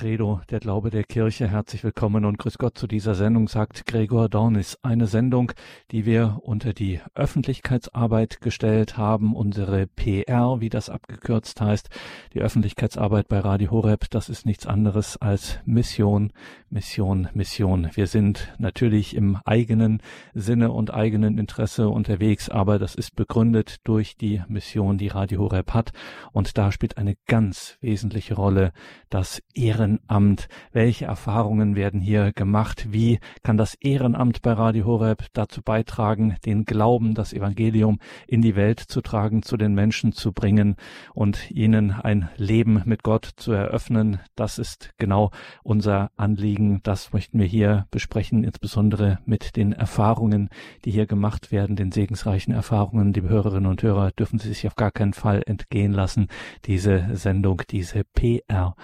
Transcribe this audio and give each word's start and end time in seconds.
Credo, 0.00 0.40
der 0.48 0.60
Glaube 0.60 0.88
der 0.88 1.04
Kirche. 1.04 1.46
Herzlich 1.46 1.84
willkommen 1.84 2.24
und 2.24 2.38
grüß 2.38 2.56
Gott 2.56 2.78
zu 2.78 2.86
dieser 2.86 3.14
Sendung, 3.14 3.48
sagt 3.48 3.84
Gregor 3.84 4.30
Dornis. 4.30 4.78
Eine 4.80 5.06
Sendung, 5.06 5.52
die 5.90 6.06
wir 6.06 6.38
unter 6.40 6.72
die 6.72 7.00
Öffentlichkeitsarbeit 7.14 8.40
gestellt 8.40 8.96
haben, 8.96 9.36
unsere 9.36 9.86
PR, 9.86 10.56
wie 10.60 10.70
das 10.70 10.88
abgekürzt 10.88 11.60
heißt. 11.60 11.90
Die 12.32 12.40
Öffentlichkeitsarbeit 12.40 13.28
bei 13.28 13.40
Radio 13.40 13.72
Horeb, 13.72 14.06
das 14.08 14.30
ist 14.30 14.46
nichts 14.46 14.66
anderes 14.66 15.18
als 15.18 15.58
Mission, 15.66 16.32
Mission, 16.70 17.28
Mission. 17.34 17.90
Wir 17.92 18.06
sind 18.06 18.54
natürlich 18.56 19.14
im 19.14 19.36
eigenen 19.44 20.00
Sinne 20.32 20.72
und 20.72 20.94
eigenen 20.94 21.36
Interesse 21.36 21.90
unterwegs, 21.90 22.48
aber 22.48 22.78
das 22.78 22.94
ist 22.94 23.16
begründet 23.16 23.76
durch 23.84 24.16
die 24.16 24.42
Mission, 24.48 24.96
die 24.96 25.08
Radio 25.08 25.42
Horeb 25.42 25.74
hat. 25.74 25.90
Und 26.32 26.56
da 26.56 26.72
spielt 26.72 26.96
eine 26.96 27.16
ganz 27.26 27.76
wesentliche 27.82 28.32
Rolle 28.32 28.72
das 29.10 29.42
Ehrenamt. 29.90 30.48
Welche 30.72 31.06
Erfahrungen 31.06 31.74
werden 31.74 32.00
hier 32.00 32.32
gemacht? 32.32 32.88
Wie 32.90 33.18
kann 33.42 33.56
das 33.56 33.74
Ehrenamt 33.74 34.42
bei 34.42 34.52
Radio 34.52 34.86
Horeb 34.86 35.26
dazu 35.32 35.62
beitragen, 35.62 36.36
den 36.44 36.64
Glauben, 36.64 37.14
das 37.14 37.32
Evangelium 37.32 37.98
in 38.26 38.42
die 38.42 38.56
Welt 38.56 38.80
zu 38.80 39.00
tragen, 39.00 39.42
zu 39.42 39.56
den 39.56 39.74
Menschen 39.74 40.12
zu 40.12 40.32
bringen 40.32 40.76
und 41.14 41.50
ihnen 41.50 41.92
ein 41.92 42.28
Leben 42.36 42.82
mit 42.84 43.02
Gott 43.02 43.30
zu 43.36 43.52
eröffnen? 43.52 44.20
Das 44.36 44.58
ist 44.58 44.90
genau 44.98 45.30
unser 45.62 46.10
Anliegen. 46.16 46.80
Das 46.82 47.12
möchten 47.12 47.38
wir 47.38 47.46
hier 47.46 47.86
besprechen, 47.90 48.44
insbesondere 48.44 49.18
mit 49.24 49.56
den 49.56 49.72
Erfahrungen, 49.72 50.48
die 50.84 50.90
hier 50.90 51.06
gemacht 51.06 51.52
werden, 51.52 51.76
den 51.76 51.92
segensreichen 51.92 52.54
Erfahrungen. 52.54 53.12
Liebe 53.12 53.28
Hörerinnen 53.28 53.70
und 53.70 53.82
Hörer, 53.82 54.12
dürfen 54.12 54.38
Sie 54.38 54.48
sich 54.48 54.66
auf 54.66 54.76
gar 54.76 54.90
keinen 54.90 55.14
Fall 55.14 55.42
entgehen 55.46 55.92
lassen. 55.92 56.28
Diese 56.64 57.08
Sendung, 57.14 57.62
diese 57.70 58.04
PR 58.04 58.74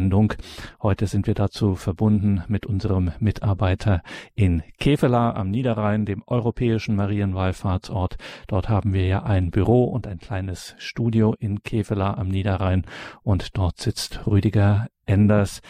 On-Air-Sendung. 0.00 0.34
Heute 0.82 1.06
sind 1.06 1.26
wir 1.26 1.34
dazu 1.34 1.74
verbunden 1.76 2.42
mit 2.48 2.66
unserem 2.66 3.12
Mitarbeiter 3.20 4.02
in 4.34 4.62
Kevela 4.78 5.34
am 5.34 5.50
Niederrhein, 5.50 6.06
dem 6.06 6.22
europäischen 6.26 6.96
Marienwallfahrtsort. 6.96 8.16
Dort 8.48 8.68
haben 8.68 8.92
wir 8.92 9.06
ja 9.06 9.22
ein 9.22 9.50
Büro 9.50 9.84
und 9.84 10.06
ein 10.06 10.18
kleines 10.18 10.74
Studio 10.78 11.34
in 11.38 11.62
Kevela 11.62 12.14
am 12.14 12.28
Niederrhein 12.28 12.86
und 13.22 13.56
dort 13.56 13.78
sitzt 13.78 14.26
Rüdiger 14.26 14.88
Enders, 15.06 15.60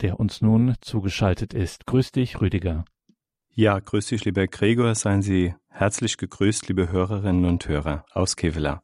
der 0.00 0.18
uns 0.18 0.42
nun 0.42 0.74
zugeschaltet 0.80 1.54
ist. 1.54 1.86
Grüß 1.86 2.12
dich, 2.12 2.40
Rüdiger. 2.40 2.84
Ja, 3.50 3.78
grüß 3.78 4.08
dich, 4.08 4.24
lieber 4.24 4.46
Gregor. 4.46 4.94
Seien 4.94 5.22
Sie 5.22 5.54
herzlich 5.70 6.18
gegrüßt, 6.18 6.68
liebe 6.68 6.90
Hörerinnen 6.90 7.46
und 7.46 7.66
Hörer 7.68 8.04
aus 8.12 8.36
Kevela. 8.36 8.82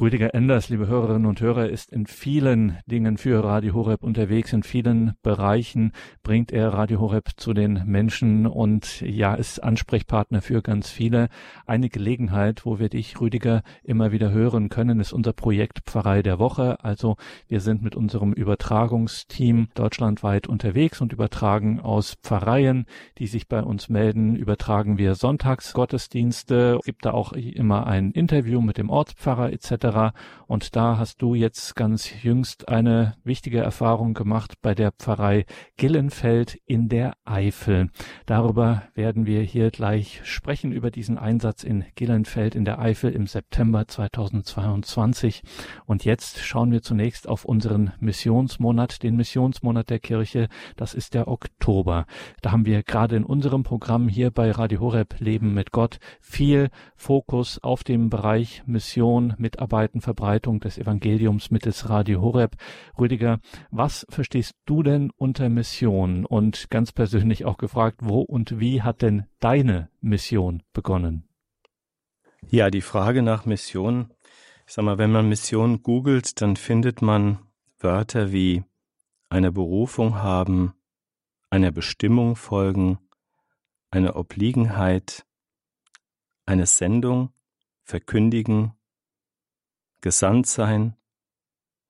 Rüdiger 0.00 0.34
Enders, 0.34 0.70
liebe 0.70 0.88
Hörerinnen 0.88 1.26
und 1.26 1.40
Hörer, 1.40 1.68
ist 1.68 1.92
in 1.92 2.06
vielen 2.06 2.78
Dingen 2.84 3.16
für 3.16 3.44
Radio 3.44 3.74
Horeb 3.74 4.02
unterwegs. 4.02 4.52
In 4.52 4.64
vielen 4.64 5.14
Bereichen 5.22 5.92
bringt 6.24 6.50
er 6.50 6.74
Radio 6.74 6.98
Horeb 6.98 7.30
zu 7.36 7.54
den 7.54 7.80
Menschen 7.86 8.48
und 8.48 9.00
ja, 9.02 9.36
ist 9.36 9.62
Ansprechpartner 9.62 10.42
für 10.42 10.62
ganz 10.62 10.90
viele. 10.90 11.28
Eine 11.64 11.90
Gelegenheit, 11.90 12.66
wo 12.66 12.80
wir 12.80 12.88
dich, 12.88 13.20
Rüdiger, 13.20 13.62
immer 13.84 14.10
wieder 14.10 14.32
hören 14.32 14.68
können, 14.68 14.98
ist 14.98 15.12
unser 15.12 15.32
Projekt 15.32 15.82
Pfarrei 15.86 16.22
der 16.22 16.40
Woche. 16.40 16.82
Also 16.82 17.16
wir 17.46 17.60
sind 17.60 17.80
mit 17.80 17.94
unserem 17.94 18.32
Übertragungsteam 18.32 19.68
deutschlandweit 19.76 20.48
unterwegs 20.48 21.00
und 21.00 21.12
übertragen 21.12 21.78
aus 21.78 22.16
Pfarreien, 22.20 22.86
die 23.18 23.28
sich 23.28 23.46
bei 23.46 23.62
uns 23.62 23.88
melden, 23.88 24.34
übertragen 24.34 24.98
wir 24.98 25.14
Sonntagsgottesdienste. 25.14 26.78
Es 26.80 26.84
gibt 26.84 27.04
da 27.04 27.12
auch 27.12 27.32
immer 27.32 27.86
ein 27.86 28.10
Interview 28.10 28.60
mit 28.60 28.76
dem 28.76 28.90
Ortspfarrer 28.90 29.52
etc. 29.52 29.83
Und 30.46 30.76
da 30.76 30.98
hast 30.98 31.20
du 31.20 31.34
jetzt 31.34 31.74
ganz 31.74 32.22
jüngst 32.22 32.68
eine 32.68 33.16
wichtige 33.24 33.60
Erfahrung 33.60 34.14
gemacht 34.14 34.54
bei 34.62 34.74
der 34.74 34.92
Pfarrei 34.92 35.46
Gillenfeld 35.76 36.58
in 36.64 36.88
der 36.88 37.14
Eifel. 37.24 37.90
Darüber 38.26 38.84
werden 38.94 39.26
wir 39.26 39.42
hier 39.42 39.70
gleich 39.70 40.20
sprechen, 40.24 40.72
über 40.72 40.90
diesen 40.90 41.18
Einsatz 41.18 41.64
in 41.64 41.84
Gillenfeld 41.96 42.54
in 42.54 42.64
der 42.64 42.78
Eifel 42.78 43.12
im 43.12 43.26
September 43.26 43.86
2022. 43.86 45.42
Und 45.86 46.04
jetzt 46.04 46.40
schauen 46.40 46.72
wir 46.72 46.82
zunächst 46.82 47.28
auf 47.28 47.44
unseren 47.44 47.92
Missionsmonat, 48.00 49.02
den 49.02 49.16
Missionsmonat 49.16 49.90
der 49.90 49.98
Kirche. 49.98 50.48
Das 50.76 50.94
ist 50.94 51.14
der 51.14 51.28
Oktober. 51.28 52.06
Da 52.42 52.52
haben 52.52 52.64
wir 52.64 52.82
gerade 52.82 53.16
in 53.16 53.24
unserem 53.24 53.64
Programm 53.64 54.08
hier 54.08 54.30
bei 54.30 54.50
Radio 54.50 54.80
Horeb 54.80 55.16
Leben 55.18 55.52
mit 55.52 55.72
Gott 55.72 55.98
viel 56.20 56.70
Fokus 56.96 57.58
auf 57.62 57.84
dem 57.84 58.08
Bereich 58.08 58.62
Mission, 58.66 59.34
Mitarbeit 59.36 59.73
weltweiten 59.74 60.00
Verbreitung 60.00 60.60
des 60.60 60.78
Evangeliums 60.78 61.50
mittels 61.50 61.88
Radio 61.88 62.22
Horeb. 62.22 62.54
Rüdiger, 62.96 63.40
was 63.72 64.06
verstehst 64.08 64.54
du 64.66 64.84
denn 64.84 65.10
unter 65.16 65.48
Mission? 65.48 66.24
Und 66.24 66.70
ganz 66.70 66.92
persönlich 66.92 67.44
auch 67.44 67.56
gefragt, 67.56 67.98
wo 68.00 68.20
und 68.20 68.60
wie 68.60 68.82
hat 68.82 69.02
denn 69.02 69.24
deine 69.40 69.90
Mission 70.00 70.62
begonnen? 70.72 71.28
Ja, 72.46 72.70
die 72.70 72.82
Frage 72.82 73.22
nach 73.22 73.46
Mission, 73.46 74.12
ich 74.64 74.74
sag 74.74 74.84
mal, 74.84 74.98
wenn 74.98 75.10
man 75.10 75.28
Mission 75.28 75.82
googelt, 75.82 76.40
dann 76.40 76.54
findet 76.54 77.02
man 77.02 77.38
Wörter 77.80 78.30
wie 78.30 78.62
eine 79.28 79.50
Berufung 79.50 80.22
haben, 80.22 80.74
einer 81.50 81.72
Bestimmung 81.72 82.36
folgen, 82.36 82.98
eine 83.90 84.14
Obliegenheit, 84.14 85.26
eine 86.46 86.66
Sendung 86.66 87.30
verkündigen, 87.82 88.74
gesandt 90.04 90.46
sein, 90.46 90.98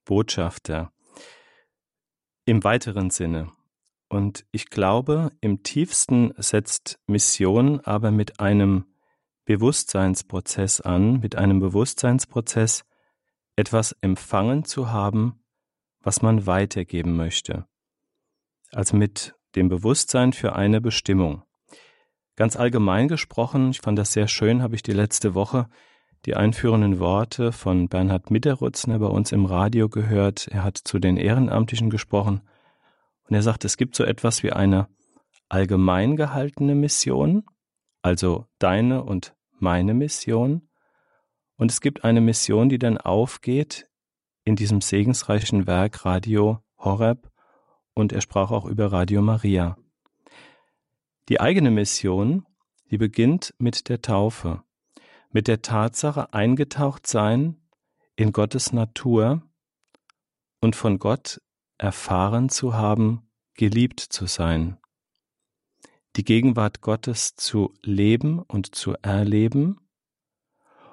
Botschafter 0.05 0.93
im 2.45 2.63
weiteren 2.63 3.11
Sinne. 3.11 3.51
Und 4.09 4.47
ich 4.53 4.71
glaube, 4.71 5.33
im 5.41 5.65
tiefsten 5.65 6.33
setzt 6.37 7.01
Mission 7.09 7.81
aber 7.81 8.13
mit 8.13 8.39
einem 8.39 8.85
Bewusstseinsprozess 9.47 10.81
an, 10.81 11.19
mit 11.19 11.35
einem 11.35 11.59
Bewusstseinsprozess, 11.59 12.85
etwas 13.57 13.97
empfangen 14.01 14.65
zu 14.65 14.93
haben, 14.93 15.43
was 15.99 16.23
man 16.23 16.47
weitergeben 16.47 17.17
möchte. 17.17 17.67
Also 18.71 18.97
mit 18.97 19.35
dem 19.57 19.69
Bewusstsein 19.69 20.33
für 20.33 20.55
eine 20.55 20.81
Bestimmung. 20.81 21.43
Ganz 22.37 22.55
allgemein 22.55 23.09
gesprochen, 23.09 23.71
ich 23.71 23.81
fand 23.81 23.99
das 23.99 24.13
sehr 24.13 24.29
schön, 24.29 24.63
habe 24.63 24.77
ich 24.77 24.85
die 24.85 24.93
letzte 24.93 25.35
Woche 25.35 25.69
die 26.27 26.37
einführenden 26.37 26.99
Worte 26.99 27.53
von 27.53 27.89
Bernhard 27.89 28.31
Mitterutzner 28.31 28.99
bei 28.99 29.07
uns 29.07 29.33
im 29.33 29.45
Radio 29.45 29.89
gehört. 29.89 30.49
Er 30.49 30.65
hat 30.65 30.79
zu 30.79 30.99
den 30.99 31.17
Ehrenamtlichen 31.17 31.91
gesprochen 31.91 32.41
und 33.29 33.35
er 33.35 33.43
sagt, 33.43 33.65
es 33.65 33.77
gibt 33.77 33.95
so 33.95 34.05
etwas 34.05 34.43
wie 34.43 34.53
eine 34.53 34.89
allgemein 35.49 36.17
gehaltene 36.17 36.75
Mission, 36.75 37.45
also 38.03 38.47
deine 38.59 39.05
und 39.05 39.35
meine 39.59 39.95
Mission, 39.95 40.69
und 41.57 41.71
es 41.71 41.81
gibt 41.81 42.05
eine 42.05 42.21
Mission, 42.21 42.69
die 42.69 42.79
dann 42.79 42.99
aufgeht 42.99 43.89
in 44.45 44.57
diesem 44.57 44.81
segensreichen 44.81 45.67
Werk 45.67 46.05
Radio 46.05 46.59
Horeb 46.79 47.31
und 47.95 48.13
er 48.13 48.21
sprach 48.21 48.51
auch 48.51 48.65
über 48.65 48.93
Radio 48.93 49.23
Maria. 49.23 49.77
Die 51.29 51.41
eigene 51.41 51.71
Mission, 51.71 52.45
die 52.91 52.99
beginnt 52.99 53.55
mit 53.59 53.89
der 53.89 54.03
Taufe 54.03 54.63
mit 55.35 55.49
der 55.49 55.63
Tatsache 55.63 56.33
eingetaucht 56.33 57.09
sein 57.09 57.61
in 58.15 58.33
Gottes 58.33 58.73
Natur 58.73 59.43
und 60.61 60.77
von 60.77 61.01
Gott 61.01 61.43
erfahren 61.77 62.49
zu 62.49 62.75
haben, 62.75 63.29
geliebt 63.55 63.99
zu 63.99 64.27
sein, 64.27 64.79
die 66.15 66.25
Gegenwart 66.25 66.83
Gottes 66.83 67.35
zu 67.35 67.75
leben 67.83 68.39
und 68.43 68.77
zu 68.77 68.95
erleben 69.03 69.81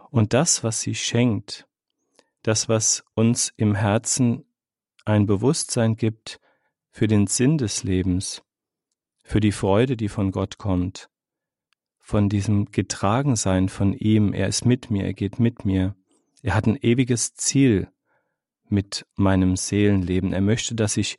und 0.10 0.34
das, 0.34 0.64
was 0.64 0.82
sie 0.82 0.96
schenkt, 0.96 1.68
das, 2.42 2.68
was 2.68 3.04
uns 3.14 3.54
im 3.58 3.76
Herzen 3.76 4.44
ein 5.06 5.28
Bewusstsein 5.28 5.96
gibt 5.96 6.40
für 6.90 7.06
den 7.06 7.28
Sinn 7.28 7.60
des 7.60 7.84
Lebens, 7.84 8.42
für 9.22 9.40
die 9.40 9.52
Freude, 9.52 9.96
die 9.96 10.10
von 10.10 10.32
Gott 10.32 10.58
kommt, 10.58 11.11
von 12.12 12.28
diesem 12.28 12.66
Getragensein 12.66 13.70
von 13.70 13.94
ihm. 13.94 14.34
Er 14.34 14.50
ist 14.50 14.66
mit 14.66 14.92
mir, 14.92 15.06
er 15.06 15.14
geht 15.14 15.40
mit 15.40 15.64
mir. 15.64 15.96
Er 16.44 16.56
hat 16.56 16.68
ein 16.68 16.76
ewiges 16.76 17.36
Ziel 17.36 17.88
mit 18.68 19.06
meinem 19.16 19.56
Seelenleben. 19.56 20.34
Er 20.34 20.42
möchte, 20.42 20.76
dass 20.76 20.98
ich 20.98 21.18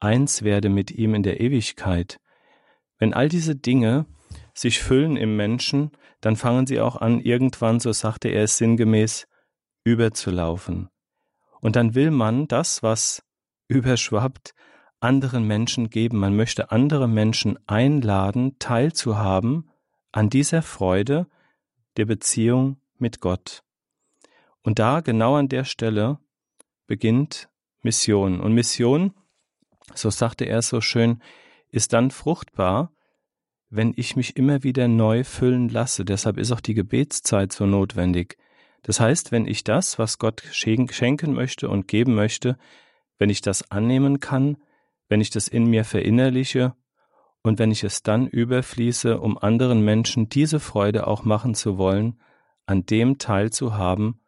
eins 0.00 0.42
werde 0.42 0.68
mit 0.68 0.90
ihm 0.90 1.14
in 1.14 1.22
der 1.22 1.40
Ewigkeit. 1.40 2.18
Wenn 2.98 3.14
all 3.14 3.28
diese 3.28 3.54
Dinge 3.54 4.04
sich 4.52 4.80
füllen 4.80 5.16
im 5.16 5.36
Menschen, 5.36 5.92
dann 6.20 6.34
fangen 6.34 6.66
sie 6.66 6.80
auch 6.80 6.96
an, 6.96 7.20
irgendwann, 7.20 7.78
so 7.78 7.92
sagte 7.92 8.28
er 8.28 8.42
es 8.42 8.58
sinngemäß, 8.58 9.28
überzulaufen. 9.84 10.88
Und 11.60 11.76
dann 11.76 11.94
will 11.94 12.10
man 12.10 12.48
das, 12.48 12.82
was 12.82 13.22
überschwappt, 13.68 14.54
anderen 14.98 15.46
Menschen 15.46 15.88
geben. 15.88 16.18
Man 16.18 16.34
möchte 16.34 16.72
andere 16.72 17.08
Menschen 17.08 17.60
einladen, 17.68 18.58
teilzuhaben 18.58 19.68
an 20.12 20.30
dieser 20.30 20.62
Freude 20.62 21.26
der 21.96 22.06
Beziehung 22.06 22.80
mit 22.98 23.20
Gott. 23.20 23.62
Und 24.62 24.78
da, 24.78 25.00
genau 25.00 25.34
an 25.34 25.48
der 25.48 25.64
Stelle, 25.64 26.18
beginnt 26.86 27.48
Mission. 27.82 28.40
Und 28.40 28.52
Mission 28.52 29.14
so 29.94 30.10
sagte 30.10 30.44
er 30.44 30.62
so 30.62 30.80
schön, 30.80 31.20
ist 31.70 31.92
dann 31.92 32.10
fruchtbar, 32.10 32.92
wenn 33.70 33.92
ich 33.96 34.16
mich 34.16 34.36
immer 34.36 34.62
wieder 34.62 34.88
neu 34.88 35.24
füllen 35.24 35.68
lasse. 35.68 36.04
Deshalb 36.04 36.38
ist 36.38 36.52
auch 36.52 36.60
die 36.60 36.74
Gebetszeit 36.74 37.52
so 37.52 37.66
notwendig. 37.66 38.36
Das 38.82 39.00
heißt, 39.00 39.32
wenn 39.32 39.46
ich 39.46 39.64
das, 39.64 39.98
was 39.98 40.18
Gott 40.18 40.42
schenken 40.50 41.34
möchte 41.34 41.68
und 41.68 41.88
geben 41.88 42.14
möchte, 42.14 42.58
wenn 43.18 43.30
ich 43.30 43.40
das 43.40 43.70
annehmen 43.70 44.20
kann, 44.20 44.58
wenn 45.08 45.20
ich 45.20 45.30
das 45.30 45.48
in 45.48 45.66
mir 45.66 45.84
verinnerliche 45.84 46.74
und 47.42 47.58
wenn 47.58 47.70
ich 47.70 47.84
es 47.84 48.02
dann 48.02 48.26
überfließe, 48.26 49.20
um 49.20 49.36
anderen 49.36 49.84
Menschen 49.84 50.28
diese 50.28 50.60
Freude 50.60 51.06
auch 51.06 51.24
machen 51.24 51.54
zu 51.54 51.76
wollen, 51.76 52.20
an 52.66 52.86
dem 52.86 53.18
teilzuhaben, 53.18 54.20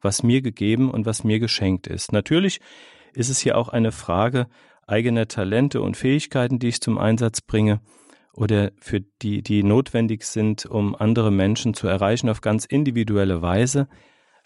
was 0.00 0.22
mir 0.22 0.40
gegeben 0.40 0.90
und 0.90 1.04
was 1.04 1.24
mir 1.24 1.40
geschenkt 1.40 1.86
ist. 1.86 2.12
Natürlich 2.12 2.60
ist 3.12 3.28
es 3.28 3.40
hier 3.40 3.58
auch 3.58 3.68
eine 3.68 3.92
Frage 3.92 4.46
eigener 4.86 5.28
Talente 5.28 5.80
und 5.82 5.96
Fähigkeiten, 5.96 6.58
die 6.58 6.68
ich 6.68 6.80
zum 6.80 6.98
Einsatz 6.98 7.40
bringe 7.40 7.80
oder 8.32 8.72
für 8.78 9.00
die, 9.00 9.42
die 9.42 9.62
notwendig 9.62 10.24
sind, 10.24 10.66
um 10.66 10.94
andere 10.94 11.30
Menschen 11.30 11.74
zu 11.74 11.86
erreichen 11.86 12.28
auf 12.28 12.40
ganz 12.40 12.64
individuelle 12.64 13.42
Weise. 13.42 13.88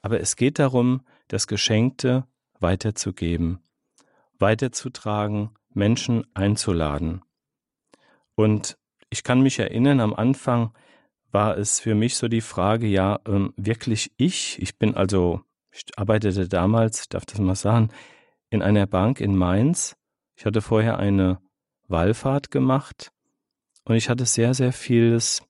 Aber 0.02 0.20
es 0.20 0.36
geht 0.36 0.58
darum, 0.58 1.02
das 1.28 1.46
Geschenkte 1.46 2.26
weiterzugeben, 2.60 3.60
weiterzutragen, 4.38 5.50
Menschen 5.72 6.24
einzuladen. 6.34 7.22
Und 8.34 8.76
ich 9.10 9.22
kann 9.22 9.42
mich 9.42 9.58
erinnern, 9.58 10.00
am 10.00 10.14
Anfang 10.14 10.72
war 11.30 11.58
es 11.58 11.80
für 11.80 11.94
mich 11.94 12.16
so 12.16 12.28
die 12.28 12.40
Frage, 12.40 12.86
ja, 12.86 13.20
ähm, 13.26 13.52
wirklich 13.56 14.12
ich, 14.16 14.60
ich 14.62 14.78
bin 14.78 14.94
also, 14.94 15.40
ich 15.72 15.84
arbeitete 15.96 16.48
damals, 16.48 17.02
ich 17.02 17.08
darf 17.08 17.26
das 17.26 17.38
mal 17.40 17.56
sagen, 17.56 17.90
in 18.50 18.62
einer 18.62 18.86
Bank 18.86 19.20
in 19.20 19.36
Mainz. 19.36 19.96
Ich 20.36 20.46
hatte 20.46 20.62
vorher 20.62 20.98
eine 20.98 21.40
Wallfahrt 21.88 22.50
gemacht 22.50 23.12
und 23.84 23.96
ich 23.96 24.08
hatte 24.08 24.26
sehr, 24.26 24.54
sehr 24.54 24.72
vieles 24.72 25.42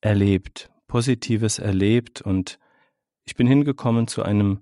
erlebt, 0.00 0.70
Positives 0.88 1.58
erlebt 1.58 2.20
und 2.20 2.58
ich 3.24 3.36
bin 3.36 3.46
hingekommen 3.46 4.08
zu 4.08 4.22
einem 4.22 4.60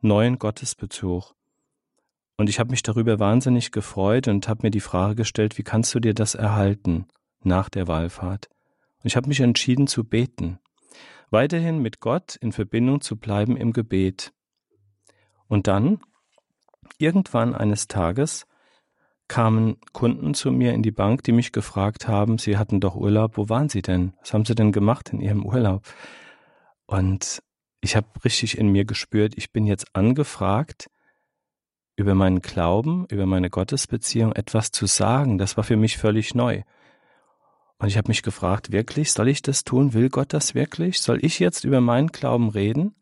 neuen 0.00 0.38
Gottesbezug. 0.38 1.34
Und 2.36 2.48
ich 2.48 2.58
habe 2.58 2.70
mich 2.70 2.82
darüber 2.82 3.18
wahnsinnig 3.18 3.70
gefreut 3.70 4.28
und 4.28 4.48
habe 4.48 4.60
mir 4.64 4.70
die 4.70 4.80
Frage 4.80 5.14
gestellt, 5.14 5.56
wie 5.56 5.62
kannst 5.62 5.94
du 5.94 6.00
dir 6.00 6.14
das 6.14 6.34
erhalten 6.34 7.06
nach 7.42 7.68
der 7.68 7.86
Wallfahrt? 7.86 8.48
Und 8.98 9.06
ich 9.06 9.16
habe 9.16 9.28
mich 9.28 9.40
entschieden 9.40 9.86
zu 9.86 10.02
beten, 10.02 10.58
weiterhin 11.30 11.80
mit 11.80 12.00
Gott 12.00 12.36
in 12.36 12.52
Verbindung 12.52 13.00
zu 13.00 13.16
bleiben 13.16 13.56
im 13.56 13.72
Gebet. 13.72 14.32
Und 15.46 15.68
dann, 15.68 16.00
irgendwann 16.98 17.54
eines 17.54 17.86
Tages, 17.86 18.46
kamen 19.28 19.76
Kunden 19.92 20.34
zu 20.34 20.50
mir 20.50 20.74
in 20.74 20.82
die 20.82 20.90
Bank, 20.90 21.22
die 21.22 21.32
mich 21.32 21.52
gefragt 21.52 22.08
haben, 22.08 22.38
sie 22.38 22.58
hatten 22.58 22.80
doch 22.80 22.96
Urlaub, 22.96 23.36
wo 23.36 23.48
waren 23.48 23.68
sie 23.68 23.82
denn? 23.82 24.12
Was 24.20 24.34
haben 24.34 24.44
sie 24.44 24.54
denn 24.54 24.72
gemacht 24.72 25.12
in 25.12 25.20
ihrem 25.20 25.46
Urlaub? 25.46 25.86
Und 26.86 27.42
ich 27.80 27.96
habe 27.96 28.06
richtig 28.24 28.58
in 28.58 28.68
mir 28.68 28.84
gespürt, 28.84 29.34
ich 29.36 29.52
bin 29.52 29.66
jetzt 29.66 29.94
angefragt, 29.94 30.90
über 31.96 32.14
meinen 32.14 32.42
Glauben, 32.42 33.06
über 33.10 33.26
meine 33.26 33.50
Gottesbeziehung 33.50 34.32
etwas 34.32 34.72
zu 34.72 34.86
sagen. 34.86 35.38
Das 35.38 35.56
war 35.56 35.64
für 35.64 35.76
mich 35.76 35.96
völlig 35.96 36.34
neu. 36.34 36.62
Und 37.78 37.88
ich 37.88 37.96
habe 37.96 38.08
mich 38.08 38.22
gefragt, 38.22 38.72
wirklich, 38.72 39.12
soll 39.12 39.28
ich 39.28 39.42
das 39.42 39.64
tun? 39.64 39.92
Will 39.94 40.08
Gott 40.08 40.32
das 40.32 40.54
wirklich? 40.54 41.00
Soll 41.00 41.24
ich 41.24 41.38
jetzt 41.38 41.64
über 41.64 41.80
meinen 41.80 42.08
Glauben 42.08 42.48
reden? 42.48 42.94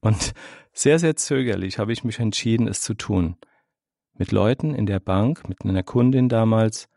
Und 0.00 0.34
sehr, 0.72 0.98
sehr 0.98 1.16
zögerlich 1.16 1.78
habe 1.78 1.92
ich 1.92 2.04
mich 2.04 2.18
entschieden, 2.18 2.68
es 2.68 2.82
zu 2.82 2.94
tun. 2.94 3.36
Mit 4.14 4.32
Leuten 4.32 4.74
in 4.74 4.86
der 4.86 5.00
Bank, 5.00 5.48
mit 5.48 5.64
einer 5.64 5.82
Kundin 5.82 6.28
damals, 6.28 6.88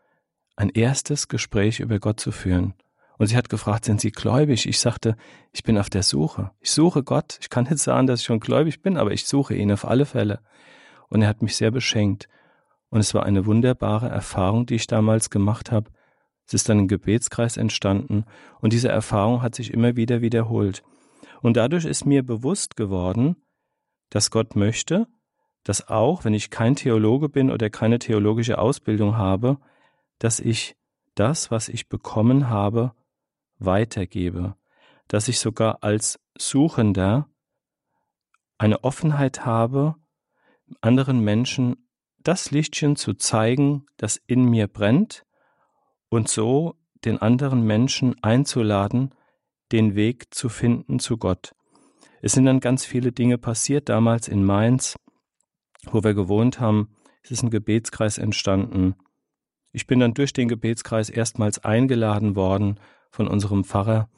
ein 0.56 0.70
erstes 0.70 1.28
Gespräch 1.28 1.80
über 1.80 1.98
Gott 1.98 2.20
zu 2.20 2.32
führen. 2.32 2.74
Und 3.20 3.26
sie 3.26 3.36
hat 3.36 3.50
gefragt, 3.50 3.84
sind 3.84 4.00
Sie 4.00 4.12
gläubig? 4.12 4.66
Ich 4.66 4.78
sagte, 4.78 5.14
ich 5.52 5.62
bin 5.62 5.76
auf 5.76 5.90
der 5.90 6.02
Suche. 6.02 6.52
Ich 6.58 6.70
suche 6.70 7.02
Gott. 7.02 7.36
Ich 7.42 7.50
kann 7.50 7.64
nicht 7.64 7.76
sagen, 7.76 8.06
dass 8.06 8.20
ich 8.20 8.24
schon 8.26 8.40
gläubig 8.40 8.80
bin, 8.80 8.96
aber 8.96 9.12
ich 9.12 9.26
suche 9.26 9.54
ihn 9.54 9.70
auf 9.70 9.84
alle 9.84 10.06
Fälle 10.06 10.40
und 11.10 11.20
er 11.20 11.28
hat 11.28 11.42
mich 11.42 11.54
sehr 11.54 11.70
beschenkt. 11.70 12.30
Und 12.88 13.00
es 13.00 13.12
war 13.12 13.24
eine 13.26 13.44
wunderbare 13.44 14.08
Erfahrung, 14.08 14.64
die 14.64 14.76
ich 14.76 14.86
damals 14.86 15.28
gemacht 15.28 15.70
habe. 15.70 15.90
Es 16.46 16.54
ist 16.54 16.70
dann 16.70 16.78
ein 16.78 16.88
Gebetskreis 16.88 17.58
entstanden 17.58 18.24
und 18.62 18.72
diese 18.72 18.88
Erfahrung 18.88 19.42
hat 19.42 19.54
sich 19.54 19.70
immer 19.70 19.96
wieder 19.96 20.22
wiederholt. 20.22 20.82
Und 21.42 21.58
dadurch 21.58 21.84
ist 21.84 22.06
mir 22.06 22.22
bewusst 22.22 22.74
geworden, 22.74 23.36
dass 24.08 24.30
Gott 24.30 24.56
möchte, 24.56 25.08
dass 25.62 25.88
auch, 25.88 26.24
wenn 26.24 26.32
ich 26.32 26.48
kein 26.48 26.74
Theologe 26.74 27.28
bin 27.28 27.50
oder 27.50 27.68
keine 27.68 27.98
theologische 27.98 28.56
Ausbildung 28.58 29.18
habe, 29.18 29.58
dass 30.18 30.40
ich 30.40 30.74
das, 31.16 31.50
was 31.50 31.68
ich 31.68 31.90
bekommen 31.90 32.48
habe, 32.48 32.94
weitergebe, 33.60 34.56
dass 35.08 35.28
ich 35.28 35.38
sogar 35.38 35.82
als 35.82 36.18
Suchender 36.36 37.28
eine 38.58 38.84
Offenheit 38.84 39.44
habe 39.44 39.96
anderen 40.80 41.20
Menschen 41.20 41.88
das 42.22 42.50
Lichtchen 42.50 42.96
zu 42.96 43.14
zeigen, 43.14 43.86
das 43.96 44.20
in 44.26 44.44
mir 44.44 44.68
brennt, 44.68 45.24
und 46.08 46.28
so 46.28 46.74
den 47.04 47.18
anderen 47.18 47.62
Menschen 47.62 48.22
einzuladen, 48.22 49.14
den 49.72 49.94
Weg 49.94 50.34
zu 50.34 50.48
finden 50.48 50.98
zu 50.98 51.16
Gott. 51.16 51.54
Es 52.20 52.32
sind 52.32 52.44
dann 52.44 52.60
ganz 52.60 52.84
viele 52.84 53.12
Dinge 53.12 53.38
passiert 53.38 53.88
damals 53.88 54.28
in 54.28 54.44
Mainz, 54.44 54.98
wo 55.90 56.02
wir 56.04 56.12
gewohnt 56.12 56.60
haben. 56.60 56.96
Es 57.22 57.30
ist 57.30 57.42
ein 57.42 57.50
Gebetskreis 57.50 58.18
entstanden. 58.18 58.96
Ich 59.72 59.86
bin 59.86 60.00
dann 60.00 60.14
durch 60.14 60.32
den 60.32 60.48
Gebetskreis 60.48 61.08
erstmals 61.08 61.64
eingeladen 61.64 62.34
worden 62.36 62.80
von 63.10 63.28
unserem 63.28 63.64
Pfarrer, 63.64 64.08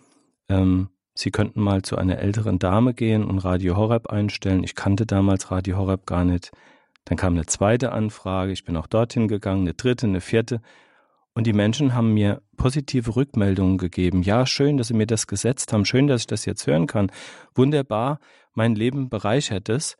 ähm, 0.48 0.88
Sie 1.14 1.30
könnten 1.30 1.60
mal 1.60 1.82
zu 1.82 1.96
einer 1.96 2.18
älteren 2.18 2.58
Dame 2.58 2.94
gehen 2.94 3.24
und 3.24 3.40
Radio 3.40 3.76
Horeb 3.76 4.08
einstellen. 4.08 4.64
Ich 4.64 4.74
kannte 4.74 5.04
damals 5.04 5.50
Radio 5.50 5.76
Horeb 5.76 6.06
gar 6.06 6.24
nicht. 6.24 6.52
Dann 7.04 7.18
kam 7.18 7.34
eine 7.34 7.46
zweite 7.46 7.92
Anfrage, 7.92 8.52
ich 8.52 8.64
bin 8.64 8.76
auch 8.76 8.86
dorthin 8.86 9.28
gegangen, 9.28 9.62
eine 9.62 9.74
dritte, 9.74 10.06
eine 10.06 10.20
vierte. 10.20 10.62
Und 11.34 11.46
die 11.46 11.52
Menschen 11.52 11.94
haben 11.94 12.14
mir 12.14 12.42
positive 12.56 13.16
Rückmeldungen 13.16 13.78
gegeben. 13.78 14.22
Ja, 14.22 14.46
schön, 14.46 14.76
dass 14.76 14.88
Sie 14.88 14.94
mir 14.94 15.06
das 15.06 15.26
gesetzt 15.26 15.72
haben, 15.72 15.84
schön, 15.84 16.06
dass 16.06 16.22
ich 16.22 16.26
das 16.26 16.44
jetzt 16.44 16.66
hören 16.66 16.86
kann. 16.86 17.10
Wunderbar, 17.54 18.18
mein 18.54 18.74
Leben 18.74 19.08
bereichert 19.08 19.68
es. 19.68 19.96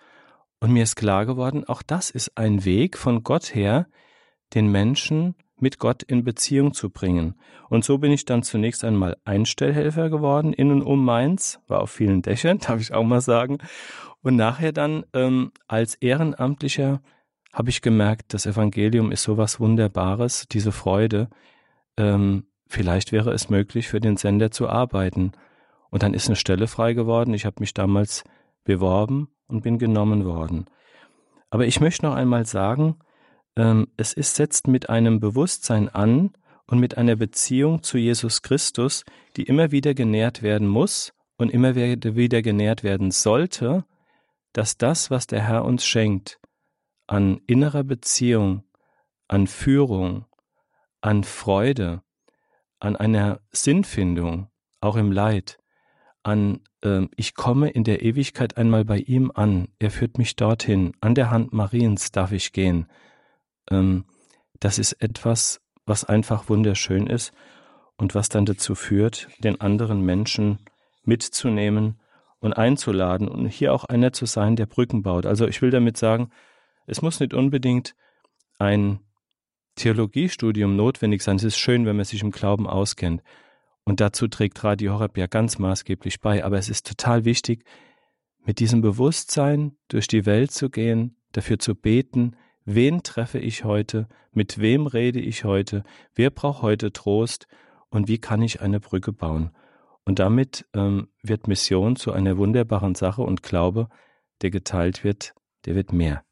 Und 0.61 0.73
mir 0.73 0.85
ist 0.85 0.97
klar 0.97 1.27
geworden, 1.27 1.65
auch 1.65 1.83
das 1.83 2.11
ist 2.11 2.39
ein 2.39 2.65
Weg 2.65 2.97
von 2.97 3.23
Gott 3.23 3.55
her, 3.55 3.87
den 4.55 4.71
Menschen 4.71 5.35
mit 5.63 5.79
Gott 5.79 6.03
in 6.03 6.25
Beziehung 6.25 6.75
zu 6.75 6.91
bringen. 6.91 7.37
Und 7.69 7.85
so 7.85 7.99
bin 7.99 8.13
ich 8.13 8.25
dann 8.25 8.43
zunächst 8.43 8.85
einmal 8.85 9.17
Einstellhelfer 9.25 10.11
geworden 10.11 10.53
in 10.53 10.71
und 10.71 10.83
um 10.83 11.05
Mainz, 11.05 11.61
war 11.69 11.81
auf 11.81 11.91
vielen 11.91 12.21
Dächern, 12.21 12.59
darf 12.67 12.81
ich 12.81 12.93
auch 12.93 13.05
mal 13.05 13.21
sagen. 13.21 13.59
Und 14.23 14.37
nachher 14.37 14.73
dann 14.73 15.07
ähm, 15.15 15.53
als 15.69 15.95
Ehrenamtlicher 15.95 17.01
habe 17.53 17.71
ich 17.71 17.81
gemerkt, 17.81 18.35
das 18.35 18.47
Evangelium 18.47 19.13
ist 19.13 19.23
so 19.23 19.37
was 19.37 19.61
Wunderbares, 19.61 20.47
diese 20.51 20.73
Freude. 20.73 21.29
Ähm, 21.97 22.47
vielleicht 22.67 23.13
wäre 23.13 23.33
es 23.33 23.49
möglich, 23.49 23.89
für 23.89 24.01
den 24.01 24.17
Sender 24.17 24.51
zu 24.51 24.69
arbeiten. 24.69 25.33
Und 25.91 26.03
dann 26.03 26.15
ist 26.15 26.27
eine 26.27 26.37
Stelle 26.37 26.67
frei 26.67 26.95
geworden. 26.95 27.35
Ich 27.35 27.45
habe 27.45 27.57
mich 27.61 27.75
damals 27.75 28.25
beworben 28.65 29.29
und 29.47 29.63
bin 29.63 29.79
genommen 29.79 30.25
worden. 30.25 30.67
Aber 31.51 31.67
ich 31.67 31.81
möchte 31.81 32.07
noch 32.07 32.15
einmal 32.15 32.47
sagen, 32.47 32.97
ähm, 33.57 33.89
es 33.97 34.13
ist, 34.13 34.37
setzt 34.37 34.69
mit 34.69 34.89
einem 34.89 35.21
Bewusstsein 35.21 35.89
an 35.89 36.33
und 36.67 36.79
mit 36.79 36.97
einer 36.97 37.17
Beziehung 37.17 37.83
zu 37.83 37.99
Jesus 37.99 38.43
Christus, 38.43 39.05
die 39.37 39.45
immer 39.45 39.73
wieder 39.73 39.95
genährt 39.95 40.43
werden 40.43 40.69
muss 40.69 41.13
und 41.37 41.51
immer 41.51 41.75
wieder 41.75 42.43
genährt 42.43 42.83
werden 42.83 43.11
sollte, 43.11 43.85
dass 44.53 44.77
das, 44.77 45.11
was 45.11 45.27
der 45.27 45.47
Herr 45.47 45.65
uns 45.65 45.85
schenkt, 45.85 46.39
an 47.07 47.41
innerer 47.47 47.85
Beziehung, 47.85 48.65
an 49.29 49.47
Führung, 49.47 50.27
an 51.01 51.25
Freude, 51.25 52.03
an 52.81 52.97
einer 52.97 53.41
Sinnfindung, 53.51 54.49
auch 54.81 54.97
im 54.97 55.13
Leid, 55.13 55.59
an 56.23 56.61
äh, 56.83 57.07
ich 57.17 57.35
komme 57.35 57.71
in 57.71 57.85
der 57.85 58.03
Ewigkeit 58.03 58.57
einmal 58.57 58.85
bei 58.85 58.99
ihm 58.99 59.33
an, 59.35 59.69
er 59.79 59.91
führt 59.91 60.19
mich 60.19 60.37
dorthin, 60.37 60.93
an 61.01 61.15
der 61.15 61.31
Hand 61.31 61.53
Mariens 61.53 62.13
darf 62.13 62.33
ich 62.33 62.53
gehen, 62.53 62.87
ähm, 63.71 64.05
das 64.61 64.79
ist 64.79 64.93
etwas, 64.95 65.61
was 65.87 66.05
einfach 66.05 66.49
wunderschön 66.49 67.07
ist 67.07 67.33
und 67.97 68.15
was 68.15 68.29
dann 68.29 68.47
dazu 68.47 68.75
führt, 68.75 69.29
den 69.39 69.61
anderen 69.61 70.03
Menschen 70.03 70.59
mitzunehmen 71.05 72.01
und 72.39 72.53
einzuladen 72.53 73.29
und 73.29 73.47
hier 73.47 73.73
auch 73.73 73.85
einer 73.85 74.13
zu 74.13 74.27
sein, 74.27 74.57
der 74.57 74.67
Brücken 74.67 75.03
baut. 75.03 75.27
Also 75.27 75.47
ich 75.47 75.63
will 75.63 75.71
damit 75.71 75.97
sagen, 75.97 76.31
es 76.87 77.03
muss 77.03 77.21
nicht 77.21 77.35
unbedingt 77.35 77.95
ein 78.59 79.01
Theologiestudium 79.77 80.77
notwendig 80.77 81.23
sein. 81.23 81.37
Es 81.37 81.45
ist 81.45 81.57
schön, 81.57 81.87
wenn 81.87 81.97
man 81.97 82.05
sich 82.05 82.23
im 82.23 82.31
Glauben 82.31 82.67
auskennt. 82.67 83.23
Und 83.85 84.01
dazu 84.01 84.29
trägt 84.29 84.63
Radio 84.63 84.95
Horeb 84.95 85.17
ja 85.17 85.27
ganz 85.27 85.59
maßgeblich 85.59 86.21
bei. 86.21 86.45
Aber 86.45 86.59
es 86.59 86.69
ist 86.69 86.87
total 86.87 87.25
wichtig, 87.25 87.65
mit 88.45 88.59
diesem 88.59 88.81
Bewusstsein 88.81 89.77
durch 89.89 90.09
die 90.09 90.27
Welt 90.27 90.51
zu 90.51 90.71
gehen, 90.71 91.17
dafür 91.33 91.59
zu 91.59 91.75
beten, 91.75 92.37
wen 92.65 93.03
treffe 93.03 93.39
ich 93.39 93.65
heute, 93.65 94.09
mit 94.33 94.59
wem 94.61 94.87
rede 94.87 95.21
ich 95.21 95.45
heute, 95.45 95.85
wer 96.15 96.31
braucht 96.31 96.63
heute 96.63 96.93
Trost? 96.93 97.47
Und 97.91 98.09
wie 98.09 98.19
kann 98.19 98.41
ich 98.41 98.63
eine 98.63 98.81
Brücke 98.81 99.13
bauen. 99.13 99.51
Und 100.07 100.19
damit 100.19 100.67
ähm, 100.73 101.09
wird 101.23 101.47
Mission 101.47 101.95
zu 101.95 102.13
einer 102.13 102.39
wunderbaren 102.39 102.95
Sache 102.95 103.21
und 103.21 103.43
Glaube, 103.43 103.89
der 104.41 104.51
geteilt 104.51 105.05
wird, 105.05 105.35
der 105.67 105.75
wird 105.75 105.93
mehr 105.93 106.25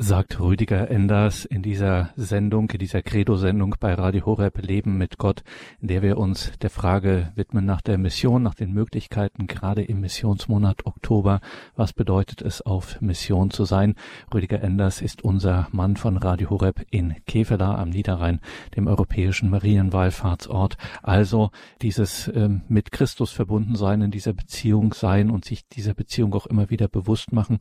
sagt 0.00 0.38
Rüdiger 0.38 0.88
Enders 0.92 1.44
in 1.44 1.60
dieser 1.60 2.10
Sendung, 2.14 2.70
in 2.70 2.78
dieser 2.78 3.02
Credo-Sendung 3.02 3.74
bei 3.80 3.94
Radio 3.94 4.26
Horeb 4.26 4.64
Leben 4.64 4.96
mit 4.96 5.18
Gott, 5.18 5.42
in 5.80 5.88
der 5.88 6.02
wir 6.02 6.18
uns 6.18 6.52
der 6.62 6.70
Frage 6.70 7.32
widmen 7.34 7.66
nach 7.66 7.80
der 7.80 7.98
Mission, 7.98 8.44
nach 8.44 8.54
den 8.54 8.72
Möglichkeiten, 8.72 9.48
gerade 9.48 9.82
im 9.82 10.00
Missionsmonat 10.00 10.86
Oktober. 10.86 11.40
Was 11.74 11.92
bedeutet 11.92 12.42
es, 12.42 12.62
auf 12.62 13.00
Mission 13.00 13.50
zu 13.50 13.64
sein? 13.64 13.96
Rüdiger 14.32 14.62
Enders 14.62 15.02
ist 15.02 15.24
unser 15.24 15.66
Mann 15.72 15.96
von 15.96 16.16
Radio 16.16 16.50
Horeb 16.50 16.86
in 16.90 17.16
Kevela 17.26 17.74
am 17.76 17.90
Niederrhein, 17.90 18.40
dem 18.76 18.86
europäischen 18.86 19.50
Marienwallfahrtsort. 19.50 20.76
Also 21.02 21.50
dieses 21.82 22.28
ähm, 22.28 22.62
mit 22.68 22.92
Christus 22.92 23.32
verbunden 23.32 23.74
sein, 23.74 24.02
in 24.02 24.12
dieser 24.12 24.32
Beziehung 24.32 24.94
sein 24.94 25.28
und 25.28 25.44
sich 25.44 25.66
dieser 25.66 25.94
Beziehung 25.94 26.34
auch 26.34 26.46
immer 26.46 26.70
wieder 26.70 26.86
bewusst 26.86 27.32
machen. 27.32 27.58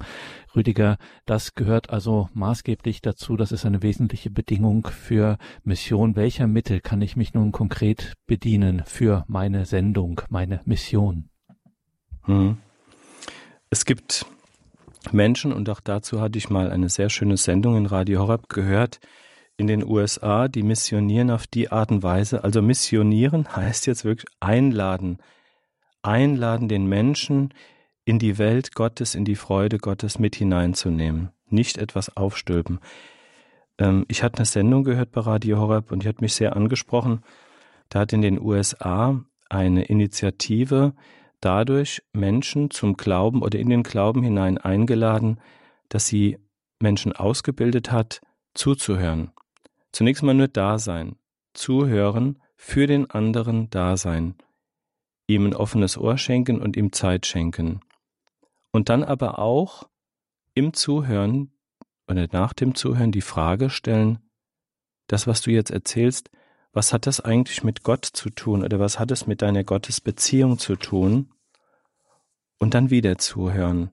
Rüdiger, 0.56 0.98
das 1.26 1.56
gehört 1.56 1.90
also 1.90 2.27
maßgeblich 2.34 3.02
dazu, 3.02 3.38
das 3.38 3.52
ist 3.52 3.66
eine 3.66 3.82
wesentliche 3.82 4.30
Bedingung 4.30 4.88
für 4.88 5.38
Mission. 5.64 6.16
Welcher 6.16 6.48
Mittel 6.48 6.80
kann 6.82 7.02
ich 7.02 7.16
mich 7.16 7.34
nun 7.34 7.52
konkret 7.52 8.14
bedienen 8.26 8.84
für 8.86 9.24
meine 9.28 9.66
Sendung, 9.66 10.22
meine 10.30 10.62
Mission? 10.66 11.30
Hm. 12.24 12.58
Es 13.70 13.86
gibt 13.86 14.26
Menschen, 15.12 15.54
und 15.54 15.70
auch 15.70 15.80
dazu 15.80 16.22
hatte 16.22 16.38
ich 16.38 16.50
mal 16.50 16.72
eine 16.72 16.90
sehr 16.90 17.10
schöne 17.10 17.38
Sendung 17.38 17.78
in 17.78 17.86
Radio 17.86 18.22
Horeb 18.22 18.50
gehört, 18.50 19.00
in 19.58 19.68
den 19.68 19.84
USA, 19.84 20.48
die 20.48 20.64
missionieren 20.64 21.32
auf 21.32 21.48
die 21.48 21.72
Art 21.72 21.92
und 21.92 22.04
Weise. 22.04 22.44
Also 22.44 22.62
missionieren 22.62 23.48
heißt 23.56 23.88
jetzt 23.88 24.06
wirklich 24.06 24.32
einladen. 24.40 25.18
Einladen, 26.02 26.70
den 26.70 26.88
Menschen 26.88 27.54
in 28.06 28.20
die 28.20 28.38
Welt 28.38 28.76
Gottes, 28.76 29.16
in 29.16 29.26
die 29.26 29.36
Freude 29.36 29.78
Gottes 29.80 30.20
mit 30.20 30.36
hineinzunehmen 30.36 31.32
nicht 31.52 31.78
etwas 31.78 32.16
aufstülpen. 32.16 32.80
Ähm, 33.78 34.06
ich 34.08 34.24
hatte 34.24 34.38
eine 34.38 34.46
Sendung 34.46 34.84
gehört 34.84 35.12
bei 35.12 35.22
Radio 35.22 35.60
Horeb 35.60 35.92
und 35.92 36.04
die 36.04 36.08
hat 36.08 36.22
mich 36.22 36.34
sehr 36.34 36.56
angesprochen. 36.56 37.24
Da 37.90 38.00
hat 38.00 38.14
in 38.14 38.22
den 38.22 38.40
USA 38.40 39.24
eine 39.50 39.86
Initiative 39.86 40.94
dadurch 41.42 42.04
Menschen 42.14 42.72
zum 42.72 42.98
Glauben 42.98 43.42
oder 43.42 43.60
in 43.60 43.70
den 43.70 43.84
Glauben 43.84 44.24
hinein 44.24 44.58
eingeladen, 44.58 45.40
dass 45.90 46.08
sie 46.08 46.38
Menschen 46.80 47.14
ausgebildet 47.14 47.92
hat, 47.92 48.22
zuzuhören. 48.54 49.32
Zunächst 49.92 50.24
mal 50.24 50.34
nur 50.34 50.48
da 50.48 50.80
sein, 50.80 51.16
zuhören, 51.54 52.42
für 52.56 52.88
den 52.88 53.10
anderen 53.12 53.70
da 53.70 53.98
sein, 53.98 54.36
ihm 55.28 55.46
ein 55.46 55.56
offenes 55.56 55.98
Ohr 55.98 56.18
schenken 56.18 56.60
und 56.60 56.76
ihm 56.76 56.92
Zeit 56.92 57.28
schenken. 57.28 57.82
Und 58.72 58.90
dann 58.90 59.04
aber 59.04 59.40
auch 59.40 59.88
im 60.58 60.74
Zuhören 60.74 61.52
oder 62.08 62.28
nach 62.32 62.54
dem 62.54 62.74
Zuhören 62.74 63.12
die 63.12 63.22
Frage 63.22 63.70
stellen, 63.70 64.20
das, 65.08 65.28
was 65.28 65.42
du 65.42 65.52
jetzt 65.52 65.72
erzählst, 65.72 66.30
was 66.74 66.94
hat 66.94 67.08
das 67.08 67.22
eigentlich 67.22 67.64
mit 67.64 67.84
Gott 67.84 68.06
zu 68.06 68.30
tun 68.30 68.64
oder 68.64 68.80
was 68.80 69.00
hat 69.00 69.12
es 69.12 69.28
mit 69.28 69.42
deiner 69.42 69.64
Gottesbeziehung 69.64 70.58
zu 70.58 70.76
tun? 70.76 71.32
Und 72.60 72.74
dann 72.74 72.90
wieder 72.90 73.20
zuhören. 73.20 73.92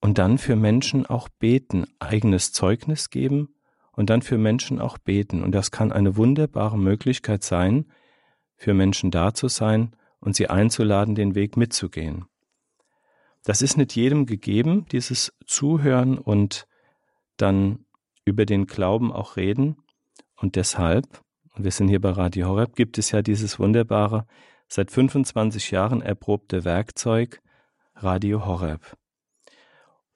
Und 0.00 0.18
dann 0.18 0.38
für 0.38 0.56
Menschen 0.56 1.06
auch 1.06 1.28
beten, 1.28 1.86
eigenes 2.00 2.52
Zeugnis 2.52 3.10
geben 3.10 3.54
und 3.92 4.10
dann 4.10 4.22
für 4.22 4.38
Menschen 4.38 4.80
auch 4.80 4.98
beten. 4.98 5.42
Und 5.42 5.52
das 5.52 5.70
kann 5.70 5.92
eine 5.92 6.16
wunderbare 6.16 6.78
Möglichkeit 6.78 7.44
sein, 7.44 7.86
für 8.56 8.74
Menschen 8.74 9.10
da 9.10 9.34
zu 9.34 9.48
sein 9.48 9.94
und 10.18 10.34
sie 10.34 10.48
einzuladen, 10.48 11.14
den 11.14 11.34
Weg 11.36 11.56
mitzugehen. 11.56 12.26
Das 13.46 13.62
ist 13.62 13.76
nicht 13.76 13.94
jedem 13.94 14.26
gegeben, 14.26 14.86
dieses 14.90 15.32
Zuhören 15.46 16.18
und 16.18 16.66
dann 17.36 17.86
über 18.24 18.44
den 18.44 18.66
Glauben 18.66 19.12
auch 19.12 19.36
reden. 19.36 19.76
Und 20.34 20.56
deshalb, 20.56 21.22
und 21.54 21.62
wir 21.62 21.70
sind 21.70 21.86
hier 21.86 22.00
bei 22.00 22.10
Radio 22.10 22.48
Horeb, 22.48 22.74
gibt 22.74 22.98
es 22.98 23.12
ja 23.12 23.22
dieses 23.22 23.60
wunderbare, 23.60 24.26
seit 24.66 24.90
25 24.90 25.70
Jahren 25.70 26.02
erprobte 26.02 26.64
Werkzeug 26.64 27.40
Radio 27.94 28.44
Horeb. 28.44 28.96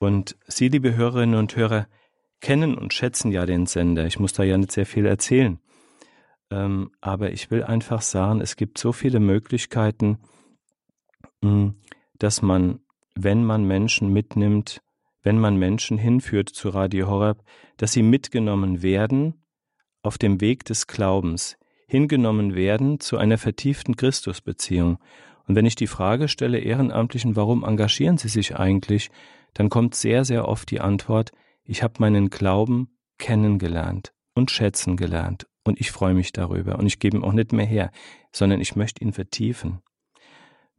Und 0.01 0.37
Sie, 0.49 0.67
liebe 0.67 0.97
Hörerinnen 0.97 1.39
und 1.39 1.55
Hörer, 1.55 1.87
kennen 2.41 2.77
und 2.77 2.93
schätzen 2.93 3.31
ja 3.31 3.47
den 3.47 3.67
Sender. 3.67 4.07
Ich 4.07 4.19
muss 4.19 4.33
da 4.33 4.43
ja 4.43 4.59
nicht 4.59 4.73
sehr 4.73 4.87
viel 4.87 5.07
erzählen. 5.07 5.61
Ähm, 6.51 6.91
aber 7.01 7.31
ich 7.31 7.53
will 7.53 7.63
einfach 7.63 8.03
sagen, 8.03 8.41
es 8.41 8.57
gibt 8.57 8.77
so 8.77 8.91
viele 8.91 9.21
Möglichkeiten, 9.21 10.19
hm, 11.45 11.77
dass 12.19 12.43
man 12.43 12.81
wenn 13.15 13.45
man 13.45 13.65
Menschen 13.65 14.13
mitnimmt, 14.13 14.83
wenn 15.23 15.39
man 15.39 15.57
Menschen 15.57 15.99
hinführt 15.99 16.49
zu 16.49 16.71
Radio 16.71 17.09
Horeb, 17.09 17.43
dass 17.77 17.93
sie 17.93 18.03
mitgenommen 18.03 18.83
werden 18.83 19.35
auf 20.03 20.17
dem 20.19 20.41
Weg 20.41 20.65
des 20.65 20.87
Glaubens, 20.87 21.59
hingenommen 21.87 22.55
werden 22.55 23.01
zu 23.01 23.19
einer 23.19 23.39
vertieften 23.39 23.97
Christusbeziehung. 23.97 24.99
Und 25.47 25.57
wenn 25.57 25.67
ich 25.67 25.75
die 25.75 25.87
Frage 25.87 26.29
stelle, 26.29 26.59
Ehrenamtlichen, 26.59 27.37
warum 27.37 27.65
engagieren 27.65 28.17
Sie 28.17 28.29
sich 28.29 28.57
eigentlich, 28.57 29.11
dann 29.55 29.69
kommt 29.69 29.95
sehr, 29.95 30.25
sehr 30.25 30.49
oft 30.49 30.71
die 30.71 30.81
Antwort, 30.81 31.33
ich 31.65 31.83
habe 31.83 31.95
meinen 31.99 32.31
Glauben 32.31 32.89
kennengelernt 33.19 34.13
und 34.35 34.51
schätzen 34.51 34.97
gelernt 34.97 35.47
und 35.65 35.81
ich 35.81 35.91
freue 35.91 36.15
mich 36.15 36.33
darüber 36.33 36.79
und 36.79 36.87
ich 36.87 36.99
gebe 36.99 37.17
ihn 37.17 37.25
auch 37.25 37.33
nicht 37.33 37.53
mehr 37.53 37.67
her, 37.67 37.91
sondern 38.33 38.61
ich 38.61 38.77
möchte 38.77 39.05
ihn 39.05 39.13
vertiefen. 39.13 39.81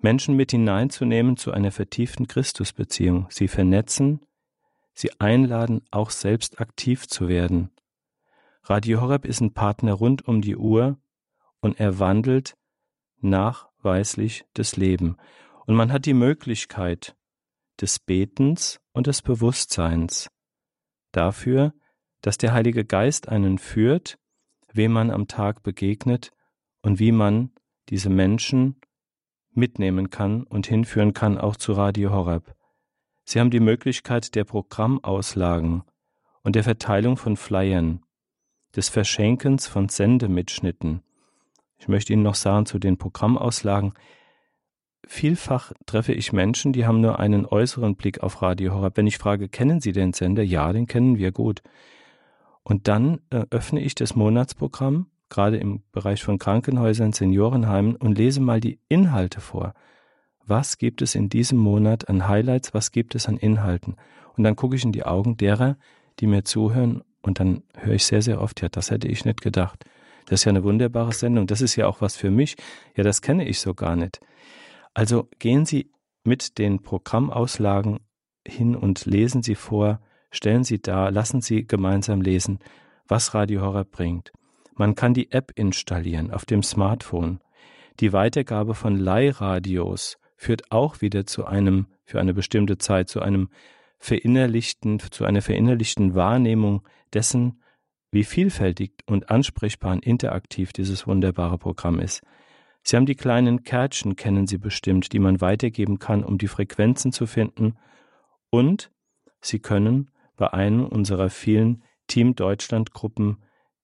Menschen 0.03 0.36
mit 0.36 0.51
hineinzunehmen 0.51 1.38
zu 1.38 1.51
einer 1.51 1.72
vertieften 1.72 2.27
Christusbeziehung, 2.27 3.27
sie 3.29 3.48
vernetzen, 3.48 4.22
sie 4.93 5.12
einladen, 5.20 5.81
auch 5.91 6.10
selbst 6.10 6.60
aktiv 6.60 7.08
zu 7.08 7.27
werden. 7.27 7.72
Radio 8.63 9.01
Horeb 9.01 9.25
ist 9.25 9.41
ein 9.41 9.53
Partner 9.53 9.93
rund 9.93 10.27
um 10.27 10.41
die 10.41 10.55
Uhr 10.55 10.98
und 11.62 11.79
er 11.79 12.00
wandelt 12.00 12.55
nachweislich 13.20 14.46
das 14.53 14.75
Leben. 14.75 15.17
Und 15.65 15.75
man 15.75 15.91
hat 15.91 16.05
die 16.05 16.13
Möglichkeit 16.13 17.15
des 17.79 18.00
Betens 18.00 18.79
und 18.91 19.08
des 19.08 19.22
Bewusstseins 19.22 20.29
dafür, 21.12 21.74
dass 22.22 22.38
der 22.38 22.53
Heilige 22.53 22.86
Geist 22.86 23.29
einen 23.29 23.58
führt, 23.58 24.17
wem 24.74 24.91
man 24.91 25.12
am 25.12 25.27
Tag 25.27 25.63
begegnet 25.63 26.31
und 26.81 27.00
wie 27.00 27.12
man 27.12 27.51
diese 27.89 28.10
Menschen 28.10 28.80
mitnehmen 29.53 30.10
kann 30.10 30.43
und 30.43 30.67
hinführen 30.67 31.13
kann 31.13 31.38
auch 31.38 31.55
zu 31.55 31.74
Radio 31.74 32.12
Horeb. 32.12 32.55
Sie 33.24 33.39
haben 33.39 33.51
die 33.51 33.60
Möglichkeit 33.60 34.36
der 34.36 34.43
Programmauslagen 34.43 35.84
und 36.43 36.55
der 36.55 36.63
Verteilung 36.63 37.17
von 37.17 37.38
Flyern, 37.38 38.01
des 38.75 38.89
Verschenkens 38.89 39.67
von 39.67 39.89
Sendemitschnitten. 39.89 41.01
Ich 41.77 41.88
möchte 41.88 42.13
Ihnen 42.13 42.24
noch 42.24 42.36
sagen 42.36 42.65
zu 42.65 42.79
den 42.79 42.98
Programmauslagen. 42.98 43.93
Vielfach 45.05 45.74
treffe 45.86 46.13
ich 46.13 46.31
Menschen, 46.31 46.74
die 46.74 46.86
haben 46.86 47.01
nur 47.01 47.20
einen 47.20 47.46
äußeren 47.46 47.96
Blick 47.96 48.22
auf 48.22 48.41
Radio 48.41 48.74
Horeb. 48.74 48.98
Wenn 48.98 49.08
ich 49.08 49.17
frage, 49.17 49.50
kennen 49.50 49.81
Sie 49.81 49.91
den 49.91 50.13
Sender? 50.13 50.43
Ja, 50.43 50.72
den 50.74 50.88
kennen 50.88 51.17
wir 51.17 51.31
gut. 51.31 51.62
Und 52.63 52.88
dann 52.88 53.20
äh, 53.31 53.46
öffne 53.50 53.81
ich 53.81 53.96
das 53.96 54.15
Monatsprogramm 54.15 55.08
gerade 55.31 55.57
im 55.57 55.81
Bereich 55.91 56.21
von 56.21 56.38
Krankenhäusern, 56.38 57.13
Seniorenheimen 57.13 57.95
und 57.95 58.17
lese 58.17 58.41
mal 58.41 58.59
die 58.59 58.79
Inhalte 58.88 59.41
vor. 59.41 59.73
Was 60.45 60.77
gibt 60.77 61.01
es 61.01 61.15
in 61.15 61.29
diesem 61.29 61.57
Monat 61.57 62.09
an 62.09 62.27
Highlights? 62.27 62.75
Was 62.75 62.91
gibt 62.91 63.15
es 63.15 63.27
an 63.27 63.38
Inhalten? 63.38 63.95
Und 64.38 64.43
dann 64.43 64.55
gucke 64.55 64.75
ich 64.75 64.83
in 64.83 64.91
die 64.91 65.05
Augen 65.05 65.38
derer, 65.38 65.77
die 66.19 66.27
mir 66.27 66.43
zuhören 66.43 67.03
und 67.21 67.39
dann 67.39 67.63
höre 67.77 67.95
ich 67.95 68.05
sehr, 68.05 68.21
sehr 68.21 68.41
oft, 68.41 68.61
ja, 68.61 68.69
das 68.69 68.91
hätte 68.91 69.07
ich 69.07 69.25
nicht 69.25 69.41
gedacht. 69.41 69.85
Das 70.25 70.41
ist 70.41 70.45
ja 70.45 70.50
eine 70.50 70.63
wunderbare 70.63 71.13
Sendung. 71.13 71.47
Das 71.47 71.61
ist 71.61 71.75
ja 71.75 71.88
auch 71.88 72.01
was 72.01 72.15
für 72.15 72.31
mich. 72.31 72.55
Ja, 72.95 73.03
das 73.03 73.21
kenne 73.21 73.47
ich 73.47 73.59
so 73.59 73.73
gar 73.73 73.95
nicht. 73.95 74.19
Also 74.93 75.29
gehen 75.39 75.65
Sie 75.65 75.91
mit 76.23 76.57
den 76.57 76.81
Programmauslagen 76.81 78.00
hin 78.47 78.75
und 78.75 79.05
lesen 79.05 79.43
Sie 79.43 79.55
vor, 79.55 80.01
stellen 80.29 80.63
Sie 80.63 80.81
da, 80.81 81.09
lassen 81.09 81.41
Sie 81.41 81.65
gemeinsam 81.65 82.21
lesen, 82.21 82.59
was 83.07 83.33
Radio 83.33 83.61
Horror 83.61 83.85
bringt. 83.85 84.31
Man 84.81 84.95
kann 84.95 85.13
die 85.13 85.31
App 85.31 85.51
installieren 85.53 86.31
auf 86.31 86.43
dem 86.43 86.63
Smartphone. 86.63 87.39
Die 88.00 88.13
Weitergabe 88.13 88.73
von 88.73 88.95
Leihradios 88.95 90.17
führt 90.38 90.71
auch 90.71 91.01
wieder 91.01 91.27
zu 91.27 91.45
einem, 91.45 91.85
für 92.03 92.19
eine 92.19 92.33
bestimmte 92.33 92.79
Zeit, 92.79 93.07
zu 93.07 93.21
einem 93.21 93.50
verinnerlichten, 94.00 95.00
zu 95.11 95.23
einer 95.23 95.43
verinnerlichten 95.43 96.15
Wahrnehmung 96.15 96.81
dessen, 97.13 97.61
wie 98.09 98.23
vielfältig 98.23 98.93
und 99.05 99.29
ansprechbar 99.29 99.91
und 99.91 100.03
interaktiv 100.03 100.73
dieses 100.73 101.05
wunderbare 101.05 101.59
Programm 101.59 102.00
ist. 102.00 102.23
Sie 102.81 102.95
haben 102.95 103.05
die 103.05 103.13
kleinen 103.13 103.61
Kärtchen, 103.61 104.15
kennen 104.15 104.47
Sie 104.47 104.57
bestimmt, 104.57 105.13
die 105.13 105.19
man 105.19 105.41
weitergeben 105.41 106.00
kann, 106.00 106.23
um 106.23 106.39
die 106.39 106.47
Frequenzen 106.47 107.11
zu 107.11 107.27
finden. 107.27 107.77
Und 108.50 108.91
Sie 109.41 109.59
können 109.59 110.09
bei 110.38 110.51
einem 110.51 110.88
unserer 110.88 111.29
vielen 111.29 111.83
Team 112.07 112.33
Deutschland 112.33 112.93
Gruppen 112.93 113.38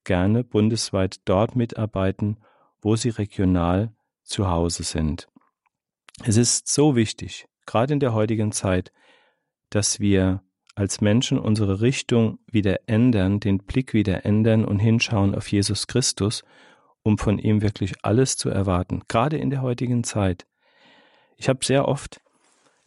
gerne 0.08 0.44
bundesweit 0.44 1.20
dort 1.26 1.56
mitarbeiten, 1.56 2.38
wo 2.82 2.96
sie 2.96 3.10
regional 3.10 3.94
zu 4.24 4.50
Hause 4.50 4.84
sind. 4.84 5.28
Es 6.24 6.38
ist 6.38 6.68
so 6.68 6.96
wichtig, 6.96 7.46
gerade 7.66 7.94
in 7.94 8.00
der 8.00 8.14
heutigen 8.14 8.52
Zeit, 8.52 8.92
dass 9.70 10.00
wir 10.00 10.42
als 10.76 11.02
Menschen 11.02 11.38
unsere 11.38 11.82
Richtung 11.82 12.40
wieder 12.50 12.88
ändern, 12.88 13.40
den 13.40 13.60
Blick 13.60 13.94
wieder 13.94 14.26
ändern 14.26 14.64
und 14.64 14.80
hinschauen 14.80 15.36
auf 15.36 15.52
Jesus 15.52 15.88
Christus, 15.88 16.44
um 17.04 17.18
von 17.18 17.38
ihm 17.38 17.62
wirklich 17.62 17.94
alles 18.04 18.38
zu 18.38 18.50
erwarten, 18.50 19.02
gerade 19.08 19.38
in 19.38 19.50
der 19.50 19.62
heutigen 19.62 20.04
Zeit. 20.04 20.48
Ich 21.36 21.50
habe 21.50 21.66
sehr 21.66 21.88
oft 21.88 22.22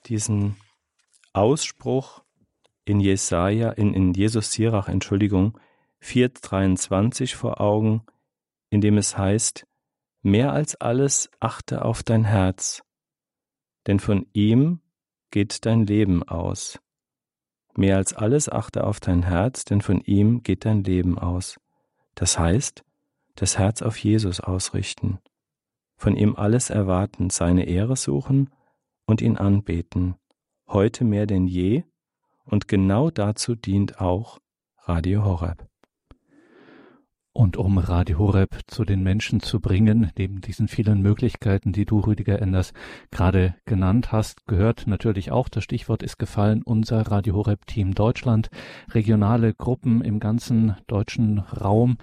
diesen 0.07 0.57
Ausspruch 1.35 2.23
in 2.85 2.99
Jesaja, 2.99 3.71
in, 3.73 3.93
in 3.93 4.15
Jesus 4.15 4.53
Sirach, 4.53 4.89
Entschuldigung, 4.89 5.59
4,23 6.03 7.37
vor 7.37 7.61
Augen, 7.61 8.03
in 8.71 8.81
dem 8.81 8.97
es 8.97 9.17
heißt, 9.17 9.67
mehr 10.23 10.53
als 10.53 10.77
alles 10.77 11.31
achte 11.41 11.85
auf 11.85 12.03
dein 12.03 12.25
Herz, 12.25 12.83
denn 13.87 14.01
von 14.01 14.27
ihm 14.33 14.81
geht 15.31 15.67
dein 15.67 15.87
Leben 15.87 16.23
aus. 16.23 16.81
Mehr 17.75 17.97
als 17.97 18.13
alles 18.15 18.49
achte 18.49 18.85
auf 18.85 19.01
dein 19.01 19.23
Herz, 19.23 19.65
denn 19.65 19.81
von 19.81 20.01
ihm 20.01 20.43
geht 20.43 20.65
dein 20.65 20.83
Leben 20.85 21.19
aus. 21.19 21.61
Das 22.15 22.39
heißt, 22.39 22.85
das 23.37 23.59
Herz 23.59 23.83
auf 23.83 23.97
Jesus 23.97 24.41
ausrichten, 24.41 25.19
von 25.97 26.17
ihm 26.17 26.35
alles 26.37 26.71
erwarten, 26.71 27.31
seine 27.31 27.65
Ehre 27.67 27.97
suchen 27.97 28.51
und 29.07 29.23
ihn 29.23 29.37
anbeten, 29.37 30.17
heute 30.67 31.05
mehr 31.05 31.27
denn 31.27 31.47
je, 31.47 31.85
und 32.45 32.69
genau 32.69 33.11
dazu 33.11 33.55
dient 33.55 34.01
auch 34.01 34.41
Radio 34.79 35.25
Horeb. 35.25 35.70
Und 37.33 37.57
um 37.57 37.79
Radio 37.79 38.19
Horeb 38.19 38.59
zu 38.67 38.85
den 38.85 39.05
Menschen 39.05 39.39
zu 39.39 39.61
bringen, 39.61 40.11
neben 40.19 40.41
diesen 40.41 40.67
vielen 40.67 41.01
Möglichkeiten, 41.01 41.73
die 41.73 41.85
du, 41.85 42.01
Rüdiger 42.01 42.43
Enders, 42.43 42.73
gerade 43.13 43.55
genannt 43.67 44.11
hast, 44.11 44.49
gehört 44.49 44.89
natürlich 44.89 45.31
auch, 45.31 45.49
das 45.49 45.63
Stichwort 45.63 46.03
ist 46.03 46.19
gefallen, 46.19 46.63
unser 46.65 47.03
Radio 47.03 47.35
Horeb 47.35 47.67
Team 47.67 47.95
Deutschland, 47.95 48.51
regionale 48.91 49.55
Gruppen 49.55 50.03
im 50.03 50.19
ganzen 50.19 50.77
deutschen 50.89 51.39
Raum, 51.39 51.99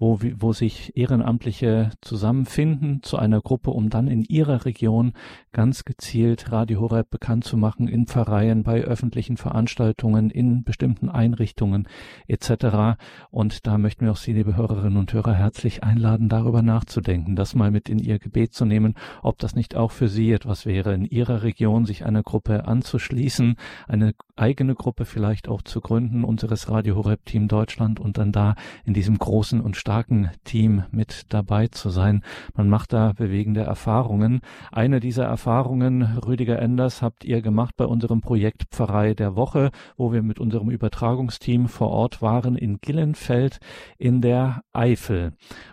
wo, 0.00 0.18
wo 0.38 0.52
sich 0.54 0.96
Ehrenamtliche 0.96 1.90
zusammenfinden 2.00 3.02
zu 3.02 3.18
einer 3.18 3.40
Gruppe, 3.42 3.70
um 3.70 3.90
dann 3.90 4.08
in 4.08 4.24
ihrer 4.24 4.64
Region 4.64 5.12
ganz 5.52 5.84
gezielt 5.84 6.50
Radio 6.50 6.80
Horeb 6.80 7.10
bekannt 7.10 7.44
zu 7.44 7.58
machen, 7.58 7.86
in 7.86 8.06
Pfarreien, 8.06 8.62
bei 8.62 8.80
öffentlichen 8.80 9.36
Veranstaltungen, 9.36 10.30
in 10.30 10.64
bestimmten 10.64 11.10
Einrichtungen 11.10 11.86
etc. 12.26 12.98
Und 13.30 13.66
da 13.66 13.76
möchten 13.76 14.06
wir 14.06 14.12
auch 14.12 14.16
Sie, 14.16 14.32
liebe 14.32 14.56
Hörerinnen 14.56 14.96
und 14.96 15.12
Hörer, 15.12 15.34
herzlich 15.34 15.84
einladen, 15.84 16.30
darüber 16.30 16.62
nachzudenken, 16.62 17.36
das 17.36 17.54
mal 17.54 17.70
mit 17.70 17.90
in 17.90 17.98
Ihr 17.98 18.18
Gebet 18.18 18.54
zu 18.54 18.64
nehmen, 18.64 18.94
ob 19.22 19.38
das 19.38 19.54
nicht 19.54 19.76
auch 19.76 19.90
für 19.90 20.08
Sie 20.08 20.32
etwas 20.32 20.64
wäre, 20.64 20.94
in 20.94 21.04
Ihrer 21.04 21.42
Region 21.42 21.84
sich 21.84 22.06
einer 22.06 22.22
Gruppe 22.22 22.66
anzuschließen, 22.66 23.56
eine 23.86 24.14
eigene 24.36 24.74
Gruppe 24.74 25.04
vielleicht 25.04 25.48
auch 25.48 25.60
zu 25.60 25.82
gründen, 25.82 26.24
unseres 26.24 26.70
Radio 26.70 26.96
Horeb 26.96 27.26
Team 27.26 27.48
Deutschland 27.48 28.00
und 28.00 28.16
dann 28.16 28.32
da 28.32 28.54
in 28.84 28.94
diesem 28.94 29.18
großen 29.18 29.60
und 29.60 29.76
starken 29.90 30.30
Team 30.44 30.84
mit 30.92 31.24
dabei 31.30 31.66
zu 31.66 31.90
sein. 31.90 32.22
Man 32.54 32.68
macht 32.68 32.92
da 32.92 33.12
bewegende 33.12 33.62
Erfahrungen. 33.62 34.40
Eine 34.70 35.00
dieser 35.00 35.24
Erfahrungen, 35.24 36.02
Rüdiger 36.24 36.60
Enders, 36.60 37.02
habt 37.02 37.24
ihr 37.24 37.42
gemacht 37.42 37.74
bei 37.76 37.86
unserem 37.86 38.20
Projekt 38.20 38.66
Pfarrei 38.70 39.14
der 39.14 39.34
Woche, 39.34 39.72
wo 39.96 40.12
wir 40.12 40.22
mit 40.22 40.38
unserem 40.38 40.70
Übertragungsteam 40.70 41.66
vor 41.66 41.90
Ort 41.90 42.22
waren 42.22 42.54
in 42.54 42.78
Gillenfeld 42.80 43.58
in 43.98 44.20
der 44.20 44.62
Eifel. 44.72 45.32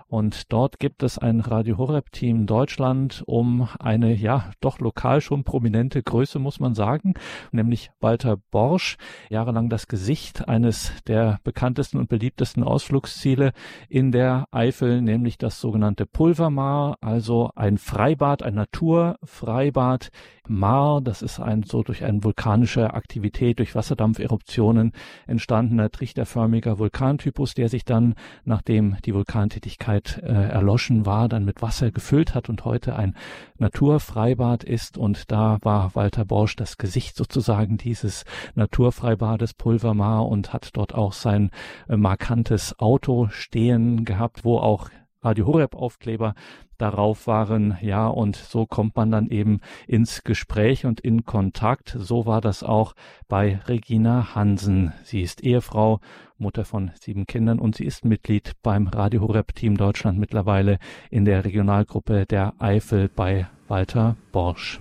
Und 0.09 0.53
dort 0.53 0.79
gibt 0.79 1.03
es 1.03 1.17
ein 1.17 1.41
Radio 1.41 1.77
Horeb 1.77 2.13
Team 2.13 2.45
Deutschland 2.45 3.23
um 3.25 3.67
eine, 3.77 4.15
ja, 4.15 4.51
doch 4.61 4.79
lokal 4.79 5.19
schon 5.19 5.43
prominente 5.43 6.01
Größe, 6.01 6.39
muss 6.39 6.61
man 6.61 6.75
sagen, 6.75 7.15
nämlich 7.51 7.91
Walter 7.99 8.37
Borsch, 8.37 8.95
jahrelang 9.29 9.67
das 9.67 9.87
Gesicht 9.87 10.47
eines 10.47 10.93
der 11.07 11.39
bekanntesten 11.43 11.97
und 11.97 12.07
beliebtesten 12.07 12.63
Ausflugsziele 12.63 13.51
in 13.89 14.13
der 14.13 14.45
Eifel, 14.51 15.01
nämlich 15.01 15.37
das 15.37 15.59
sogenannte 15.59 16.05
Pulvermar, 16.05 16.97
also 17.01 17.49
ein 17.55 17.77
Freibad, 17.77 18.43
ein 18.43 18.55
Naturfreibad. 18.55 20.09
Mar, 20.49 21.01
das 21.01 21.21
ist 21.21 21.41
ein 21.41 21.63
so 21.63 21.83
durch 21.83 22.05
eine 22.05 22.23
vulkanische 22.23 22.93
Aktivität, 22.93 23.59
durch 23.59 23.75
Wasserdampferuptionen 23.75 24.93
entstandener 25.25 25.91
trichterförmiger 25.91 26.79
Vulkantypus, 26.79 27.53
der 27.53 27.67
sich 27.67 27.83
dann, 27.83 28.15
nachdem 28.45 28.95
die 29.03 29.13
Vulkantätigkeit 29.13 29.96
äh, 30.23 30.27
erloschen 30.27 31.05
war, 31.05 31.27
dann 31.27 31.45
mit 31.45 31.61
Wasser 31.61 31.91
gefüllt 31.91 32.35
hat 32.35 32.49
und 32.49 32.65
heute 32.65 32.95
ein 32.95 33.15
Naturfreibad 33.57 34.63
ist. 34.63 34.97
Und 34.97 35.31
da 35.31 35.57
war 35.61 35.95
Walter 35.95 36.25
Borsch 36.25 36.55
das 36.55 36.77
Gesicht 36.77 37.15
sozusagen 37.15 37.77
dieses 37.77 38.23
Naturfreibades 38.55 39.53
Pulvermar 39.53 40.27
und 40.27 40.53
hat 40.53 40.69
dort 40.73 40.93
auch 40.93 41.13
sein 41.13 41.51
äh, 41.89 41.97
markantes 41.97 42.79
Auto 42.79 43.27
stehen 43.29 44.05
gehabt, 44.05 44.45
wo 44.45 44.57
auch 44.59 44.89
Radio 45.23 45.47
Horeb 45.47 45.75
Aufkleber 45.75 46.35
darauf 46.77 47.27
waren. 47.27 47.77
Ja, 47.81 48.07
und 48.07 48.35
so 48.35 48.65
kommt 48.65 48.95
man 48.95 49.11
dann 49.11 49.27
eben 49.27 49.61
ins 49.87 50.23
Gespräch 50.23 50.85
und 50.85 50.99
in 50.99 51.25
Kontakt. 51.25 51.95
So 51.99 52.25
war 52.25 52.41
das 52.41 52.63
auch 52.63 52.93
bei 53.27 53.59
Regina 53.67 54.35
Hansen. 54.35 54.93
Sie 55.03 55.21
ist 55.21 55.43
Ehefrau, 55.43 55.99
Mutter 56.39 56.65
von 56.65 56.91
sieben 56.99 57.25
Kindern 57.25 57.59
und 57.59 57.75
sie 57.75 57.85
ist 57.85 58.05
Mitglied 58.05 58.53
beim 58.63 58.87
Radio 58.87 59.21
Horeb 59.21 59.55
Team 59.55 59.77
Deutschland 59.77 60.19
mittlerweile 60.19 60.79
in 61.09 61.25
der 61.25 61.45
Regionalgruppe 61.45 62.25
der 62.25 62.53
Eifel 62.59 63.09
bei 63.09 63.47
Walter 63.67 64.15
Borsch. 64.31 64.79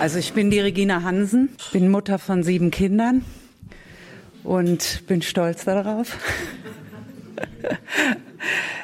Also 0.00 0.18
ich 0.18 0.32
bin 0.32 0.50
die 0.50 0.60
Regina 0.60 1.02
Hansen, 1.02 1.50
bin 1.72 1.90
Mutter 1.90 2.18
von 2.18 2.42
sieben 2.42 2.70
Kindern 2.70 3.24
und 4.44 5.04
bin 5.06 5.22
stolz 5.22 5.64
darauf. 5.64 6.16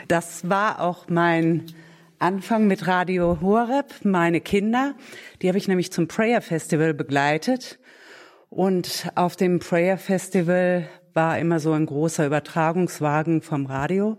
Das 0.07 0.49
war 0.51 0.81
auch 0.81 1.09
mein 1.09 1.65
Anfang 2.19 2.67
mit 2.67 2.87
Radio 2.87 3.39
Horeb. 3.41 3.87
Meine 4.03 4.41
Kinder, 4.41 4.95
die 5.41 5.49
habe 5.49 5.57
ich 5.57 5.67
nämlich 5.67 5.93
zum 5.93 6.09
Prayer 6.09 6.43
Festival 6.43 6.93
begleitet. 6.93 7.79
Und 8.51 9.11
auf 9.15 9.37
dem 9.37 9.59
Prayer 9.59 9.99
Festival 9.99 10.89
war 11.15 11.39
immer 11.39 11.61
so 11.61 11.73
ein 11.73 11.87
großer 11.87 12.27
Übertragungswagen 12.27 13.41
vom 13.41 13.67
Radio. 13.67 14.19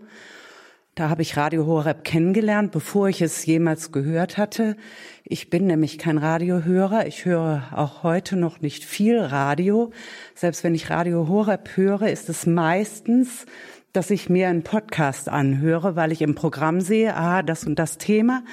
Da 0.94 1.10
habe 1.10 1.20
ich 1.20 1.36
Radio 1.36 1.66
Horeb 1.66 2.04
kennengelernt, 2.04 2.72
bevor 2.72 3.10
ich 3.10 3.20
es 3.20 3.44
jemals 3.44 3.92
gehört 3.92 4.38
hatte. 4.38 4.76
Ich 5.24 5.50
bin 5.50 5.66
nämlich 5.66 5.98
kein 5.98 6.16
Radiohörer. 6.16 7.06
Ich 7.06 7.26
höre 7.26 7.64
auch 7.74 8.02
heute 8.02 8.36
noch 8.36 8.62
nicht 8.62 8.82
viel 8.82 9.20
Radio. 9.20 9.92
Selbst 10.34 10.64
wenn 10.64 10.74
ich 10.74 10.88
Radio 10.88 11.28
Horeb 11.28 11.76
höre, 11.76 12.08
ist 12.08 12.30
es 12.30 12.46
meistens 12.46 13.44
dass 13.92 14.10
ich 14.10 14.28
mir 14.28 14.48
einen 14.48 14.62
Podcast 14.62 15.30
anhöre, 15.30 15.96
weil 15.96 16.12
ich 16.12 16.20
im 16.20 16.34
Programm 16.34 16.82
sehe, 16.82 17.16
ah, 17.16 17.42
das 17.42 17.64
und 17.64 17.78
das 17.78 17.96
Thema. 17.96 18.44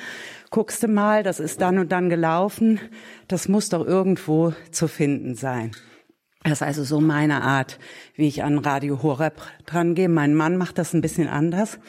Guckst 0.51 0.82
du 0.84 0.88
mal, 0.88 1.21
das 1.21 1.41
ist 1.41 1.60
dann 1.60 1.79
und 1.79 1.91
dann 1.91 2.10
gelaufen. 2.10 2.79
Das 3.27 3.49
muss 3.49 3.67
doch 3.67 3.86
irgendwo 3.86 4.53
zu 4.71 4.88
finden 4.88 5.36
sein. 5.36 5.71
Das 6.43 6.53
ist 6.53 6.62
also 6.63 6.84
so 6.84 6.99
meine 6.99 7.41
Art, 7.41 7.79
wie 8.15 8.27
ich 8.27 8.43
an 8.43 8.58
Radio 8.58 9.01
Horeb 9.01 9.41
dran 9.65 9.95
gehe. 9.95 10.10
Mein 10.10 10.36
Mann 10.36 10.58
macht 10.58 10.77
das 10.77 10.93
ein 10.93 11.01
bisschen 11.01 11.27
anders. 11.27 11.79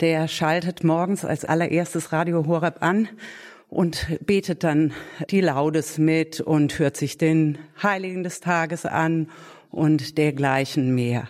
Der 0.00 0.28
schaltet 0.28 0.82
morgens 0.82 1.24
als 1.24 1.44
allererstes 1.44 2.12
Radio 2.12 2.46
Horeb 2.46 2.82
an 2.82 3.08
und 3.68 4.06
betet 4.24 4.64
dann 4.64 4.92
die 5.30 5.42
Laudes 5.42 5.98
mit 5.98 6.40
und 6.40 6.78
hört 6.78 6.96
sich 6.96 7.18
den 7.18 7.58
Heiligen 7.82 8.22
des 8.22 8.40
Tages 8.40 8.86
an 8.86 9.28
und 9.70 10.16
dergleichen 10.16 10.94
mehr 10.94 11.28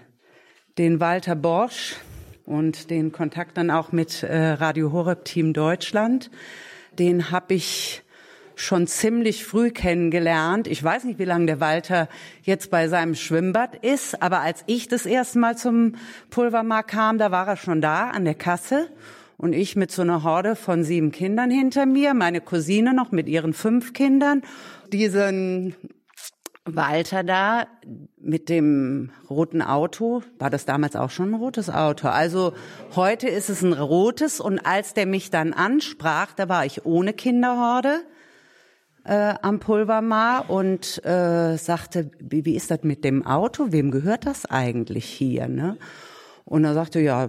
den 0.78 1.00
Walter 1.00 1.34
Borsch 1.34 1.96
und 2.46 2.90
den 2.90 3.10
Kontakt 3.10 3.56
dann 3.56 3.70
auch 3.70 3.90
mit 3.90 4.22
äh, 4.22 4.50
Radio 4.50 4.92
Horeb 4.92 5.24
Team 5.24 5.52
Deutschland. 5.52 6.30
Den 6.98 7.32
habe 7.32 7.54
ich 7.54 8.02
schon 8.60 8.86
ziemlich 8.86 9.44
früh 9.44 9.70
kennengelernt. 9.70 10.66
Ich 10.66 10.82
weiß 10.82 11.04
nicht, 11.04 11.18
wie 11.18 11.24
lange 11.24 11.46
der 11.46 11.60
Walter 11.60 12.08
jetzt 12.42 12.70
bei 12.70 12.88
seinem 12.88 13.14
Schwimmbad 13.14 13.76
ist, 13.76 14.20
aber 14.22 14.40
als 14.40 14.64
ich 14.66 14.88
das 14.88 15.06
erste 15.06 15.38
Mal 15.38 15.56
zum 15.56 15.94
Pulvermarkt 16.30 16.90
kam, 16.90 17.18
da 17.18 17.30
war 17.30 17.46
er 17.46 17.56
schon 17.56 17.80
da 17.80 18.10
an 18.10 18.24
der 18.24 18.34
Kasse 18.34 18.88
und 19.36 19.52
ich 19.52 19.76
mit 19.76 19.92
so 19.92 20.02
einer 20.02 20.24
Horde 20.24 20.56
von 20.56 20.82
sieben 20.82 21.12
Kindern 21.12 21.50
hinter 21.50 21.86
mir, 21.86 22.14
meine 22.14 22.40
Cousine 22.40 22.92
noch 22.92 23.12
mit 23.12 23.28
ihren 23.28 23.52
fünf 23.52 23.92
Kindern, 23.92 24.42
diesen 24.92 25.76
Walter 26.64 27.22
da 27.22 27.66
mit 28.20 28.48
dem 28.48 29.10
roten 29.30 29.62
Auto, 29.62 30.22
war 30.38 30.50
das 30.50 30.64
damals 30.66 30.96
auch 30.96 31.10
schon 31.10 31.30
ein 31.30 31.34
rotes 31.34 31.70
Auto? 31.70 32.08
Also 32.08 32.52
heute 32.94 33.28
ist 33.28 33.48
es 33.48 33.62
ein 33.62 33.72
rotes 33.72 34.40
und 34.40 34.58
als 34.66 34.94
der 34.94 35.06
mich 35.06 35.30
dann 35.30 35.52
ansprach, 35.52 36.32
da 36.34 36.48
war 36.48 36.66
ich 36.66 36.84
ohne 36.84 37.12
Kinderhorde. 37.12 38.00
Äh, 39.08 39.34
am 39.40 39.58
Pulvermar 39.58 40.50
und 40.50 41.04
äh, 41.04 41.56
sagte, 41.56 42.10
wie, 42.20 42.44
wie 42.44 42.54
ist 42.54 42.70
das 42.70 42.82
mit 42.82 43.04
dem 43.04 43.24
Auto? 43.26 43.72
Wem 43.72 43.90
gehört 43.90 44.26
das 44.26 44.44
eigentlich 44.44 45.06
hier? 45.06 45.48
Ne? 45.48 45.78
Und 46.44 46.64
er 46.64 46.72
sagte, 46.72 47.00
ja, 47.00 47.28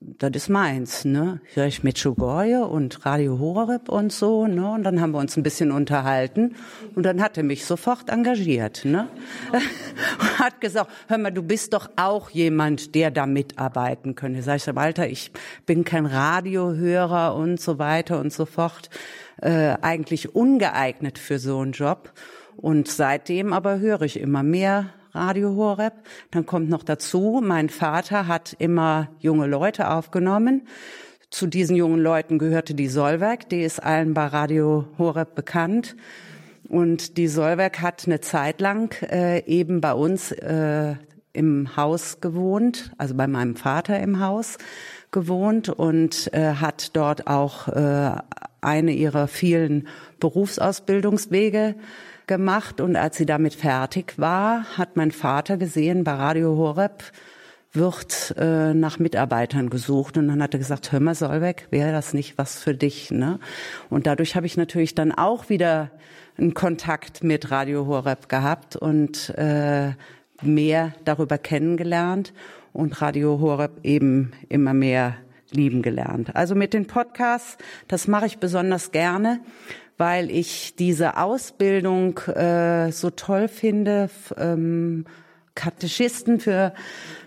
das 0.00 0.30
ist 0.34 0.48
meins, 0.50 1.06
ne? 1.06 1.40
Hier 1.54 1.64
ich 1.64 1.82
mit 1.82 1.98
Schugorje 1.98 2.66
und 2.66 3.06
Radio 3.06 3.38
Horeb 3.38 3.88
und 3.88 4.12
so, 4.12 4.46
ne? 4.46 4.72
Und 4.72 4.82
dann 4.82 5.00
haben 5.00 5.12
wir 5.12 5.18
uns 5.18 5.34
ein 5.38 5.42
bisschen 5.42 5.72
unterhalten 5.72 6.56
und 6.94 7.04
dann 7.04 7.22
hat 7.22 7.38
er 7.38 7.42
mich 7.42 7.64
sofort 7.64 8.10
engagiert, 8.10 8.84
ne? 8.84 9.08
hat 10.38 10.60
gesagt, 10.60 10.90
hör 11.08 11.16
mal, 11.16 11.30
du 11.30 11.42
bist 11.42 11.72
doch 11.72 11.88
auch 11.96 12.28
jemand, 12.28 12.94
der 12.94 13.10
da 13.10 13.24
mitarbeiten 13.24 14.14
könnte. 14.14 14.42
Sag 14.42 14.56
ich, 14.56 14.74
Walter, 14.74 15.08
ich 15.08 15.32
bin 15.64 15.84
kein 15.84 16.04
Radiohörer 16.04 17.34
und 17.34 17.58
so 17.58 17.78
weiter 17.78 18.20
und 18.20 18.30
so 18.30 18.44
fort, 18.44 18.90
äh, 19.40 19.76
eigentlich 19.80 20.34
ungeeignet 20.34 21.18
für 21.18 21.38
so 21.38 21.58
einen 21.58 21.72
Job. 21.72 22.12
Und 22.56 22.88
seitdem 22.88 23.52
aber 23.52 23.78
höre 23.78 24.02
ich 24.02 24.20
immer 24.20 24.42
mehr 24.42 24.90
Radio 25.12 25.56
Horeb. 25.56 25.94
Dann 26.30 26.46
kommt 26.46 26.68
noch 26.68 26.82
dazu, 26.82 27.40
mein 27.42 27.68
Vater 27.68 28.26
hat 28.26 28.54
immer 28.58 29.08
junge 29.18 29.46
Leute 29.46 29.90
aufgenommen. 29.90 30.66
Zu 31.30 31.46
diesen 31.46 31.76
jungen 31.76 32.00
Leuten 32.00 32.38
gehörte 32.38 32.74
die 32.74 32.88
Solwerk, 32.88 33.48
die 33.48 33.62
ist 33.62 33.82
allen 33.82 34.14
bei 34.14 34.26
Radio 34.26 34.86
Horeb 34.98 35.34
bekannt. 35.34 35.96
Und 36.68 37.16
die 37.16 37.28
Solwerk 37.28 37.80
hat 37.80 38.04
eine 38.06 38.20
Zeit 38.20 38.60
lang 38.60 38.94
äh, 39.02 39.44
eben 39.46 39.80
bei 39.80 39.92
uns 39.92 40.32
äh, 40.32 40.94
im 41.32 41.76
Haus 41.76 42.20
gewohnt, 42.20 42.92
also 42.98 43.14
bei 43.14 43.26
meinem 43.26 43.56
Vater 43.56 44.00
im 44.00 44.20
Haus 44.20 44.58
gewohnt 45.10 45.68
und 45.68 46.32
äh, 46.32 46.54
hat 46.54 46.96
dort 46.96 47.26
auch 47.26 47.68
äh, 47.68 48.12
eine 48.60 48.92
ihrer 48.92 49.28
vielen 49.28 49.88
Berufsausbildungswege 50.18 51.76
gemacht 52.26 52.80
und 52.80 52.96
als 52.96 53.16
sie 53.16 53.26
damit 53.26 53.54
fertig 53.54 54.14
war, 54.16 54.64
hat 54.76 54.96
mein 54.96 55.10
Vater 55.10 55.56
gesehen, 55.56 56.04
bei 56.04 56.12
Radio 56.12 56.56
Horeb 56.56 57.02
wird 57.72 58.34
äh, 58.36 58.74
nach 58.74 58.98
Mitarbeitern 58.98 59.70
gesucht 59.70 60.16
und 60.16 60.28
dann 60.28 60.42
hat 60.42 60.54
er 60.54 60.58
gesagt, 60.58 60.90
hör 60.90 61.00
mal 61.00 61.14
Solveig, 61.14 61.68
wäre 61.70 61.92
das 61.92 62.14
nicht 62.14 62.36
was 62.36 62.58
für 62.58 62.74
dich? 62.74 63.10
Ne? 63.10 63.38
Und 63.88 64.06
dadurch 64.06 64.34
habe 64.34 64.46
ich 64.46 64.56
natürlich 64.56 64.94
dann 64.94 65.12
auch 65.12 65.48
wieder 65.48 65.90
einen 66.36 66.54
Kontakt 66.54 67.22
mit 67.22 67.50
Radio 67.50 67.86
Horeb 67.86 68.28
gehabt 68.28 68.74
und 68.74 69.30
äh, 69.30 69.92
mehr 70.42 70.94
darüber 71.04 71.38
kennengelernt 71.38 72.32
und 72.72 73.00
Radio 73.00 73.40
Horeb 73.40 73.80
eben 73.82 74.32
immer 74.48 74.74
mehr 74.74 75.16
lieben 75.50 75.82
gelernt. 75.82 76.36
Also 76.36 76.54
mit 76.54 76.74
den 76.74 76.86
Podcasts, 76.86 77.58
das 77.88 78.06
mache 78.06 78.26
ich 78.26 78.38
besonders 78.38 78.92
gerne, 78.92 79.40
weil 79.98 80.30
ich 80.30 80.76
diese 80.76 81.18
Ausbildung 81.18 82.18
äh, 82.18 82.92
so 82.92 83.10
toll 83.10 83.48
finde. 83.48 84.08
Ähm, 84.38 85.04
Katechisten 85.54 86.40
für 86.40 86.72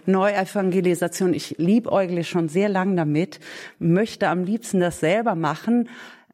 Neuevangelisation. 0.05 1.33
Ich 1.33 1.55
liebäugle 1.59 2.23
schon 2.23 2.49
sehr 2.49 2.69
lang 2.69 2.95
damit, 2.95 3.39
möchte 3.79 4.27
am 4.29 4.43
liebsten 4.43 4.79
das 4.79 4.99
selber 4.99 5.35
machen. 5.35 5.89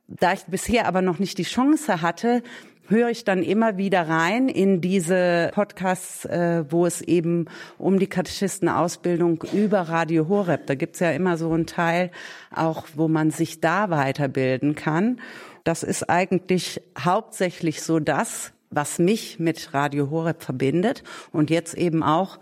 Da 0.07 0.33
ich 0.33 0.45
bisher 0.45 0.87
aber 0.87 1.01
noch 1.01 1.19
nicht 1.19 1.37
die 1.37 1.43
Chance 1.43 2.01
hatte, 2.01 2.41
höre 2.89 3.09
ich 3.09 3.23
dann 3.23 3.43
immer 3.43 3.77
wieder 3.77 4.07
rein 4.07 4.49
in 4.49 4.81
diese 4.81 5.51
Podcasts, 5.53 6.25
äh, 6.25 6.65
wo 6.69 6.85
es 6.85 7.01
eben 7.01 7.45
um 7.77 7.99
die 7.99 8.07
Katechistenausbildung 8.07 9.43
über 9.53 9.81
Radio 9.81 10.27
Horeb, 10.27 10.65
da 10.65 10.75
gibt's 10.75 10.99
ja 10.99 11.11
immer 11.11 11.37
so 11.37 11.51
einen 11.51 11.67
Teil, 11.67 12.11
auch 12.53 12.87
wo 12.95 13.07
man 13.07 13.31
sich 13.31 13.61
da 13.61 13.89
weiterbilden 13.89 14.75
kann. 14.75 15.21
Das 15.63 15.83
ist 15.83 16.09
eigentlich 16.09 16.81
hauptsächlich 16.97 17.81
so 17.81 17.99
das, 17.99 18.53
was 18.71 18.99
mich 18.99 19.39
mit 19.39 19.73
Radio 19.73 20.09
Horeb 20.09 20.41
verbindet 20.41 21.03
und 21.31 21.49
jetzt 21.49 21.75
eben 21.75 22.03
auch, 22.03 22.39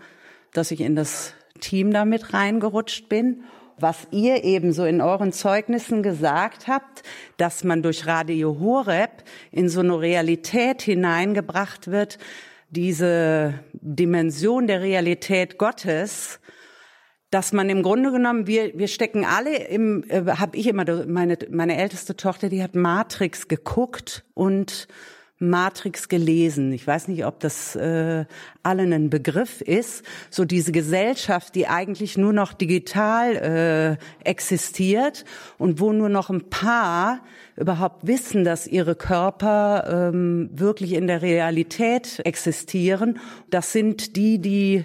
dass 0.52 0.70
ich 0.70 0.80
in 0.80 0.96
das 0.96 1.34
Team 1.60 1.92
damit 1.92 2.32
reingerutscht 2.32 3.08
bin. 3.08 3.44
Was 3.80 4.08
ihr 4.10 4.44
eben 4.44 4.72
so 4.72 4.84
in 4.84 5.00
euren 5.00 5.32
Zeugnissen 5.32 6.02
gesagt 6.02 6.66
habt, 6.66 7.02
dass 7.36 7.64
man 7.64 7.82
durch 7.82 8.06
Radio 8.06 8.58
Horeb 8.58 9.22
in 9.52 9.68
so 9.68 9.80
eine 9.80 10.00
Realität 10.00 10.82
hineingebracht 10.82 11.90
wird, 11.90 12.18
diese 12.70 13.54
Dimension 13.72 14.66
der 14.66 14.82
Realität 14.82 15.58
Gottes, 15.58 16.40
dass 17.30 17.52
man 17.52 17.68
im 17.68 17.82
Grunde 17.82 18.10
genommen, 18.10 18.46
wir, 18.46 18.78
wir 18.78 18.88
stecken 18.88 19.24
alle 19.24 19.56
im, 19.68 20.04
äh, 20.08 20.24
habe 20.26 20.56
ich 20.56 20.66
immer, 20.66 20.84
meine, 21.06 21.38
meine 21.50 21.76
älteste 21.76 22.16
Tochter, 22.16 22.48
die 22.48 22.62
hat 22.62 22.74
Matrix 22.74 23.48
geguckt 23.48 24.24
und 24.34 24.88
Matrix 25.38 26.08
gelesen. 26.08 26.72
Ich 26.72 26.86
weiß 26.86 27.08
nicht, 27.08 27.24
ob 27.24 27.38
das 27.40 27.76
äh, 27.76 28.24
allen 28.62 28.92
ein 28.92 29.10
Begriff 29.10 29.60
ist. 29.60 30.04
So 30.30 30.44
diese 30.44 30.72
Gesellschaft, 30.72 31.54
die 31.54 31.68
eigentlich 31.68 32.18
nur 32.18 32.32
noch 32.32 32.52
digital 32.52 33.98
äh, 34.24 34.28
existiert 34.28 35.24
und 35.58 35.80
wo 35.80 35.92
nur 35.92 36.08
noch 36.08 36.30
ein 36.30 36.50
paar 36.50 37.20
überhaupt 37.56 38.06
wissen, 38.06 38.44
dass 38.44 38.66
ihre 38.66 38.94
Körper 38.94 40.10
ähm, 40.12 40.50
wirklich 40.52 40.92
in 40.92 41.06
der 41.06 41.22
Realität 41.22 42.20
existieren. 42.24 43.18
Das 43.50 43.72
sind 43.72 44.16
die, 44.16 44.38
die 44.40 44.84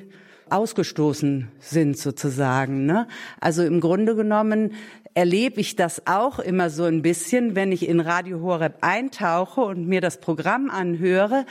ausgestoßen 0.49 1.47
sind 1.59 1.97
sozusagen. 1.97 2.85
Ne? 2.85 3.07
Also 3.39 3.63
im 3.63 3.79
Grunde 3.79 4.15
genommen 4.15 4.73
erlebe 5.13 5.62
ich 5.62 5.76
das 5.76 6.08
auch 6.08 6.39
immer 6.39 6.69
so 6.69 6.84
ein 6.84 7.02
bisschen, 7.02 7.56
wenn 7.56 7.71
ich 7.71 7.88
in 7.88 7.99
Radio 7.99 8.41
Horeb 8.41 8.78
eintauche 8.82 9.62
und 9.62 9.88
mir 9.88 10.02
das 10.02 10.19
Programm 10.19 10.69
anhöre, 10.69 11.45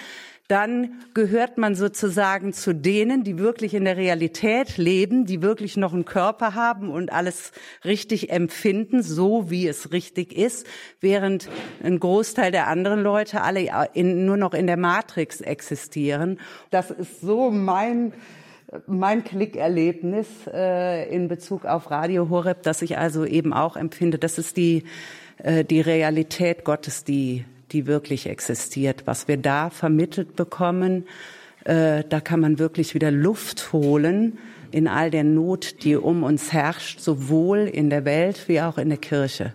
dann 0.48 1.00
gehört 1.14 1.56
man 1.56 1.74
sozusagen 1.74 2.52
zu 2.52 2.74
denen, 2.74 3.24
die 3.24 3.38
wirklich 3.38 3.72
in 3.72 3.86
der 3.86 3.96
Realität 3.96 4.76
leben, 4.76 5.24
die 5.24 5.40
wirklich 5.40 5.78
noch 5.78 5.94
einen 5.94 6.04
Körper 6.04 6.54
haben 6.54 6.90
und 6.90 7.10
alles 7.10 7.52
richtig 7.86 8.30
empfinden, 8.30 9.02
so 9.02 9.50
wie 9.50 9.66
es 9.66 9.92
richtig 9.92 10.36
ist, 10.36 10.66
während 11.00 11.48
ein 11.82 11.98
Großteil 11.98 12.52
der 12.52 12.68
anderen 12.68 13.02
Leute 13.02 13.40
alle 13.40 13.66
in, 13.94 14.26
nur 14.26 14.36
noch 14.36 14.52
in 14.52 14.66
der 14.66 14.76
Matrix 14.76 15.40
existieren. 15.40 16.38
Das 16.70 16.90
ist 16.90 17.22
so 17.22 17.50
mein 17.50 18.12
mein 18.86 19.24
Klickerlebnis 19.24 20.26
äh, 20.52 21.08
in 21.14 21.28
Bezug 21.28 21.64
auf 21.64 21.90
Radio 21.90 22.28
Horeb, 22.30 22.62
dass 22.62 22.82
ich 22.82 22.98
also 22.98 23.24
eben 23.24 23.52
auch 23.52 23.76
empfinde, 23.76 24.18
das 24.18 24.38
ist 24.38 24.56
die, 24.56 24.84
äh, 25.38 25.64
die 25.64 25.80
Realität 25.80 26.64
Gottes, 26.64 27.04
die, 27.04 27.44
die 27.72 27.86
wirklich 27.86 28.28
existiert. 28.28 29.02
Was 29.06 29.28
wir 29.28 29.36
da 29.36 29.70
vermittelt 29.70 30.36
bekommen, 30.36 31.06
äh, 31.64 32.02
da 32.08 32.20
kann 32.20 32.40
man 32.40 32.58
wirklich 32.58 32.94
wieder 32.94 33.10
Luft 33.10 33.72
holen 33.72 34.38
in 34.70 34.88
all 34.88 35.10
der 35.10 35.24
Not, 35.24 35.84
die 35.84 35.96
um 35.96 36.22
uns 36.22 36.52
herrscht, 36.52 37.00
sowohl 37.00 37.60
in 37.60 37.90
der 37.90 38.04
Welt 38.04 38.48
wie 38.48 38.60
auch 38.60 38.78
in 38.78 38.88
der 38.88 38.98
Kirche. 38.98 39.52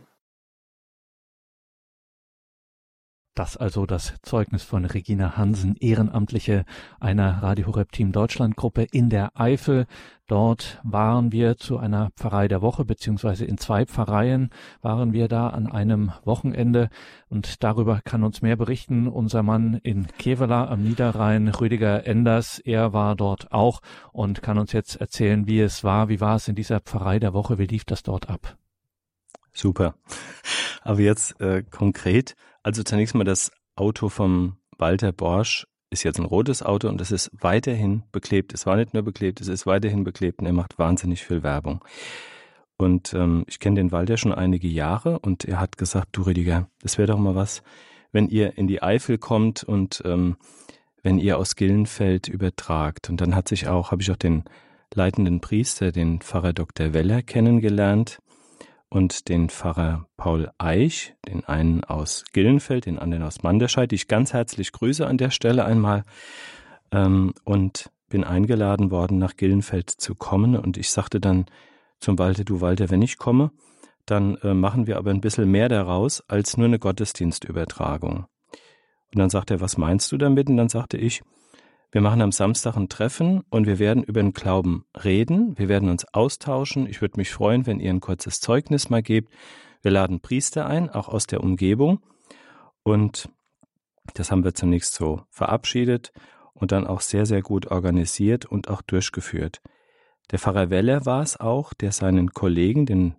Das 3.38 3.56
also 3.56 3.86
das 3.86 4.16
Zeugnis 4.24 4.64
von 4.64 4.84
Regina 4.84 5.38
Hansen, 5.38 5.76
Ehrenamtliche 5.80 6.66
einer 7.00 7.44
Radio 7.44 7.68
Horeb 7.68 7.92
Team 7.92 8.12
Deutschland 8.12 8.56
Gruppe 8.56 8.88
in 8.92 9.12
der 9.12 9.40
Eifel. 9.40 9.86
Dort 10.26 10.82
waren 10.84 11.32
wir 11.32 11.56
zu 11.58 11.78
einer 11.78 12.10
Pfarrei 12.16 12.48
der 12.48 12.64
Woche, 12.64 12.84
beziehungsweise 12.84 13.46
in 13.46 13.60
zwei 13.60 13.86
Pfarreien 13.86 14.50
waren 14.82 15.14
wir 15.14 15.28
da 15.28 15.50
an 15.50 15.68
einem 15.68 16.14
Wochenende. 16.26 16.90
Und 17.30 17.64
darüber 17.64 18.02
kann 18.04 18.24
uns 18.24 18.42
mehr 18.42 18.56
berichten 18.56 19.08
unser 19.08 19.44
Mann 19.44 19.80
in 19.84 20.08
Kevela 20.18 20.68
am 20.68 20.82
Niederrhein, 20.82 21.48
Rüdiger 21.48 22.08
Enders. 22.08 22.58
Er 22.58 22.92
war 22.92 23.16
dort 23.16 23.52
auch 23.52 23.82
und 24.14 24.42
kann 24.42 24.58
uns 24.58 24.72
jetzt 24.72 24.96
erzählen, 24.96 25.46
wie 25.46 25.60
es 25.60 25.84
war. 25.84 26.10
Wie 26.10 26.20
war 26.20 26.38
es 26.38 26.48
in 26.48 26.56
dieser 26.56 26.80
Pfarrei 26.80 27.20
der 27.20 27.36
Woche? 27.36 27.60
Wie 27.60 27.68
lief 27.68 27.86
das 27.86 28.02
dort 28.02 28.32
ab? 28.32 28.58
Super. 29.54 29.94
Aber 30.82 31.02
jetzt 31.02 31.40
äh, 31.40 31.62
konkret, 31.62 32.36
also 32.68 32.84
zunächst 32.84 33.16
mal 33.16 33.24
das 33.24 33.50
Auto 33.78 34.10
vom 34.10 34.58
Walter 34.78 35.14
Borsch 35.14 35.66
ist 35.90 36.04
jetzt 36.04 36.20
ein 36.20 36.26
rotes 36.26 36.62
Auto 36.62 36.90
und 36.90 37.00
es 37.00 37.12
ist 37.12 37.32
weiterhin 37.32 38.04
beklebt. 38.12 38.54
Es 38.54 38.66
war 38.66 38.76
nicht 38.76 38.94
nur 38.94 39.04
beklebt, 39.04 39.40
es 39.40 39.48
ist 39.48 39.66
weiterhin 39.66 40.04
beklebt 40.04 40.42
und 40.42 40.48
er 40.48 40.52
macht 40.52 40.78
wahnsinnig 40.78 41.24
viel 41.24 41.44
Werbung. 41.44 41.82
Und 42.78 43.14
ähm, 43.14 43.46
ich 43.48 43.60
kenne 43.60 43.78
den 43.78 43.94
Walter 43.94 44.18
schon 44.18 44.34
einige 44.34 44.68
Jahre 44.68 45.18
und 45.20 45.46
er 45.46 45.62
hat 45.62 45.78
gesagt, 45.78 46.10
du 46.12 46.24
Rüdiger, 46.24 46.68
das 46.82 46.98
wäre 46.98 47.08
doch 47.08 47.18
mal 47.18 47.36
was, 47.36 47.64
wenn 48.12 48.28
ihr 48.28 48.58
in 48.58 48.68
die 48.68 48.84
Eifel 48.84 49.18
kommt 49.18 49.64
und 49.64 50.02
ähm, 50.04 50.36
wenn 51.04 51.20
ihr 51.20 51.38
aus 51.38 51.56
Gillenfeld 51.56 52.28
übertragt. 52.28 53.10
Und 53.10 53.22
dann 53.22 53.34
hat 53.34 53.48
sich 53.48 53.70
auch, 53.70 53.92
habe 53.92 54.02
ich 54.02 54.12
auch 54.12 54.18
den 54.18 54.44
leitenden 54.94 55.40
Priester, 55.40 55.94
den 55.94 56.20
Pfarrer 56.20 56.52
Dr. 56.52 56.92
Weller 56.94 57.22
kennengelernt 57.22 58.20
und 58.90 59.28
den 59.30 59.50
Pfarrer 59.50 60.08
Paul 60.18 60.52
Eich, 60.58 61.16
den 61.28 61.44
einen 61.46 61.84
aus 61.84 62.24
Gillenfeld, 62.34 62.86
den 62.86 63.00
anderen 63.00 63.24
aus 63.24 63.44
Manderscheid, 63.44 63.92
die 63.92 63.96
ich 63.96 64.08
ganz 64.08 64.34
herzlich 64.34 64.72
grüße 64.72 65.06
an 65.06 65.18
der 65.18 65.32
Stelle 65.32 65.66
einmal 65.66 66.04
ähm, 66.92 67.34
und 67.44 67.90
bin 68.10 68.24
eingeladen 68.24 68.92
worden, 68.92 69.18
nach 69.18 69.36
Gillenfeld 69.36 69.90
zu 69.90 70.16
kommen 70.16 70.56
und 70.56 70.78
ich 70.78 70.90
sagte 70.90 71.20
dann 71.20 71.46
zum 72.00 72.18
Walter, 72.20 72.44
du 72.44 72.62
Walter, 72.62 72.90
wenn 72.90 73.02
ich 73.02 73.18
komme, 73.18 73.52
dann 74.06 74.38
äh, 74.38 74.54
machen 74.54 74.88
wir 74.88 74.98
aber 74.98 75.12
ein 75.12 75.22
bisschen 75.22 75.52
mehr 75.52 75.68
daraus 75.68 76.24
als 76.30 76.56
nur 76.58 76.68
eine 76.68 76.80
Gottesdienstübertragung. 76.80 78.26
Und 79.14 79.20
dann 79.20 79.30
sagt 79.30 79.52
er, 79.52 79.60
was 79.62 79.78
meinst 79.78 80.12
du 80.12 80.18
damit? 80.18 80.50
Und 80.50 80.58
dann 80.58 80.70
sagte 80.70 80.98
ich, 80.98 81.24
wir 81.92 82.02
machen 82.02 82.22
am 82.22 82.34
Samstag 82.34 82.76
ein 82.76 82.90
Treffen 82.90 83.44
und 83.50 83.66
wir 83.66 83.80
werden 83.80 84.04
über 84.04 84.22
den 84.22 84.34
Glauben 84.34 84.86
reden. 85.04 85.58
Wir 85.58 85.70
werden 85.70 85.90
uns 85.90 86.06
austauschen. 86.14 86.86
Ich 86.86 87.02
würde 87.02 87.18
mich 87.18 87.32
freuen, 87.32 87.66
wenn 87.66 87.80
ihr 87.80 87.92
ein 87.92 88.02
kurzes 88.02 88.42
Zeugnis 88.42 88.90
mal 88.90 89.02
gebt. 89.02 89.32
Wir 89.82 89.92
laden 89.92 90.20
Priester 90.20 90.66
ein, 90.66 90.90
auch 90.90 91.08
aus 91.08 91.28
der 91.28 91.42
Umgebung. 91.42 92.00
Und 92.84 93.30
das 94.16 94.32
haben 94.32 94.44
wir 94.44 94.54
zunächst 94.54 94.96
so 94.96 95.22
verabschiedet 95.30 96.12
und 96.54 96.74
dann 96.74 96.86
auch 96.86 97.02
sehr, 97.02 97.26
sehr 97.26 97.42
gut 97.42 97.68
organisiert 97.68 98.46
und 98.46 98.70
auch 98.70 98.82
durchgeführt. 98.82 99.62
Der 100.32 100.40
Pfarrer 100.40 100.70
Weller 100.70 101.06
war 101.06 101.22
es 101.22 101.40
auch, 101.40 101.74
der 101.74 101.94
seinen 101.94 102.32
Kollegen, 102.32 102.86
den 102.86 103.16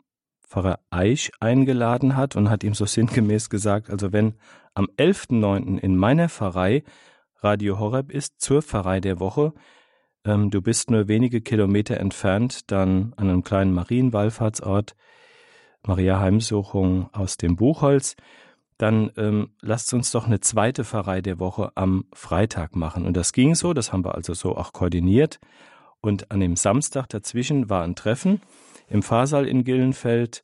Pfarrer 0.46 0.80
Eich, 0.90 1.30
eingeladen 1.40 2.16
hat 2.16 2.36
und 2.36 2.50
hat 2.50 2.64
ihm 2.64 2.74
so 2.74 2.84
sinngemäß 2.84 3.48
gesagt, 3.48 3.88
also 3.88 4.12
wenn 4.12 4.34
am 4.74 4.88
11.9. 4.98 5.78
in 5.78 5.96
meiner 5.96 6.28
Pfarrei 6.28 6.84
Radio 7.40 7.78
Horeb 7.78 8.10
ist, 8.10 8.40
zur 8.40 8.62
Pfarrei 8.62 9.00
der 9.00 9.20
Woche, 9.20 9.52
ähm, 10.24 10.50
du 10.50 10.60
bist 10.60 10.90
nur 10.90 11.08
wenige 11.08 11.40
Kilometer 11.40 11.98
entfernt, 11.98 12.70
dann 12.70 13.14
an 13.16 13.28
einem 13.28 13.44
kleinen 13.44 13.72
Marienwallfahrtsort, 13.72 14.94
Maria 15.86 16.18
Heimsuchung 16.20 17.08
aus 17.12 17.36
dem 17.36 17.56
Buchholz, 17.56 18.16
dann 18.76 19.10
ähm, 19.16 19.50
lasst 19.60 19.92
uns 19.92 20.10
doch 20.10 20.26
eine 20.26 20.40
zweite 20.40 20.84
Pfarrei 20.84 21.20
der 21.20 21.38
Woche 21.38 21.72
am 21.74 22.04
Freitag 22.12 22.76
machen. 22.76 23.06
Und 23.06 23.16
das 23.16 23.32
ging 23.32 23.54
so, 23.54 23.72
das 23.72 23.92
haben 23.92 24.04
wir 24.04 24.14
also 24.14 24.34
so 24.34 24.56
auch 24.56 24.72
koordiniert. 24.72 25.40
Und 26.00 26.30
an 26.30 26.40
dem 26.40 26.54
Samstag 26.54 27.08
dazwischen 27.08 27.68
war 27.68 27.82
ein 27.82 27.96
Treffen 27.96 28.40
im 28.88 29.02
Pfarrsaal 29.02 29.46
in 29.48 29.64
Gillenfeld. 29.64 30.42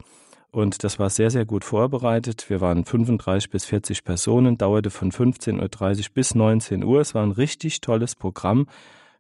Und 0.54 0.84
das 0.84 1.00
war 1.00 1.10
sehr, 1.10 1.32
sehr 1.32 1.44
gut 1.44 1.64
vorbereitet. 1.64 2.48
Wir 2.48 2.60
waren 2.60 2.84
35 2.84 3.50
bis 3.50 3.64
40 3.64 4.04
Personen, 4.04 4.56
dauerte 4.56 4.90
von 4.90 5.10
15.30 5.10 5.98
Uhr 5.98 6.14
bis 6.14 6.36
19 6.36 6.84
Uhr. 6.84 7.00
Es 7.00 7.12
war 7.12 7.24
ein 7.24 7.32
richtig 7.32 7.80
tolles 7.80 8.14
Programm. 8.14 8.68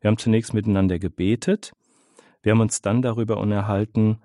Wir 0.00 0.06
haben 0.06 0.16
zunächst 0.16 0.54
miteinander 0.54 1.00
gebetet. 1.00 1.72
Wir 2.42 2.52
haben 2.52 2.60
uns 2.60 2.82
dann 2.82 3.02
darüber 3.02 3.38
unterhalten, 3.38 4.20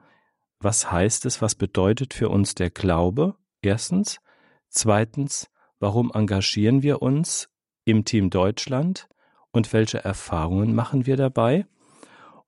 was 0.59 0.91
heißt 0.91 1.25
es, 1.25 1.41
was 1.41 1.55
bedeutet 1.55 2.13
für 2.13 2.29
uns 2.29 2.53
der 2.53 2.69
Glaube? 2.69 3.33
Erstens. 3.63 4.19
Zweitens, 4.67 5.49
warum 5.79 6.11
engagieren 6.13 6.83
wir 6.83 7.01
uns 7.01 7.49
im 7.85 8.05
Team 8.05 8.29
Deutschland 8.29 9.09
und 9.49 9.73
welche 9.73 10.03
Erfahrungen 10.03 10.75
machen 10.75 11.07
wir 11.07 11.17
dabei? 11.17 11.65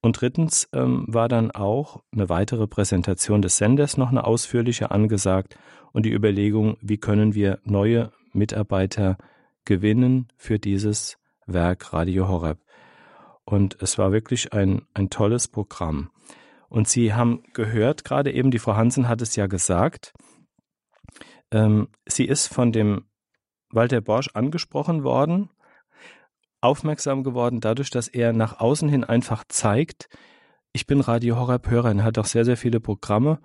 Und 0.02 0.20
drittens 0.20 0.68
ähm, 0.74 1.06
war 1.08 1.30
dann 1.30 1.52
auch 1.52 2.02
eine 2.12 2.30
weitere 2.30 2.68
Präsentation 2.68 3.42
des 3.42 3.58
Senders 3.58 3.98
noch 3.98 4.10
eine 4.10 4.26
ausführliche 4.26 4.92
angesagt 4.92 5.58
und 5.92 6.06
die 6.06 6.12
Überlegung, 6.12 6.78
wie 6.82 6.98
können 6.98 7.36
wir 7.36 7.60
neue 7.64 8.12
Mitarbeiter 8.34 9.18
gewinnen 9.66 10.28
für 10.38 10.58
dieses 10.58 11.18
Werk 11.46 11.94
Radio 11.94 12.28
Horeb. 12.28 12.60
Und 13.46 13.78
es 13.82 13.98
war 13.98 14.12
wirklich 14.12 14.54
ein, 14.54 14.84
ein 14.94 15.10
tolles 15.10 15.48
Programm. 15.48 16.10
Und 16.70 16.88
Sie 16.88 17.14
haben 17.14 17.44
gehört, 17.54 18.06
gerade 18.06 18.32
eben, 18.32 18.50
die 18.50 18.60
Frau 18.60 18.76
Hansen 18.76 19.08
hat 19.08 19.22
es 19.22 19.36
ja 19.36 19.48
gesagt, 19.48 20.14
ähm, 21.52 21.90
sie 22.08 22.26
ist 22.26 22.48
von 22.48 22.72
dem 22.72 23.06
Walter 23.70 24.02
Borsch 24.02 24.30
angesprochen 24.34 25.04
worden, 25.04 25.50
aufmerksam 26.62 27.24
geworden 27.24 27.60
dadurch, 27.60 27.89
dass 27.89 28.08
er 28.08 28.34
nach 28.34 28.60
außen 28.60 28.88
hin 28.88 29.04
einfach 29.04 29.43
zeigt, 29.47 30.08
ich 30.74 30.88
bin 30.88 31.02
Radio 31.02 31.38
Horror 31.38 31.60
Hörer. 31.67 31.93
Er 31.93 32.04
hat 32.04 32.17
auch 32.17 32.26
sehr, 32.26 32.45
sehr 32.45 32.56
viele 32.56 32.80
Programme 32.80 33.39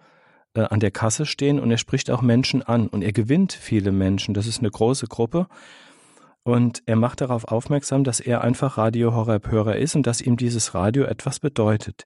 äh, 0.54 0.60
an 0.60 0.80
der 0.80 0.90
Kasse 0.92 1.26
stehen 1.26 1.58
und 1.58 1.70
er 1.70 1.78
spricht 1.78 2.10
auch 2.10 2.22
Menschen 2.22 2.62
an 2.62 2.86
und 2.86 3.02
er 3.02 3.12
gewinnt 3.12 3.52
viele 3.52 3.90
Menschen. 3.90 4.34
Das 4.34 4.46
ist 4.46 4.60
eine 4.60 4.70
große 4.70 5.06
Gruppe. 5.06 5.48
Und 6.44 6.84
er 6.86 6.94
macht 6.94 7.20
darauf 7.20 7.46
aufmerksam, 7.46 8.04
dass 8.04 8.20
er 8.20 8.42
einfach 8.42 8.78
Radio 8.78 9.12
Horror 9.12 9.40
Hörer 9.48 9.76
ist 9.76 9.96
und 9.96 10.06
dass 10.06 10.20
ihm 10.20 10.36
dieses 10.36 10.74
Radio 10.74 11.04
etwas 11.04 11.40
bedeutet. 11.40 12.04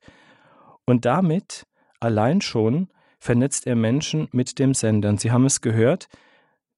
Und 0.86 1.04
damit 1.04 1.66
allein 2.00 2.40
schon 2.40 2.88
vernetzt 3.18 3.66
er 3.66 3.76
Menschen 3.76 4.28
mit 4.32 4.58
dem 4.58 4.72
Sender. 4.72 5.10
Und 5.10 5.20
Sie 5.20 5.30
haben 5.30 5.44
es 5.44 5.60
gehört, 5.60 6.08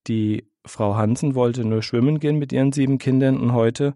die 0.09 0.49
Frau 0.66 0.97
Hansen 0.97 1.37
wollte 1.37 1.64
nur 1.64 1.83
schwimmen 1.83 2.18
gehen 2.18 2.38
mit 2.38 2.53
ihren 2.53 2.73
sieben 2.73 2.99
Kindern 2.99 3.38
und 3.38 3.53
heute 3.53 3.95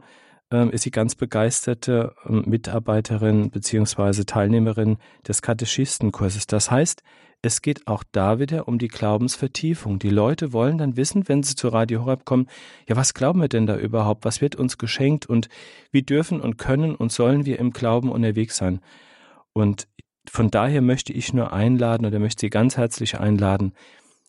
ähm, 0.51 0.71
ist 0.71 0.83
sie 0.83 0.91
ganz 0.91 1.15
begeisterte 1.15 2.15
ähm, 2.25 2.45
Mitarbeiterin 2.47 3.51
bzw. 3.51 4.25
Teilnehmerin 4.25 4.99
des 5.27 5.43
Katechistenkurses. 5.43 6.47
Das 6.47 6.71
heißt, 6.71 7.03
es 7.43 7.63
geht 7.63 7.87
auch 7.87 8.03
da 8.13 8.39
wieder 8.39 8.67
um 8.67 8.79
die 8.79 8.89
Glaubensvertiefung. 8.89 9.99
Die 9.99 10.11
Leute 10.11 10.53
wollen 10.53 10.79
dann 10.79 10.97
wissen, 10.97 11.29
wenn 11.29 11.43
sie 11.43 11.55
zu 11.55 11.69
Radio 11.69 12.05
Horeb 12.05 12.25
kommen, 12.25 12.49
ja, 12.89 12.97
was 12.97 13.15
glauben 13.15 13.41
wir 13.41 13.49
denn 13.49 13.67
da 13.67 13.77
überhaupt? 13.77 14.25
Was 14.25 14.41
wird 14.41 14.57
uns 14.57 14.79
geschenkt? 14.79 15.27
Und 15.27 15.49
wie 15.93 16.03
dürfen 16.03 16.41
und 16.41 16.57
können 16.59 16.95
und 16.95 17.13
sollen 17.13 17.47
wir 17.47 17.59
im 17.59 17.73
Glauben 17.73 18.11
unterwegs 18.11 18.57
sein? 18.57 18.81
Und 19.53 19.87
von 20.29 20.51
daher 20.51 20.83
möchte 20.83 21.13
ich 21.13 21.33
nur 21.33 21.53
einladen 21.53 22.07
oder 22.07 22.19
möchte 22.19 22.41
Sie 22.41 22.51
ganz 22.51 22.77
herzlich 22.77 23.19
einladen, 23.19 23.75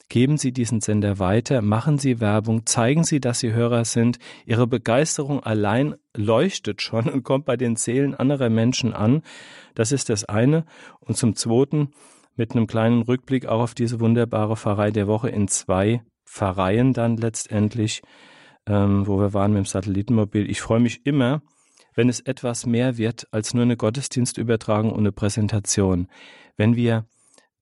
Geben 0.10 0.38
Sie 0.38 0.54
diesen 0.54 0.80
Sender 0.80 1.20
weiter, 1.20 1.62
machen 1.62 1.98
Sie 1.98 2.22
Werbung, 2.22 2.66
zeigen 2.66 3.04
Sie, 3.04 3.20
dass 3.20 3.40
Sie 3.40 3.52
Hörer 3.52 3.84
sind. 3.84 4.20
Ihre 4.46 4.66
Begeisterung 4.66 5.44
allein 5.44 5.96
leuchtet 6.16 6.82
schon 6.82 7.10
und 7.10 7.24
kommt 7.24 7.46
bei 7.46 7.58
den 7.58 7.76
Seelen 7.76 8.16
anderer 8.16 8.50
Menschen 8.50 8.94
an. 8.94 9.22
Das 9.76 9.92
ist 9.92 10.10
das 10.10 10.24
eine. 10.24 10.66
Und 11.02 11.18
zum 11.18 11.36
Zweiten 11.36 11.90
mit 12.38 12.52
einem 12.52 12.68
kleinen 12.68 13.02
Rückblick 13.02 13.48
auch 13.48 13.62
auf 13.62 13.74
diese 13.74 14.00
wunderbare 14.00 14.56
Pfarrei 14.56 14.92
der 14.92 15.08
Woche 15.08 15.30
in 15.30 15.50
zwei 15.50 16.02
Pfarreien 16.26 16.94
dann 16.94 17.18
letztendlich, 17.18 18.02
ähm, 18.66 19.08
wo 19.08 19.20
wir 19.20 19.34
waren 19.34 19.52
mit 19.52 19.60
dem 19.60 19.66
Satellitenmobil. 19.66 20.50
Ich 20.50 20.62
freue 20.62 20.80
mich 20.80 21.06
immer, 21.06 21.42
wenn 21.96 22.08
es 22.08 22.22
etwas 22.22 22.66
mehr 22.66 22.98
wird 22.98 23.28
als 23.32 23.54
nur 23.54 23.64
eine 23.64 23.76
Gottesdienstübertragung 23.76 24.92
und 24.92 25.00
eine 25.00 25.12
Präsentation. 25.12 26.08
Wenn 26.56 26.76
wir 26.76 27.06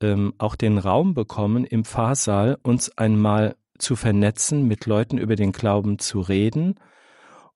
ähm, 0.02 0.34
auch 0.38 0.56
den 0.56 0.78
Raum 0.78 1.14
bekommen, 1.14 1.66
im 1.66 1.86
Pfarrsaal 1.86 2.58
uns 2.64 2.98
einmal 2.98 3.56
zu 3.78 3.96
vernetzen, 3.96 4.68
mit 4.68 4.86
Leuten 4.86 5.18
über 5.18 5.36
den 5.36 5.52
Glauben 5.52 6.00
zu 6.00 6.22
reden 6.22 6.76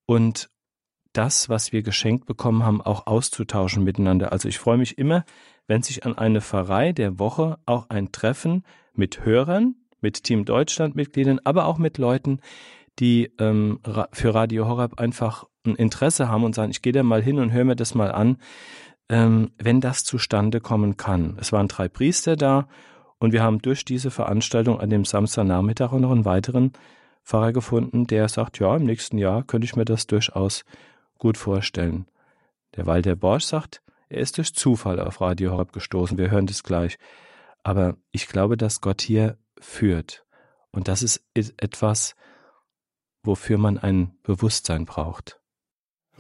und 0.05 0.49
das, 1.13 1.49
was 1.49 1.71
wir 1.71 1.81
geschenkt 1.81 2.25
bekommen 2.25 2.63
haben, 2.63 2.81
auch 2.81 3.07
auszutauschen 3.07 3.83
miteinander. 3.83 4.31
Also 4.31 4.47
ich 4.47 4.59
freue 4.59 4.77
mich 4.77 4.97
immer, 4.97 5.25
wenn 5.67 5.81
sich 5.81 6.05
an 6.05 6.17
eine 6.17 6.41
Pfarrei 6.41 6.91
der 6.91 7.19
Woche 7.19 7.57
auch 7.65 7.89
ein 7.89 8.11
Treffen 8.11 8.63
mit 8.93 9.25
Hörern, 9.25 9.75
mit 10.01 10.23
Team 10.23 10.45
Deutschland 10.45 10.95
Mitgliedern, 10.95 11.39
aber 11.43 11.65
auch 11.65 11.77
mit 11.77 11.97
Leuten, 11.97 12.39
die 12.99 13.31
ähm, 13.39 13.79
für 14.11 14.33
Radio 14.33 14.67
Horab 14.67 14.99
einfach 14.99 15.45
ein 15.65 15.75
Interesse 15.75 16.29
haben 16.29 16.43
und 16.43 16.55
sagen, 16.55 16.71
ich 16.71 16.81
gehe 16.81 16.93
da 16.93 17.03
mal 17.03 17.21
hin 17.21 17.39
und 17.39 17.51
höre 17.51 17.65
mir 17.65 17.75
das 17.75 17.95
mal 17.95 18.11
an, 18.11 18.37
ähm, 19.09 19.51
wenn 19.57 19.81
das 19.81 20.03
zustande 20.03 20.61
kommen 20.61 20.97
kann. 20.97 21.37
Es 21.39 21.51
waren 21.51 21.67
drei 21.67 21.89
Priester 21.89 22.35
da 22.35 22.67
und 23.19 23.33
wir 23.33 23.43
haben 23.43 23.61
durch 23.61 23.83
diese 23.83 24.11
Veranstaltung 24.11 24.79
an 24.79 24.89
dem 24.89 25.05
Samstagnachmittag 25.05 25.91
auch 25.91 25.99
noch 25.99 26.11
einen 26.11 26.25
weiteren 26.25 26.73
Pfarrer 27.23 27.51
gefunden, 27.51 28.07
der 28.07 28.29
sagt, 28.29 28.59
ja, 28.59 28.75
im 28.75 28.85
nächsten 28.85 29.17
Jahr 29.17 29.43
könnte 29.43 29.65
ich 29.65 29.75
mir 29.75 29.85
das 29.85 30.07
durchaus 30.07 30.63
gut 31.17 31.37
vorstellen. 31.37 32.05
Der 32.75 32.85
Walter 32.85 33.15
Borsch 33.15 33.45
sagt, 33.45 33.81
er 34.09 34.21
ist 34.21 34.37
durch 34.37 34.53
Zufall 34.55 34.99
auf 34.99 35.21
Radio 35.21 35.51
Horeb 35.51 35.71
gestoßen. 35.71 36.17
Wir 36.17 36.31
hören 36.31 36.47
das 36.47 36.63
gleich. 36.63 36.97
Aber 37.61 37.97
ich 38.11 38.27
glaube, 38.27 38.57
dass 38.57 38.81
Gott 38.81 39.01
hier 39.01 39.37
führt. 39.59 40.25
Und 40.71 40.87
das 40.87 41.03
ist 41.03 41.23
etwas, 41.33 42.15
wofür 43.21 43.57
man 43.57 43.77
ein 43.77 44.17
Bewusstsein 44.23 44.85
braucht. 44.85 45.38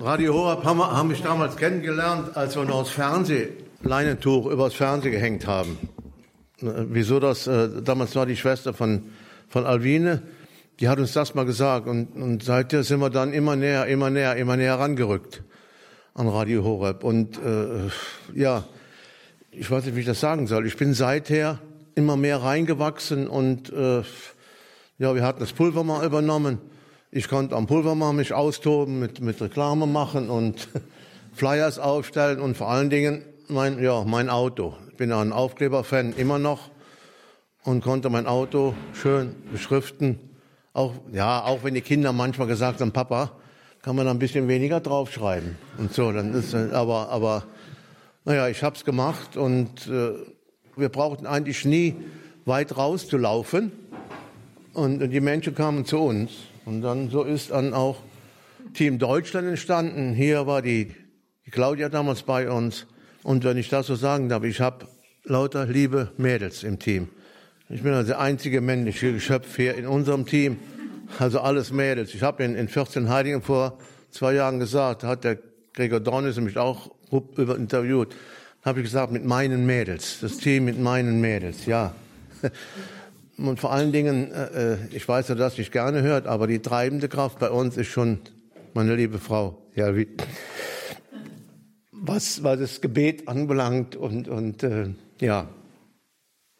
Radio 0.01 0.33
Horab 0.33 0.63
haben, 0.63 0.81
haben 0.81 1.09
mich 1.09 1.21
damals 1.23 1.57
kennengelernt, 1.57 2.37
als 2.37 2.55
wir 2.55 2.63
noch 2.63 2.83
das 2.83 2.89
Fernsehleinentuch 2.91 4.45
übers 4.45 4.73
Fernsehen 4.73 5.11
gehängt 5.11 5.45
haben. 5.45 5.77
Äh, 6.61 6.85
wieso 6.87 7.19
das? 7.19 7.47
Äh, 7.47 7.81
damals 7.83 8.15
war 8.15 8.25
die 8.25 8.37
Schwester 8.37 8.73
von, 8.73 9.09
von 9.49 9.65
Alvine, 9.65 10.21
die 10.79 10.87
hat 10.87 10.99
uns 10.99 11.11
das 11.11 11.35
mal 11.35 11.43
gesagt. 11.43 11.85
Und, 11.87 12.15
und 12.15 12.43
seitdem 12.43 12.83
sind 12.83 13.01
wir 13.01 13.09
dann 13.09 13.33
immer 13.33 13.57
näher, 13.57 13.87
immer 13.87 14.09
näher, 14.09 14.37
immer 14.37 14.55
näher 14.55 14.79
rangerückt 14.79 15.43
an 16.13 16.29
Radio 16.29 16.63
Horeb. 16.63 17.03
Und 17.03 17.37
äh, 17.37 17.89
ja, 18.33 18.63
ich 19.51 19.69
weiß 19.69 19.83
nicht, 19.83 19.97
wie 19.97 19.99
ich 19.99 20.05
das 20.05 20.21
sagen 20.21 20.47
soll. 20.47 20.65
Ich 20.65 20.77
bin 20.77 20.93
seither 20.93 21.59
immer 21.95 22.15
mehr 22.15 22.41
reingewachsen 22.41 23.27
und 23.27 23.69
äh, 23.73 24.03
ja, 24.97 25.13
wir 25.13 25.23
hatten 25.23 25.41
das 25.41 25.51
Pulver 25.51 25.83
mal 25.83 26.05
übernommen. 26.05 26.59
Ich 27.11 27.27
konnte 27.27 27.55
am 27.55 27.65
Pulvermann 27.65 28.17
mich 28.17 28.33
austoben, 28.33 28.99
mit, 28.99 29.19
mit 29.19 29.41
Reklame 29.41 29.87
machen 29.87 30.29
und 30.29 30.67
Flyers 31.33 31.79
aufstellen 31.79 32.39
und 32.39 32.55
vor 32.55 32.69
allen 32.69 32.91
Dingen 32.91 33.23
mein, 33.47 33.81
ja, 33.81 34.03
mein 34.03 34.29
Auto. 34.29 34.75
Ich 34.91 34.97
bin 34.97 35.11
ein 35.11 35.33
Aufkleberfan 35.33 36.13
immer 36.17 36.37
noch 36.37 36.69
und 37.63 37.83
konnte 37.83 38.11
mein 38.11 38.27
Auto 38.27 38.75
schön 38.93 39.33
beschriften. 39.51 40.19
Auch, 40.73 40.93
ja, 41.11 41.43
auch 41.45 41.63
wenn 41.63 41.73
die 41.73 41.81
Kinder 41.81 42.13
manchmal 42.13 42.47
gesagt 42.47 42.79
haben, 42.79 42.91
Papa, 42.91 43.31
kann 43.81 43.95
man 43.95 44.05
da 44.05 44.11
ein 44.11 44.19
bisschen 44.19 44.47
weniger 44.47 44.79
draufschreiben 44.79 45.57
und 45.79 45.91
so. 45.91 46.11
Dann 46.11 46.35
ist, 46.35 46.53
aber, 46.53 47.09
aber, 47.09 47.43
naja, 48.23 48.49
ich 48.49 48.61
hab's 48.61 48.85
gemacht 48.85 49.35
und 49.35 49.87
äh, 49.87 50.11
wir 50.75 50.89
brauchten 50.89 51.25
eigentlich 51.25 51.65
nie 51.65 51.95
weit 52.45 52.77
rauszulaufen 52.77 53.71
und, 54.75 55.01
und 55.01 55.09
die 55.09 55.21
Menschen 55.21 55.55
kamen 55.55 55.85
zu 55.85 55.97
uns 55.97 56.29
Und 56.65 56.81
dann 56.81 57.09
so 57.09 57.23
ist 57.23 57.51
dann 57.51 57.73
auch 57.73 57.97
Team 58.73 58.99
Deutschland 58.99 59.47
entstanden. 59.47 60.13
Hier 60.13 60.47
war 60.47 60.61
die, 60.61 60.93
die 61.45 61.51
Claudia 61.51 61.89
damals 61.89 62.23
bei 62.23 62.49
uns. 62.49 62.85
Und 63.23 63.43
wenn 63.43 63.57
ich 63.57 63.69
das 63.69 63.87
so 63.87 63.95
sagen 63.95 64.29
darf, 64.29 64.43
ich 64.43 64.61
habe 64.61 64.87
lauter 65.23 65.65
liebe 65.65 66.11
Mädels 66.17 66.63
im 66.63 66.79
Team. 66.79 67.09
Ich 67.69 67.83
bin 67.83 67.93
also 67.93 68.09
der 68.09 68.19
einzige 68.19 68.61
männliche 68.61 69.13
Geschöpf 69.13 69.55
hier 69.55 69.75
in 69.75 69.85
unserem 69.85 70.25
Team. 70.25 70.57
Also 71.17 71.39
alles 71.39 71.71
Mädels. 71.71 72.13
Ich 72.13 72.23
habe 72.23 72.43
in, 72.43 72.55
in 72.55 72.67
14 72.67 73.09
Heiligen 73.09 73.41
vor 73.41 73.77
zwei 74.11 74.33
Jahren 74.33 74.59
gesagt, 74.59 75.03
hat 75.03 75.23
der 75.23 75.37
Gregor 75.73 75.99
Dornis 75.99 76.37
mich 76.37 76.57
auch 76.57 76.91
über 77.37 77.55
interviewt, 77.55 78.15
habe 78.63 78.79
ich 78.79 78.85
gesagt, 78.85 79.11
mit 79.11 79.25
meinen 79.25 79.65
Mädels, 79.65 80.19
das 80.21 80.37
Team 80.37 80.65
mit 80.65 80.79
meinen 80.79 81.21
Mädels, 81.21 81.65
ja. 81.65 81.93
Und 83.39 83.59
vor 83.59 83.71
allen 83.71 83.91
Dingen, 83.91 84.31
äh, 84.31 84.73
äh, 84.73 84.77
ich 84.91 85.07
weiß, 85.07 85.27
dass 85.27 85.37
das 85.37 85.57
nicht 85.57 85.71
gerne 85.71 86.01
hört, 86.01 86.27
aber 86.27 86.45
die 86.47 86.59
treibende 86.59 87.07
Kraft 87.07 87.39
bei 87.39 87.49
uns 87.49 87.77
ist 87.77 87.87
schon 87.87 88.19
meine 88.73 88.95
liebe 88.95 89.17
Frau. 89.17 89.61
Ja, 89.75 89.95
wie, 89.95 90.07
was, 91.91 92.43
was 92.43 92.59
das 92.59 92.81
Gebet 92.81 93.27
anbelangt 93.27 93.95
und, 93.95 94.27
und 94.27 94.63
äh, 94.63 94.89
ja, 95.21 95.47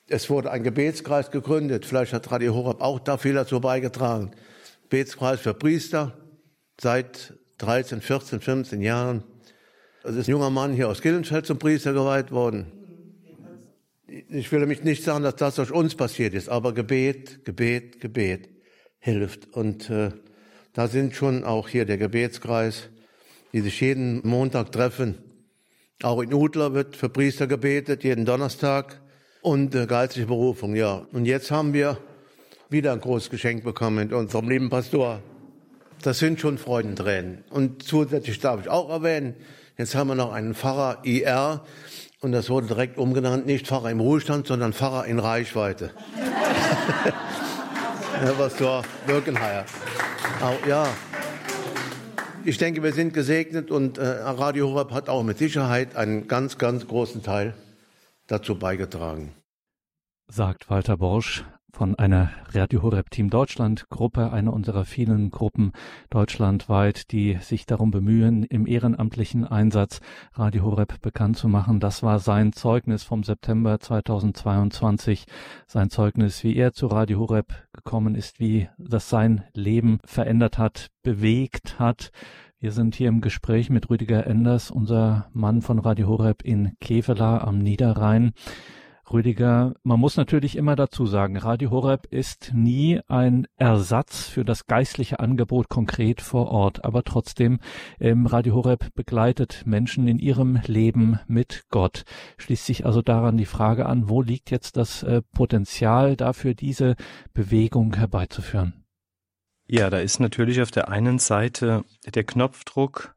es 0.07 0.29
wurde 0.29 0.51
ein 0.51 0.63
Gebetskreis 0.63 1.31
gegründet. 1.31 1.85
Vielleicht 1.85 2.13
hat 2.13 2.31
Radio 2.31 2.55
Horab 2.55 2.81
auch 2.81 2.99
da 2.99 3.17
viel 3.17 3.33
dazu 3.33 3.59
beigetragen. 3.59 4.31
Gebetskreis 4.83 5.41
für 5.41 5.53
Priester 5.53 6.17
seit 6.79 7.33
13, 7.57 8.01
14, 8.01 8.39
15 8.39 8.81
Jahren. 8.81 9.23
Es 10.03 10.15
ist 10.15 10.27
ein 10.27 10.31
junger 10.31 10.49
Mann 10.49 10.73
hier 10.73 10.87
aus 10.87 11.01
Gillenfeld 11.01 11.45
zum 11.45 11.59
Priester 11.59 11.91
geweiht 11.91 12.31
worden. 12.31 12.78
Ich 14.29 14.51
will 14.51 14.65
mich 14.65 14.83
nicht 14.83 15.03
sagen, 15.03 15.23
dass 15.23 15.35
das 15.35 15.55
durch 15.55 15.71
uns 15.71 15.95
passiert 15.95 16.33
ist, 16.33 16.49
aber 16.49 16.73
Gebet, 16.73 17.45
Gebet, 17.45 17.99
Gebet 17.99 18.49
hilft. 18.99 19.53
Und 19.53 19.89
äh, 19.89 20.11
da 20.73 20.87
sind 20.87 21.15
schon 21.15 21.43
auch 21.43 21.69
hier 21.69 21.85
der 21.85 21.97
Gebetskreis, 21.97 22.89
die 23.53 23.61
sich 23.61 23.79
jeden 23.81 24.27
Montag 24.27 24.71
treffen. 24.71 25.17
Auch 26.01 26.21
in 26.21 26.33
Udler 26.33 26.73
wird 26.73 26.95
für 26.95 27.09
Priester 27.09 27.47
gebetet, 27.47 28.03
jeden 28.03 28.25
Donnerstag. 28.25 29.01
Und 29.41 29.75
äh, 29.75 29.85
geistliche 29.85 30.27
Berufung, 30.27 30.75
ja. 30.75 31.05
Und 31.11 31.25
jetzt 31.25 31.51
haben 31.51 31.73
wir 31.73 31.97
wieder 32.69 32.93
ein 32.93 33.01
großes 33.01 33.29
Geschenk 33.29 33.63
bekommen 33.63 33.97
mit 33.97 34.13
unserem 34.13 34.49
lieben 34.49 34.69
Pastor. 34.69 35.21
Das 36.01 36.19
sind 36.19 36.39
schon 36.39 36.57
Freudentränen. 36.57 37.43
Und 37.49 37.83
zusätzlich 37.83 38.39
darf 38.39 38.61
ich 38.61 38.69
auch 38.69 38.89
erwähnen, 38.89 39.35
jetzt 39.77 39.95
haben 39.95 40.07
wir 40.07 40.15
noch 40.15 40.31
einen 40.31 40.55
Pfarrer 40.55 40.99
IR 41.03 41.63
und 42.21 42.31
das 42.31 42.49
wurde 42.49 42.67
direkt 42.67 42.97
umgenannt, 42.97 43.45
nicht 43.45 43.67
Pfarrer 43.67 43.91
im 43.91 43.99
Ruhestand, 43.99 44.47
sondern 44.47 44.73
Pfarrer 44.73 45.05
in 45.05 45.19
Reichweite. 45.19 45.91
Herr 48.19 48.33
Pastor 48.33 48.83
Birkenheier. 49.07 49.65
Auch, 50.41 50.65
ja. 50.67 50.87
Ich 52.43 52.57
denke, 52.57 52.83
wir 52.83 52.93
sind 52.93 53.13
gesegnet 53.13 53.71
und 53.71 53.97
äh, 53.97 54.05
Radio 54.05 54.69
Horeb 54.69 54.91
hat 54.91 55.09
auch 55.09 55.23
mit 55.23 55.37
Sicherheit 55.37 55.95
einen 55.95 56.27
ganz, 56.27 56.57
ganz 56.57 56.87
großen 56.87 57.23
Teil 57.23 57.53
dazu 58.27 58.57
beigetragen. 58.57 59.33
Sagt 60.27 60.69
Walter 60.69 60.97
Borsch, 60.97 61.43
von 61.71 61.95
einer 61.95 62.31
Radio 62.53 62.81
Horeb 62.81 63.09
Team 63.11 63.29
Deutschland 63.29 63.89
Gruppe, 63.89 64.31
einer 64.31 64.53
unserer 64.53 64.85
vielen 64.85 65.29
Gruppen 65.29 65.71
deutschlandweit, 66.09 67.11
die 67.11 67.37
sich 67.41 67.65
darum 67.65 67.91
bemühen, 67.91 68.43
im 68.43 68.67
ehrenamtlichen 68.67 69.45
Einsatz 69.45 69.99
Radio 70.33 70.63
Horeb 70.63 71.01
bekannt 71.01 71.37
zu 71.37 71.47
machen. 71.47 71.79
Das 71.79 72.03
war 72.03 72.19
sein 72.19 72.53
Zeugnis 72.53 73.03
vom 73.03 73.23
September 73.23 73.79
2022, 73.79 75.25
sein 75.67 75.89
Zeugnis, 75.89 76.43
wie 76.43 76.55
er 76.55 76.73
zu 76.73 76.87
Radio 76.87 77.19
Horeb 77.19 77.53
gekommen 77.73 78.15
ist, 78.15 78.39
wie 78.39 78.67
das 78.77 79.09
sein 79.09 79.43
Leben 79.53 79.99
verändert 80.05 80.57
hat, 80.57 80.87
bewegt 81.03 81.79
hat. 81.79 82.11
Wir 82.59 82.73
sind 82.73 82.95
hier 82.95 83.07
im 83.07 83.21
Gespräch 83.21 83.69
mit 83.69 83.89
Rüdiger 83.89 84.27
Enders, 84.27 84.69
unser 84.69 85.29
Mann 85.31 85.61
von 85.61 85.79
Radio 85.79 86.07
Horeb 86.09 86.41
in 86.43 86.73
Kevela 86.81 87.37
am 87.37 87.59
Niederrhein. 87.59 88.33
Rüdiger, 89.11 89.73
man 89.83 89.99
muss 89.99 90.17
natürlich 90.17 90.55
immer 90.55 90.75
dazu 90.75 91.05
sagen, 91.05 91.37
Radio 91.37 91.71
Horeb 91.71 92.05
ist 92.11 92.51
nie 92.53 92.99
ein 93.07 93.47
Ersatz 93.57 94.27
für 94.27 94.45
das 94.45 94.67
geistliche 94.67 95.19
Angebot 95.19 95.67
konkret 95.69 96.21
vor 96.21 96.49
Ort, 96.49 96.85
aber 96.85 97.03
trotzdem 97.03 97.59
ähm, 97.99 98.27
Radio 98.27 98.53
Horeb 98.53 98.93
begleitet 98.93 99.63
Menschen 99.65 100.07
in 100.07 100.19
ihrem 100.19 100.61
Leben 100.65 101.19
mit 101.27 101.65
Gott. 101.69 102.03
Schließt 102.37 102.65
sich 102.65 102.85
also 102.85 103.01
daran 103.01 103.37
die 103.37 103.45
Frage 103.45 103.87
an, 103.87 104.09
wo 104.09 104.21
liegt 104.21 104.51
jetzt 104.51 104.77
das 104.77 105.01
äh, 105.03 105.21
Potenzial 105.33 106.15
dafür, 106.15 106.53
diese 106.53 106.95
Bewegung 107.33 107.95
herbeizuführen? 107.95 108.85
Ja, 109.67 109.89
da 109.89 109.99
ist 109.99 110.19
natürlich 110.19 110.61
auf 110.61 110.71
der 110.71 110.89
einen 110.89 111.19
Seite 111.19 111.83
der 112.13 112.23
Knopfdruck, 112.23 113.15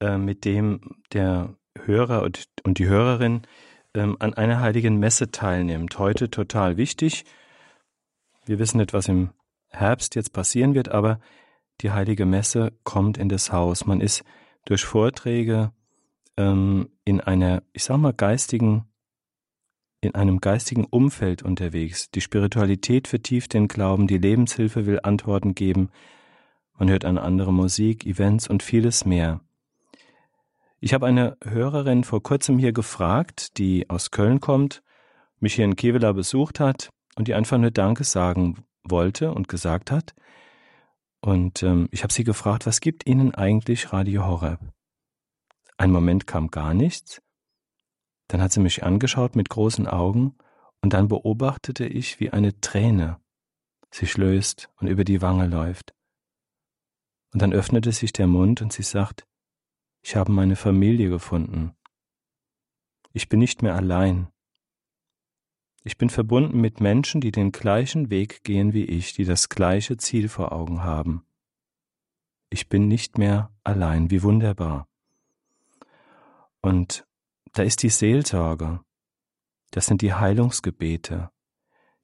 äh, 0.00 0.18
mit 0.18 0.44
dem 0.44 0.80
der 1.12 1.54
Hörer 1.84 2.22
und, 2.22 2.44
und 2.64 2.78
die 2.78 2.86
Hörerin 2.86 3.42
ähm, 3.94 4.16
an 4.18 4.34
einer 4.34 4.60
heiligen 4.60 4.98
Messe 4.98 5.30
teilnimmt. 5.30 5.98
Heute 5.98 6.30
total 6.30 6.76
wichtig. 6.76 7.24
Wir 8.44 8.58
wissen 8.58 8.78
nicht, 8.78 8.92
was 8.92 9.08
im 9.08 9.30
Herbst 9.68 10.14
jetzt 10.14 10.32
passieren 10.32 10.74
wird, 10.74 10.90
aber 10.90 11.20
die 11.80 11.90
heilige 11.90 12.26
Messe 12.26 12.72
kommt 12.84 13.18
in 13.18 13.28
das 13.28 13.52
Haus. 13.52 13.86
Man 13.86 14.00
ist 14.00 14.24
durch 14.64 14.84
Vorträge 14.84 15.72
ähm, 16.36 16.90
in 17.04 17.20
einer, 17.20 17.62
ich 17.72 17.84
sag 17.84 17.98
mal, 17.98 18.12
geistigen, 18.12 18.84
in 20.00 20.14
einem 20.14 20.40
geistigen 20.40 20.84
Umfeld 20.84 21.42
unterwegs. 21.42 22.10
Die 22.10 22.20
Spiritualität 22.20 23.08
vertieft 23.08 23.54
den 23.54 23.68
Glauben, 23.68 24.06
die 24.06 24.18
Lebenshilfe 24.18 24.86
will 24.86 25.00
Antworten 25.02 25.54
geben. 25.54 25.90
Man 26.78 26.90
hört 26.90 27.04
eine 27.04 27.22
andere 27.22 27.52
Musik, 27.52 28.04
Events 28.06 28.48
und 28.48 28.62
vieles 28.62 29.04
mehr. 29.04 29.40
Ich 30.84 30.92
habe 30.94 31.06
eine 31.06 31.36
Hörerin 31.44 32.02
vor 32.02 32.24
kurzem 32.24 32.58
hier 32.58 32.72
gefragt, 32.72 33.56
die 33.58 33.88
aus 33.88 34.10
Köln 34.10 34.40
kommt, 34.40 34.82
mich 35.38 35.54
hier 35.54 35.64
in 35.64 35.76
Kevela 35.76 36.10
besucht 36.10 36.58
hat 36.58 36.90
und 37.14 37.28
die 37.28 37.34
einfach 37.34 37.56
nur 37.56 37.70
Danke 37.70 38.02
sagen 38.02 38.64
wollte 38.82 39.30
und 39.30 39.46
gesagt 39.46 39.92
hat. 39.92 40.12
Und 41.20 41.62
ähm, 41.62 41.88
ich 41.92 42.02
habe 42.02 42.12
sie 42.12 42.24
gefragt, 42.24 42.66
was 42.66 42.80
gibt 42.80 43.06
Ihnen 43.06 43.32
eigentlich 43.32 43.92
Radio 43.92 44.26
Horeb? 44.26 44.58
Ein 45.76 45.92
Moment 45.92 46.26
kam 46.26 46.50
gar 46.50 46.74
nichts. 46.74 47.22
Dann 48.26 48.42
hat 48.42 48.50
sie 48.50 48.58
mich 48.58 48.82
angeschaut 48.82 49.36
mit 49.36 49.50
großen 49.50 49.86
Augen 49.86 50.34
und 50.80 50.94
dann 50.94 51.06
beobachtete 51.06 51.86
ich, 51.86 52.18
wie 52.18 52.30
eine 52.30 52.60
Träne 52.60 53.20
sich 53.92 54.16
löst 54.16 54.68
und 54.80 54.88
über 54.88 55.04
die 55.04 55.22
Wange 55.22 55.46
läuft. 55.46 55.94
Und 57.32 57.40
dann 57.40 57.52
öffnete 57.52 57.92
sich 57.92 58.12
der 58.12 58.26
Mund 58.26 58.62
und 58.62 58.72
sie 58.72 58.82
sagt, 58.82 59.28
ich 60.02 60.16
habe 60.16 60.32
meine 60.32 60.56
Familie 60.56 61.08
gefunden. 61.08 61.74
Ich 63.12 63.28
bin 63.28 63.38
nicht 63.38 63.62
mehr 63.62 63.74
allein. 63.74 64.28
Ich 65.84 65.96
bin 65.96 66.10
verbunden 66.10 66.60
mit 66.60 66.80
Menschen, 66.80 67.20
die 67.20 67.32
den 67.32 67.52
gleichen 67.52 68.10
Weg 68.10 68.44
gehen 68.44 68.72
wie 68.72 68.84
ich, 68.84 69.14
die 69.14 69.24
das 69.24 69.48
gleiche 69.48 69.96
Ziel 69.96 70.28
vor 70.28 70.52
Augen 70.52 70.82
haben. 70.82 71.24
Ich 72.50 72.68
bin 72.68 72.88
nicht 72.88 73.18
mehr 73.18 73.50
allein, 73.64 74.10
wie 74.10 74.22
wunderbar. 74.22 74.88
Und 76.60 77.06
da 77.52 77.62
ist 77.62 77.82
die 77.82 77.88
Seelsorge, 77.88 78.80
das 79.70 79.86
sind 79.86 80.02
die 80.02 80.14
Heilungsgebete, 80.14 81.30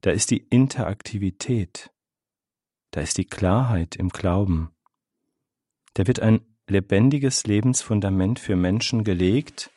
da 0.01 0.11
ist 0.11 0.31
die 0.31 0.39
Interaktivität, 0.39 1.93
da 2.91 3.01
ist 3.01 3.19
die 3.19 3.27
Klarheit 3.27 3.97
im 3.97 4.09
Glauben. 4.09 4.71
Da 5.95 6.07
wird 6.07 6.21
ein 6.21 6.48
lebendiges 6.71 7.47
Lebensfundament 7.47 8.39
für 8.39 8.57
Menschen 8.57 9.05
gelegt 9.05 9.71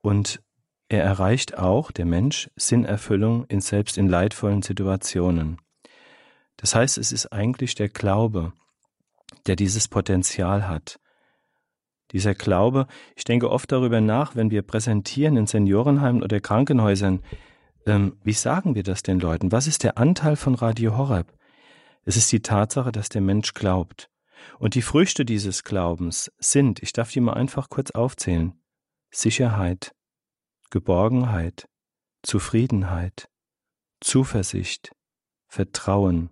und 0.00 0.42
er 0.88 1.02
erreicht 1.02 1.56
auch, 1.56 1.90
der 1.90 2.04
Mensch, 2.04 2.50
Sinnerfüllung 2.54 3.46
in 3.46 3.60
selbst 3.60 3.96
in 3.96 4.08
leidvollen 4.08 4.62
Situationen. 4.62 5.58
Das 6.56 6.74
heißt, 6.74 6.98
es 6.98 7.12
ist 7.12 7.32
eigentlich 7.32 7.74
der 7.74 7.88
Glaube, 7.88 8.52
der 9.46 9.56
dieses 9.56 9.88
Potenzial 9.88 10.68
hat. 10.68 11.00
Dieser 12.12 12.34
Glaube, 12.34 12.86
ich 13.16 13.24
denke 13.24 13.50
oft 13.50 13.72
darüber 13.72 14.00
nach, 14.02 14.36
wenn 14.36 14.50
wir 14.50 14.62
präsentieren 14.62 15.36
in 15.36 15.46
Seniorenheimen 15.46 16.22
oder 16.22 16.40
Krankenhäusern, 16.40 17.22
ähm, 17.86 18.18
wie 18.22 18.34
sagen 18.34 18.74
wir 18.74 18.82
das 18.82 19.02
den 19.02 19.18
Leuten? 19.18 19.50
Was 19.50 19.66
ist 19.66 19.82
der 19.82 19.96
Anteil 19.98 20.36
von 20.36 20.54
Radio 20.54 20.96
Horeb? 20.96 21.32
Es 22.04 22.16
ist 22.16 22.30
die 22.32 22.40
Tatsache, 22.40 22.92
dass 22.92 23.08
der 23.08 23.22
Mensch 23.22 23.54
glaubt. 23.54 24.11
Und 24.58 24.74
die 24.74 24.82
Früchte 24.82 25.24
dieses 25.24 25.64
Glaubens 25.64 26.32
sind, 26.38 26.82
ich 26.82 26.92
darf 26.92 27.10
die 27.10 27.20
mal 27.20 27.34
einfach 27.34 27.68
kurz 27.68 27.90
aufzählen, 27.90 28.60
Sicherheit, 29.10 29.94
Geborgenheit, 30.70 31.68
Zufriedenheit, 32.22 33.28
Zuversicht, 34.00 34.94
Vertrauen, 35.48 36.30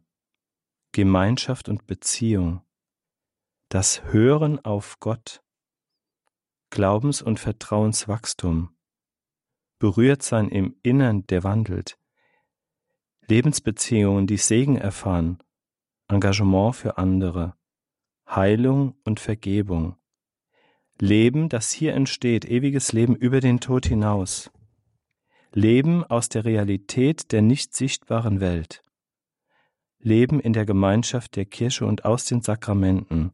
Gemeinschaft 0.93 1.69
und 1.69 1.87
Beziehung, 1.87 2.63
das 3.69 4.03
Hören 4.05 4.59
auf 4.65 4.99
Gott, 5.01 5.43
Glaubens- 6.71 7.23
und 7.23 7.39
Vertrauenswachstum, 7.39 8.77
berührt 9.79 10.23
sein 10.23 10.49
im 10.49 10.77
Innern, 10.83 11.27
der 11.27 11.45
wandelt, 11.45 11.99
Lebensbeziehungen, 13.29 14.27
die 14.27 14.37
Segen 14.37 14.77
erfahren 14.77 15.43
Engagement 16.11 16.75
für 16.75 16.99
andere, 16.99 17.57
Heilung 18.35 18.95
und 19.05 19.19
Vergebung. 19.19 19.97
Leben, 21.01 21.49
das 21.49 21.73
hier 21.73 21.95
entsteht, 21.95 22.45
ewiges 22.45 22.93
Leben 22.93 23.17
über 23.17 23.41
den 23.41 23.59
Tod 23.59 23.87
hinaus. 23.87 24.53
Leben 25.53 26.05
aus 26.05 26.29
der 26.29 26.45
Realität 26.45 27.33
der 27.33 27.43
nicht 27.43 27.75
sichtbaren 27.75 28.39
Welt. 28.41 28.85
Leben 29.99 30.39
in 30.39 30.53
der 30.53 30.65
Gemeinschaft 30.65 31.35
der 31.35 31.45
Kirche 31.45 31.87
und 31.87 32.05
aus 32.05 32.25
den 32.25 32.41
Sakramenten. 32.41 33.33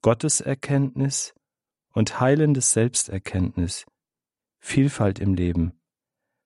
Gotteserkenntnis 0.00 1.34
und 1.92 2.18
heilendes 2.18 2.72
Selbsterkenntnis. 2.72 3.84
Vielfalt 4.58 5.18
im 5.18 5.34
Leben. 5.34 5.72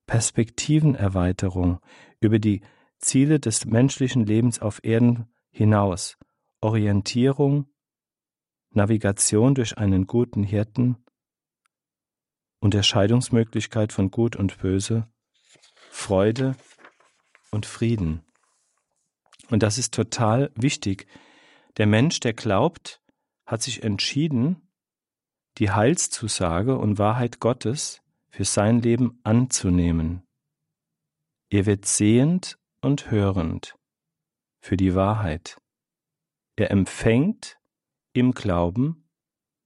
Perspektivenerweiterung 0.07 1.78
über 2.20 2.40
die 2.40 2.62
Ziele 2.99 3.38
des 3.38 3.66
menschlichen 3.66 4.26
Lebens 4.26 4.61
auf 4.61 4.82
Erden 4.82 5.26
hinaus, 5.51 6.18
Orientierung, 6.61 7.66
Navigation 8.70 9.54
durch 9.54 9.78
einen 9.78 10.07
guten 10.07 10.42
Hirten, 10.42 10.96
Unterscheidungsmöglichkeit 12.61 13.92
von 13.92 14.11
Gut 14.11 14.36
und 14.36 14.59
Böse, 14.59 15.09
Freude 15.90 16.57
und 17.50 17.66
Frieden. 17.66 18.22
Und 19.50 19.62
das 19.62 19.78
ist 19.78 19.94
total 19.94 20.50
wichtig. 20.54 21.07
Der 21.76 21.86
Mensch, 21.86 22.20
der 22.20 22.32
glaubt, 22.32 23.00
hat 23.44 23.62
sich 23.62 23.82
entschieden, 23.82 24.68
die 25.59 25.70
Heilszusage 25.70 26.76
und 26.76 26.98
Wahrheit 26.98 27.40
Gottes 27.40 28.02
für 28.28 28.44
sein 28.44 28.80
Leben 28.80 29.20
anzunehmen. 29.22 30.26
Er 31.48 31.64
wird 31.64 31.86
sehend 31.86 32.59
und 32.80 33.11
hörend 33.11 33.76
für 34.61 34.76
die 34.76 34.94
Wahrheit. 34.94 35.57
Er 36.57 36.70
empfängt 36.70 37.59
im 38.14 38.32
Glauben 38.32 39.07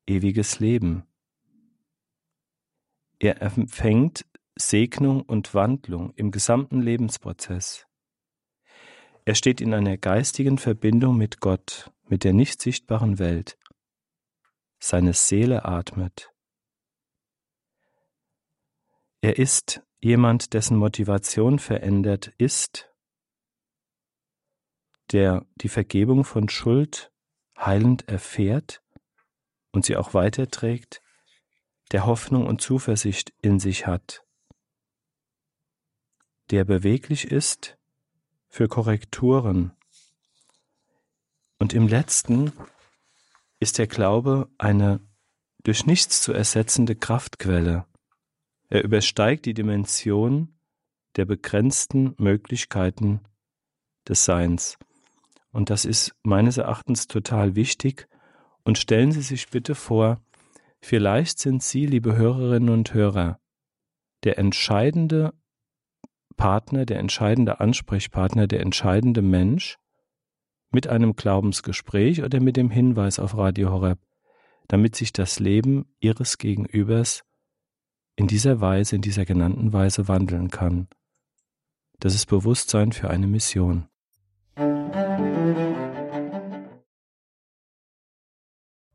ewiges 0.06 0.58
Leben. 0.58 1.06
Er 3.20 3.40
empfängt 3.42 4.26
Segnung 4.56 5.22
und 5.22 5.54
Wandlung 5.54 6.12
im 6.16 6.32
gesamten 6.32 6.82
Lebensprozess. 6.82 7.86
Er 9.24 9.36
steht 9.36 9.60
in 9.60 9.72
einer 9.72 9.96
geistigen 9.96 10.58
Verbindung 10.58 11.16
mit 11.16 11.38
Gott, 11.40 11.92
mit 12.08 12.24
der 12.24 12.32
nicht 12.32 12.60
sichtbaren 12.60 13.20
Welt. 13.20 13.56
Seine 14.80 15.12
Seele 15.12 15.64
atmet. 15.64 16.32
Er 19.20 19.38
ist 19.38 19.82
jemand, 20.00 20.54
dessen 20.54 20.76
Motivation 20.76 21.58
verändert 21.58 22.32
ist, 22.38 22.89
der 25.12 25.46
die 25.56 25.68
Vergebung 25.68 26.24
von 26.24 26.48
Schuld 26.48 27.12
heilend 27.58 28.08
erfährt 28.08 28.82
und 29.72 29.84
sie 29.84 29.96
auch 29.96 30.14
weiterträgt, 30.14 31.02
der 31.92 32.06
Hoffnung 32.06 32.46
und 32.46 32.60
Zuversicht 32.60 33.32
in 33.42 33.58
sich 33.58 33.86
hat, 33.86 34.24
der 36.50 36.64
beweglich 36.64 37.30
ist 37.30 37.76
für 38.48 38.68
Korrekturen. 38.68 39.72
Und 41.58 41.72
im 41.72 41.88
letzten 41.88 42.52
ist 43.58 43.78
der 43.78 43.86
Glaube 43.86 44.48
eine 44.58 45.00
durch 45.62 45.84
nichts 45.84 46.22
zu 46.22 46.32
ersetzende 46.32 46.96
Kraftquelle. 46.96 47.86
Er 48.68 48.82
übersteigt 48.84 49.44
die 49.44 49.54
Dimension 49.54 50.58
der 51.16 51.26
begrenzten 51.26 52.14
Möglichkeiten 52.18 53.20
des 54.08 54.24
Seins. 54.24 54.78
Und 55.52 55.70
das 55.70 55.84
ist 55.84 56.14
meines 56.22 56.58
Erachtens 56.58 57.06
total 57.06 57.56
wichtig. 57.56 58.08
Und 58.62 58.78
stellen 58.78 59.12
Sie 59.12 59.22
sich 59.22 59.48
bitte 59.48 59.74
vor, 59.74 60.20
vielleicht 60.80 61.38
sind 61.38 61.62
Sie, 61.62 61.86
liebe 61.86 62.16
Hörerinnen 62.16 62.68
und 62.68 62.94
Hörer, 62.94 63.40
der 64.24 64.38
entscheidende 64.38 65.32
Partner, 66.36 66.86
der 66.86 66.98
entscheidende 66.98 67.60
Ansprechpartner, 67.60 68.46
der 68.46 68.60
entscheidende 68.60 69.22
Mensch 69.22 69.76
mit 70.70 70.86
einem 70.86 71.16
Glaubensgespräch 71.16 72.22
oder 72.22 72.40
mit 72.40 72.56
dem 72.56 72.70
Hinweis 72.70 73.18
auf 73.18 73.36
Radio 73.36 73.70
Horeb, 73.70 73.98
damit 74.68 74.94
sich 74.94 75.12
das 75.12 75.40
Leben 75.40 75.92
Ihres 76.00 76.38
Gegenübers 76.38 77.24
in 78.16 78.26
dieser 78.26 78.60
Weise, 78.60 78.96
in 78.96 79.02
dieser 79.02 79.24
genannten 79.24 79.72
Weise 79.72 80.06
wandeln 80.06 80.48
kann. 80.48 80.88
Das 81.98 82.14
ist 82.14 82.26
Bewusstsein 82.26 82.92
für 82.92 83.10
eine 83.10 83.26
Mission. 83.26 83.89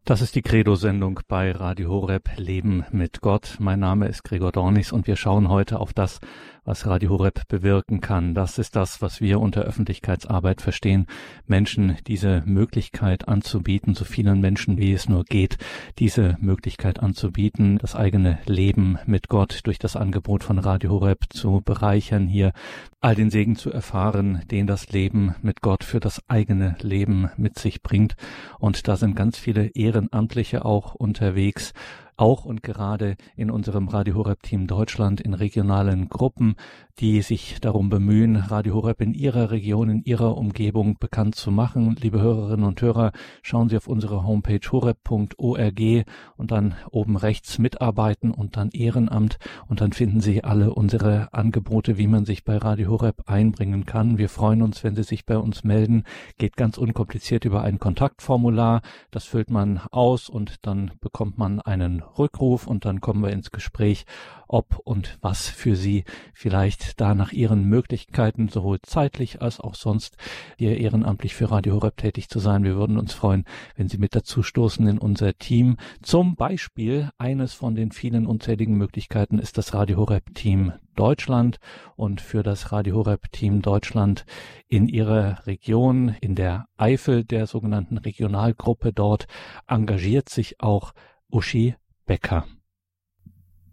Das 0.08 0.22
ist 0.22 0.36
die 0.36 0.44
Credo-Sendung 0.44 1.22
bei 1.28 1.52
Radio 1.52 1.90
Horeb 1.90 2.30
Leben 2.38 2.86
mit 2.92 3.22
Gott. 3.22 3.56
Mein 3.58 3.80
Name 3.80 4.08
ist 4.08 4.24
Gregor 4.24 4.52
Dornis 4.52 4.92
und 4.92 5.08
wir 5.08 5.16
schauen 5.16 5.50
heute 5.50 5.80
auf 5.80 5.94
das, 5.94 6.20
was 6.66 6.86
Radio 6.86 7.12
Horeb 7.12 7.48
bewirken 7.48 8.02
kann. 8.02 8.34
Das 8.34 8.58
ist 8.58 8.76
das, 8.76 9.02
was 9.02 9.22
wir 9.22 9.40
unter 9.40 9.62
Öffentlichkeitsarbeit 9.62 10.62
verstehen, 10.62 11.06
Menschen 11.46 11.98
diese 12.08 12.44
Möglichkeit 12.46 13.28
anzubieten, 13.28 13.94
so 13.94 14.04
vielen 14.04 14.42
Menschen 14.42 14.78
wie 14.78 14.92
es 14.92 15.08
nur 15.08 15.24
geht, 15.24 15.58
diese 16.00 16.38
Möglichkeit 16.42 17.00
anzubieten, 17.00 17.78
das 17.78 17.96
eigene 17.96 18.40
Leben 18.46 18.98
mit 19.06 19.30
Gott 19.30 19.62
durch 19.64 19.80
das 19.80 19.96
Angebot 19.96 20.44
von 20.44 20.60
Radio 20.60 20.90
Horeb 20.90 21.26
zu 21.30 21.62
bereichern, 21.64 22.28
hier 22.28 22.52
all 23.00 23.14
den 23.14 23.30
Segen 23.30 23.56
zu 23.56 23.72
erfahren, 23.72 24.42
den 24.50 24.66
das 24.66 24.90
Leben 24.90 25.36
mit 25.44 25.62
Gott 25.62 25.84
für 25.84 26.00
das 26.00 26.22
eigene 26.28 26.76
Leben 26.82 27.30
mit 27.38 27.60
sich 27.60 27.84
bringt. 27.84 28.16
Und 28.58 28.88
da 28.88 28.98
sind 28.98 29.16
ganz 29.16 29.38
viele 29.38 29.68
Ehrenamtliche 29.68 30.66
auch 30.66 30.96
unterwegs, 30.96 31.74
auch 32.18 32.46
und 32.46 32.64
gerade 32.64 33.16
in 33.36 33.52
unserem 33.52 33.88
Radio 33.88 34.16
Horeb 34.16 34.44
Team 34.44 34.68
Deutschland 34.68 35.22
in 35.22 35.34
regionalen 35.34 36.10
Gruppen, 36.10 36.56
die 37.00 37.22
sich 37.22 37.60
darum 37.60 37.90
bemühen, 37.90 38.38
Radio 38.38 38.76
Horeb 38.76 39.02
in 39.02 39.14
ihrer 39.14 39.52
Region, 39.52 39.90
in 39.90 40.04
ihrer 40.04 40.38
Umgebung 40.38 40.98
bekannt 40.98 41.36
zu 41.36 41.52
machen. 41.52 41.96
Liebe 42.00 42.22
Hörerinnen 42.22 42.66
und 42.66 42.82
Hörer, 42.82 43.12
schauen 43.42 43.68
Sie 43.68 43.76
auf 43.76 43.88
unsere 43.88 44.24
Homepage 44.24 44.62
horeb.org 44.72 46.06
und 46.38 46.52
dann 46.52 46.76
oben 46.92 47.18
rechts 47.18 47.60
mitarbeiten 47.60 48.32
und 48.32 48.56
dann 48.56 48.70
Ehrenamt 48.70 49.38
und 49.68 49.82
dann 49.82 49.92
finden 49.92 50.22
Sie 50.22 50.44
alle 50.44 50.74
unsere 50.74 51.34
Angebote, 51.34 51.98
wie 51.98 52.08
man 52.08 52.24
sich 52.24 52.46
bei 52.46 52.58
Radio 52.58 52.92
Horeb 52.92 53.24
einbringen 53.26 53.86
kann. 53.86 54.18
Wir 54.18 54.30
freuen 54.30 54.62
uns, 54.62 54.84
wenn 54.84 54.96
Sie 54.96 55.04
sich 55.04 55.26
bei 55.26 55.38
uns 55.38 55.66
melden. 55.66 56.04
Geht 56.38 56.56
ganz 56.56 56.78
unkompliziert 56.78 57.44
über 57.44 57.62
ein 57.62 57.80
Kontaktformular. 57.80 58.82
Das 59.12 59.26
füllt 59.26 59.50
man 59.50 59.80
aus 59.92 60.30
und 60.30 60.66
dann 60.66 60.92
bekommt 61.02 61.38
man 61.38 61.60
einen 61.60 62.05
Rückruf 62.18 62.68
und 62.68 62.86
dann 62.86 63.02
kommen 63.02 63.24
wir 63.24 63.32
ins 63.32 63.52
Gespräch, 63.52 64.06
ob 64.48 64.80
und 64.84 65.18
was 65.22 65.48
für 65.48 65.76
Sie 65.76 66.04
vielleicht 66.34 67.02
da 67.02 67.16
nach 67.16 67.32
Ihren 67.32 67.66
Möglichkeiten 67.66 68.50
sowohl 68.50 68.80
zeitlich 68.82 69.42
als 69.42 69.60
auch 69.60 69.76
sonst 69.76 70.18
hier 70.58 70.78
ehrenamtlich 70.78 71.34
für 71.34 71.52
Radio 71.52 71.76
Horeb 71.76 71.98
tätig 71.98 72.30
zu 72.30 72.40
sein. 72.40 72.64
Wir 72.64 72.76
würden 72.76 72.98
uns 72.98 73.14
freuen, 73.14 73.46
wenn 73.76 73.90
Sie 73.90 73.98
mit 73.98 74.16
dazu 74.16 74.44
stoßen 74.44 74.88
in 74.88 74.98
unser 74.98 75.38
Team. 75.38 75.78
Zum 76.02 76.36
Beispiel 76.36 77.10
eines 77.18 77.54
von 77.54 77.76
den 77.76 77.92
vielen 77.92 78.28
unzähligen 78.28 78.76
Möglichkeiten 78.76 79.40
ist 79.40 79.58
das 79.58 79.74
Radio 79.74 79.98
Horeb 79.98 80.36
Team 80.36 80.74
Deutschland 80.96 81.60
und 81.96 82.22
für 82.22 82.42
das 82.42 82.72
Radio 82.72 82.96
Horeb 82.96 83.32
Team 83.32 83.62
Deutschland 83.62 84.26
in 84.68 84.88
ihrer 84.88 85.46
Region, 85.46 86.16
in 86.22 86.36
der 86.36 86.68
Eifel 86.78 87.26
der 87.26 87.48
sogenannten 87.48 87.98
Regionalgruppe 87.98 88.94
dort 88.94 89.28
engagiert 89.68 90.30
sich 90.30 90.62
auch 90.62 90.94
Uschi 91.30 91.76
Becker. 92.06 92.48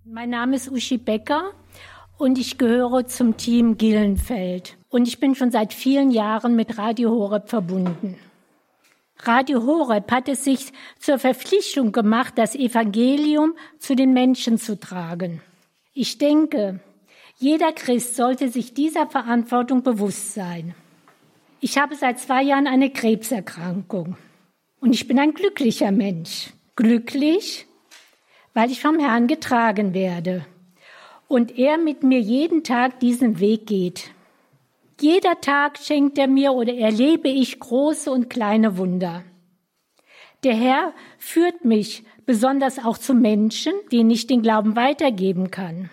Mein 0.04 0.30
Name 0.30 0.56
ist 0.56 0.70
Uschi 0.70 0.98
Becker 0.98 1.52
und 2.18 2.38
ich 2.38 2.56
gehöre 2.56 3.06
zum 3.06 3.36
Team 3.36 3.76
Gillenfeld. 3.76 4.76
Und 4.88 5.06
ich 5.06 5.20
bin 5.20 5.34
schon 5.34 5.50
seit 5.50 5.72
vielen 5.72 6.10
Jahren 6.10 6.56
mit 6.56 6.78
Radio 6.78 7.10
Horeb 7.10 7.48
verbunden. 7.48 8.18
Radio 9.18 9.64
Horeb 9.64 10.10
hat 10.10 10.28
es 10.28 10.44
sich 10.44 10.72
zur 10.98 11.18
Verpflichtung 11.18 11.92
gemacht, 11.92 12.34
das 12.36 12.54
Evangelium 12.54 13.54
zu 13.78 13.94
den 13.94 14.12
Menschen 14.12 14.58
zu 14.58 14.78
tragen. 14.78 15.40
Ich 15.94 16.18
denke, 16.18 16.80
jeder 17.38 17.72
Christ 17.72 18.16
sollte 18.16 18.48
sich 18.48 18.74
dieser 18.74 19.06
Verantwortung 19.06 19.82
bewusst 19.82 20.34
sein. 20.34 20.74
Ich 21.60 21.78
habe 21.78 21.94
seit 21.94 22.18
zwei 22.18 22.42
Jahren 22.42 22.66
eine 22.66 22.90
Krebserkrankung 22.90 24.16
und 24.80 24.92
ich 24.92 25.06
bin 25.06 25.18
ein 25.18 25.34
glücklicher 25.34 25.92
Mensch. 25.92 26.52
Glücklich, 26.74 27.66
weil 28.54 28.70
ich 28.70 28.80
vom 28.80 28.98
Herrn 28.98 29.26
getragen 29.26 29.94
werde 29.94 30.46
und 31.28 31.58
er 31.58 31.78
mit 31.78 32.02
mir 32.02 32.20
jeden 32.20 32.62
Tag 32.62 33.00
diesen 33.00 33.40
Weg 33.40 33.66
geht. 33.66 34.10
Jeder 35.00 35.40
Tag 35.40 35.78
schenkt 35.78 36.18
er 36.18 36.28
mir 36.28 36.52
oder 36.52 36.74
erlebe 36.74 37.28
ich 37.28 37.58
große 37.58 38.10
und 38.10 38.28
kleine 38.28 38.76
Wunder. 38.76 39.24
Der 40.44 40.54
Herr 40.54 40.92
führt 41.18 41.64
mich 41.64 42.04
besonders 42.26 42.84
auch 42.84 42.98
zu 42.98 43.14
Menschen, 43.14 43.72
denen 43.90 44.10
ich 44.10 44.26
den 44.26 44.42
Glauben 44.42 44.76
weitergeben 44.76 45.50
kann. 45.50 45.88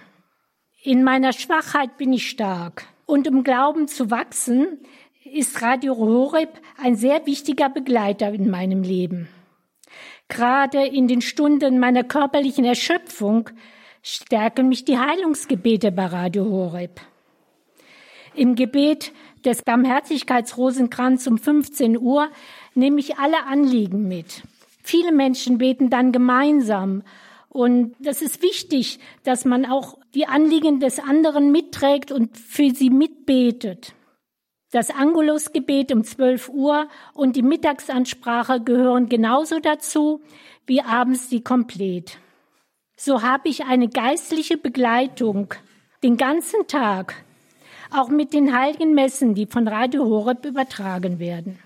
In 0.84 1.04
meiner 1.04 1.34
Schwachheit 1.34 1.98
bin 1.98 2.14
ich 2.14 2.30
stark. 2.30 2.86
Und 3.06 3.28
um 3.28 3.44
Glauben 3.44 3.88
zu 3.88 4.12
wachsen, 4.12 4.80
ist 5.24 5.62
Radio 5.62 5.98
Horeb 5.98 6.60
ein 6.78 6.96
sehr 6.96 7.26
wichtiger 7.26 7.70
Begleiter 7.70 8.34
in 8.34 8.50
meinem 8.50 8.84
Leben. 8.84 9.30
Gerade 10.30 10.86
in 10.86 11.08
den 11.08 11.22
Stunden 11.22 11.80
meiner 11.80 12.04
körperlichen 12.04 12.64
Erschöpfung 12.64 13.50
stärken 14.04 14.70
mich 14.70 14.86
die 14.86 14.98
Heilungsgebete 14.98 15.92
bei 15.92 16.06
Radio 16.06 16.46
Horeb. 16.46 17.02
Im 18.36 18.56
Gebet 18.56 19.12
des 19.44 19.64
Barmherzigkeitsrosenkranz 19.64 21.28
um 21.28 21.38
15 21.38 21.98
Uhr 21.98 22.30
nehme 22.76 23.00
ich 23.00 23.18
alle 23.18 23.46
Anliegen 23.48 24.08
mit. 24.08 24.44
Viele 24.84 25.12
Menschen 25.12 25.58
beten 25.58 25.90
dann 25.90 26.12
gemeinsam. 26.12 27.04
Und 27.50 27.96
das 28.00 28.22
ist 28.22 28.44
wichtig, 28.44 29.00
dass 29.24 29.46
man 29.46 29.66
auch 29.66 29.98
die 30.14 30.28
Anliegen 30.28 30.80
des 30.80 31.00
anderen 31.00 31.52
mitträgt 31.52 32.12
und 32.12 32.38
für 32.38 32.70
sie 32.70 32.92
mitbetet. 32.92 33.94
Das 34.72 34.92
Angelusgebet 34.92 35.92
um 35.92 36.04
12 36.04 36.50
Uhr 36.50 36.88
und 37.14 37.36
die 37.36 37.42
Mittagsansprache 37.42 38.62
gehören 38.62 39.10
genauso 39.10 39.60
dazu 39.60 40.22
wie 40.68 40.82
abends 40.82 41.30
die 41.30 41.44
Komplett. 41.44 42.18
So 42.96 43.24
habe 43.24 43.50
ich 43.50 43.66
eine 43.66 43.90
geistliche 43.90 44.58
Begleitung 44.58 45.54
den 46.04 46.18
ganzen 46.18 46.68
Tag, 46.68 47.16
auch 47.92 48.10
mit 48.10 48.34
den 48.34 48.56
heiligen 48.56 48.94
Messen, 48.94 49.34
die 49.34 49.48
von 49.48 49.68
Radio 49.68 50.06
Horeb 50.06 50.46
übertragen 50.46 51.18
werden. 51.18 51.60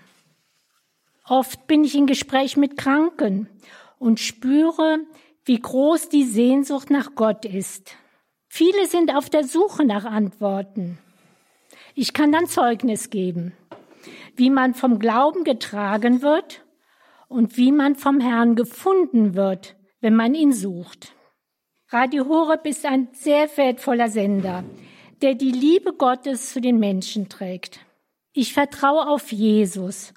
Oft 1.28 1.66
bin 1.66 1.84
ich 1.84 1.94
in 1.94 2.06
Gespräch 2.06 2.56
mit 2.56 2.76
Kranken 2.76 3.48
und 3.98 4.20
spüre, 4.20 5.00
wie 5.44 5.60
groß 5.60 6.08
die 6.08 6.24
Sehnsucht 6.24 6.90
nach 6.90 7.14
Gott 7.14 7.44
ist. 7.44 7.96
Viele 8.48 8.86
sind 8.86 9.14
auf 9.14 9.28
der 9.28 9.44
Suche 9.44 9.84
nach 9.84 10.04
Antworten. 10.04 10.98
Ich 11.96 12.12
kann 12.12 12.32
dann 12.32 12.46
Zeugnis 12.46 13.08
geben, 13.08 13.52
wie 14.34 14.50
man 14.50 14.74
vom 14.74 14.98
Glauben 14.98 15.44
getragen 15.44 16.22
wird 16.22 16.64
und 17.28 17.56
wie 17.56 17.70
man 17.70 17.94
vom 17.94 18.18
Herrn 18.18 18.56
gefunden 18.56 19.36
wird, 19.36 19.76
wenn 20.00 20.16
man 20.16 20.34
ihn 20.34 20.52
sucht. 20.52 21.12
Radio 21.90 22.26
Horeb 22.26 22.66
ist 22.66 22.84
ein 22.84 23.08
sehr 23.12 23.48
wertvoller 23.56 24.08
Sender, 24.08 24.64
der 25.22 25.36
die 25.36 25.52
Liebe 25.52 25.92
Gottes 25.92 26.52
zu 26.52 26.60
den 26.60 26.80
Menschen 26.80 27.28
trägt. 27.28 27.78
Ich 28.32 28.52
vertraue 28.52 29.06
auf 29.06 29.30
Jesus 29.30 30.14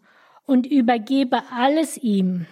und 0.47 0.65
übergebe 0.65 1.43
alles 1.51 1.97
ihm. 1.97 2.47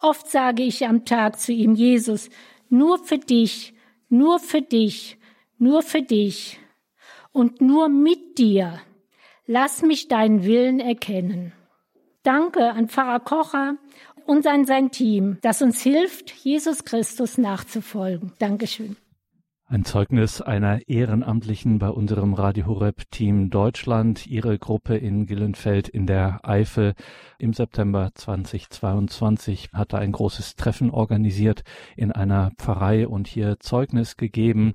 Oft 0.00 0.28
sage 0.28 0.64
ich 0.64 0.84
am 0.84 1.04
Tag 1.04 1.38
zu 1.38 1.52
ihm, 1.52 1.76
Jesus, 1.76 2.28
nur 2.68 2.98
für 2.98 3.18
dich, 3.18 3.72
nur 4.08 4.40
für 4.40 4.62
dich, 4.62 5.16
nur 5.58 5.82
für 5.82 6.02
dich 6.02 6.58
und 7.34 7.60
nur 7.60 7.90
mit 7.90 8.38
dir. 8.38 8.80
Lass 9.46 9.82
mich 9.82 10.08
deinen 10.08 10.44
Willen 10.44 10.80
erkennen. 10.80 11.52
Danke 12.22 12.70
an 12.70 12.88
Pfarrer 12.88 13.20
Kocher 13.20 13.76
und 14.24 14.46
an 14.46 14.64
sein 14.64 14.90
Team, 14.90 15.36
das 15.42 15.60
uns 15.60 15.82
hilft, 15.82 16.30
Jesus 16.30 16.84
Christus 16.86 17.36
nachzufolgen. 17.36 18.32
Dankeschön. 18.38 18.96
Ein 19.66 19.86
Zeugnis 19.86 20.42
einer 20.42 20.88
Ehrenamtlichen 20.88 21.78
bei 21.78 21.88
unserem 21.88 22.34
Radio 22.34 22.66
Horeb 22.66 23.10
Team 23.10 23.48
Deutschland, 23.48 24.26
ihre 24.26 24.58
Gruppe 24.58 24.94
in 24.94 25.24
Gillenfeld 25.24 25.88
in 25.88 26.06
der 26.06 26.40
Eifel 26.42 26.92
im 27.38 27.54
September 27.54 28.10
2022 28.14 29.70
hatte 29.72 29.96
ein 29.96 30.12
großes 30.12 30.56
Treffen 30.56 30.90
organisiert 30.90 31.64
in 31.96 32.12
einer 32.12 32.52
Pfarrei 32.58 33.08
und 33.08 33.26
hier 33.26 33.58
Zeugnis 33.58 34.18
gegeben 34.18 34.74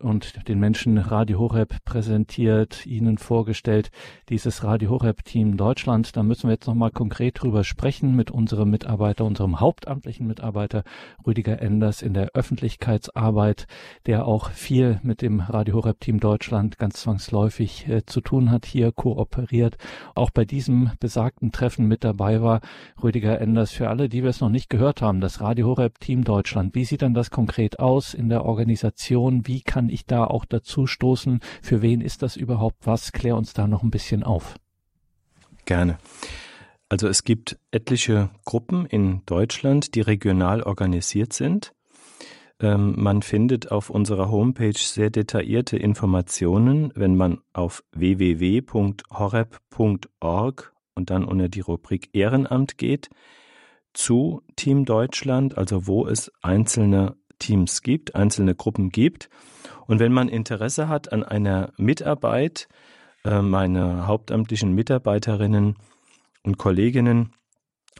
und 0.00 0.48
den 0.48 0.60
Menschen 0.60 0.96
Radio 0.98 1.40
Horeb 1.40 1.84
präsentiert, 1.84 2.86
ihnen 2.86 3.18
vorgestellt, 3.18 3.90
dieses 4.28 4.62
Radio 4.62 4.90
Horeb 4.90 5.24
Team 5.24 5.56
Deutschland. 5.56 6.16
Da 6.16 6.22
müssen 6.22 6.44
wir 6.44 6.54
jetzt 6.54 6.66
nochmal 6.66 6.90
konkret 6.92 7.42
drüber 7.42 7.64
sprechen 7.64 8.14
mit 8.14 8.30
unserem 8.30 8.70
Mitarbeiter, 8.70 9.24
unserem 9.24 9.60
hauptamtlichen 9.60 10.26
Mitarbeiter 10.26 10.84
Rüdiger 11.26 11.60
Enders 11.60 12.02
in 12.02 12.14
der 12.14 12.30
Öffentlichkeitsarbeit, 12.34 13.66
der 14.06 14.26
auch 14.26 14.37
viel 14.50 15.00
mit 15.02 15.20
dem 15.22 15.40
Radio 15.40 15.74
Horeb 15.74 16.00
Team 16.00 16.20
Deutschland 16.20 16.78
ganz 16.78 17.02
zwangsläufig 17.02 17.88
äh, 17.88 18.06
zu 18.06 18.20
tun 18.20 18.50
hat, 18.50 18.64
hier 18.64 18.92
kooperiert. 18.92 19.76
Auch 20.14 20.30
bei 20.30 20.44
diesem 20.44 20.92
besagten 21.00 21.52
Treffen 21.52 21.86
mit 21.86 22.04
dabei 22.04 22.40
war 22.40 22.60
Rüdiger 23.02 23.40
Enders. 23.40 23.72
Für 23.72 23.88
alle, 23.88 24.08
die 24.08 24.22
wir 24.22 24.30
es 24.30 24.40
noch 24.40 24.48
nicht 24.48 24.70
gehört 24.70 25.02
haben, 25.02 25.20
das 25.20 25.40
Radio 25.40 25.66
Horeb 25.66 25.98
Team 26.00 26.24
Deutschland. 26.24 26.74
Wie 26.74 26.84
sieht 26.84 27.02
dann 27.02 27.14
das 27.14 27.30
konkret 27.30 27.78
aus 27.80 28.14
in 28.14 28.28
der 28.28 28.44
Organisation? 28.44 29.46
Wie 29.46 29.60
kann 29.60 29.88
ich 29.88 30.06
da 30.06 30.24
auch 30.24 30.44
dazu 30.44 30.86
stoßen? 30.86 31.40
Für 31.60 31.82
wen 31.82 32.00
ist 32.00 32.22
das 32.22 32.36
überhaupt 32.36 32.86
was? 32.86 33.12
Klär 33.12 33.36
uns 33.36 33.52
da 33.52 33.66
noch 33.66 33.82
ein 33.82 33.90
bisschen 33.90 34.22
auf. 34.22 34.54
Gerne. 35.64 35.98
Also 36.88 37.06
es 37.06 37.24
gibt 37.24 37.58
etliche 37.70 38.30
Gruppen 38.46 38.86
in 38.86 39.20
Deutschland, 39.26 39.94
die 39.94 40.00
regional 40.00 40.62
organisiert 40.62 41.34
sind. 41.34 41.72
Ähm, 42.60 42.94
man 42.96 43.22
findet 43.22 43.70
auf 43.70 43.88
unserer 43.90 44.30
Homepage 44.30 44.76
sehr 44.76 45.10
detaillierte 45.10 45.76
Informationen, 45.76 46.92
wenn 46.94 47.14
man 47.16 47.40
auf 47.52 47.84
www.horeb.org 47.92 48.72
und 50.94 51.10
dann 51.10 51.24
unter 51.24 51.48
die 51.48 51.60
Rubrik 51.60 52.10
Ehrenamt 52.12 52.76
geht, 52.78 53.10
zu 53.94 54.42
Team 54.56 54.84
Deutschland, 54.84 55.56
also 55.56 55.86
wo 55.86 56.06
es 56.06 56.32
einzelne 56.42 57.16
Teams 57.38 57.82
gibt, 57.82 58.16
einzelne 58.16 58.54
Gruppen 58.54 58.90
gibt. 58.90 59.30
Und 59.86 60.00
wenn 60.00 60.12
man 60.12 60.28
Interesse 60.28 60.88
hat 60.88 61.12
an 61.12 61.22
einer 61.22 61.72
Mitarbeit, 61.76 62.68
äh, 63.24 63.40
meine 63.42 64.06
hauptamtlichen 64.06 64.72
Mitarbeiterinnen 64.72 65.76
und 66.42 66.58
Kolleginnen 66.58 67.32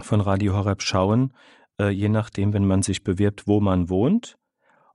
von 0.00 0.20
Radio 0.20 0.54
Horeb 0.54 0.82
schauen, 0.82 1.32
äh, 1.80 1.90
je 1.90 2.09
nachdem, 2.09 2.52
wenn 2.52 2.66
man 2.66 2.82
sich 2.82 3.04
bewirbt, 3.04 3.46
wo 3.46 3.61
man 3.61 3.88
wohnt, 3.88 4.38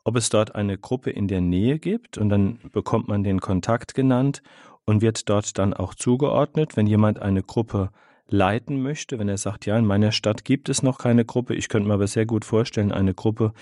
ob 0.04 0.16
es 0.16 0.30
dort 0.30 0.56
eine 0.56 0.78
Gruppe 0.78 1.10
in 1.10 1.28
der 1.28 1.42
Nähe 1.42 1.80
gibt 1.80 2.18
und 2.18 2.30
dann 2.30 2.60
bekommt 2.72 3.08
man 3.08 3.24
den 3.24 3.40
Kontakt 3.40 3.94
genannt 3.94 4.42
und 4.86 5.02
wird 5.02 5.30
dort 5.30 5.58
dann 5.58 5.74
auch 5.74 5.96
zugeordnet. 5.96 6.76
Wenn 6.76 6.88
jemand 6.88 7.22
eine 7.22 7.44
Gruppe 7.44 7.90
leiten 8.28 8.82
möchte, 8.82 9.20
wenn 9.20 9.30
er 9.30 9.38
sagt, 9.38 9.66
ja, 9.66 9.78
in 9.78 9.86
meiner 9.86 10.12
Stadt 10.12 10.44
gibt 10.44 10.70
es 10.70 10.84
noch 10.84 10.98
keine 10.98 11.26
Gruppe, 11.26 11.56
ich 11.56 11.70
könnte 11.70 11.88
mir 11.88 11.94
aber 11.94 12.08
sehr 12.08 12.26
gut 12.26 12.46
vorstellen, 12.46 12.92
eine 12.92 13.14
Gruppe 13.14 13.54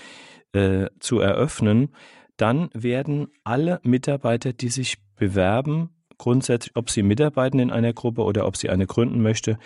äh, 0.52 0.86
zu 0.98 1.20
eröffnen, 1.20 1.90
dann 2.36 2.70
werden 2.72 3.28
alle 3.44 3.80
Mitarbeiter, 3.82 4.52
die 4.52 4.68
sich 4.68 4.96
bewerben, 5.16 5.90
grundsätzlich, 6.18 6.74
ob 6.76 6.90
sie 6.90 7.02
mitarbeiten 7.02 7.60
in 7.60 7.70
einer 7.70 7.92
Gruppe 7.92 8.22
oder 8.22 8.46
ob 8.46 8.56
sie 8.56 8.70
eine 8.70 8.86
gründen 8.86 9.22
möchte, 9.22 9.58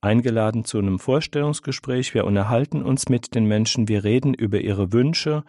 eingeladen 0.00 0.64
zu 0.64 0.78
einem 0.78 0.98
Vorstellungsgespräch. 0.98 2.12
Wir 2.12 2.24
unterhalten 2.24 2.82
uns 2.82 3.08
mit 3.08 3.34
den 3.34 3.46
Menschen, 3.46 3.88
wir 3.88 4.04
reden 4.04 4.34
über 4.34 4.60
ihre 4.60 4.92
Wünsche, 4.92 5.44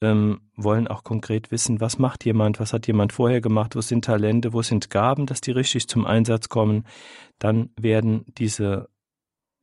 ähm, 0.00 0.40
wollen 0.56 0.88
auch 0.88 1.04
konkret 1.04 1.50
wissen, 1.50 1.80
was 1.80 1.98
macht 1.98 2.24
jemand, 2.24 2.60
was 2.60 2.72
hat 2.72 2.86
jemand 2.86 3.12
vorher 3.12 3.40
gemacht, 3.40 3.76
wo 3.76 3.80
sind 3.80 4.04
Talente, 4.04 4.52
wo 4.52 4.62
sind 4.62 4.90
Gaben, 4.90 5.26
dass 5.26 5.40
die 5.40 5.52
richtig 5.52 5.88
zum 5.88 6.06
Einsatz 6.06 6.48
kommen. 6.48 6.84
Dann 7.38 7.70
werden 7.78 8.24
diese 8.36 8.88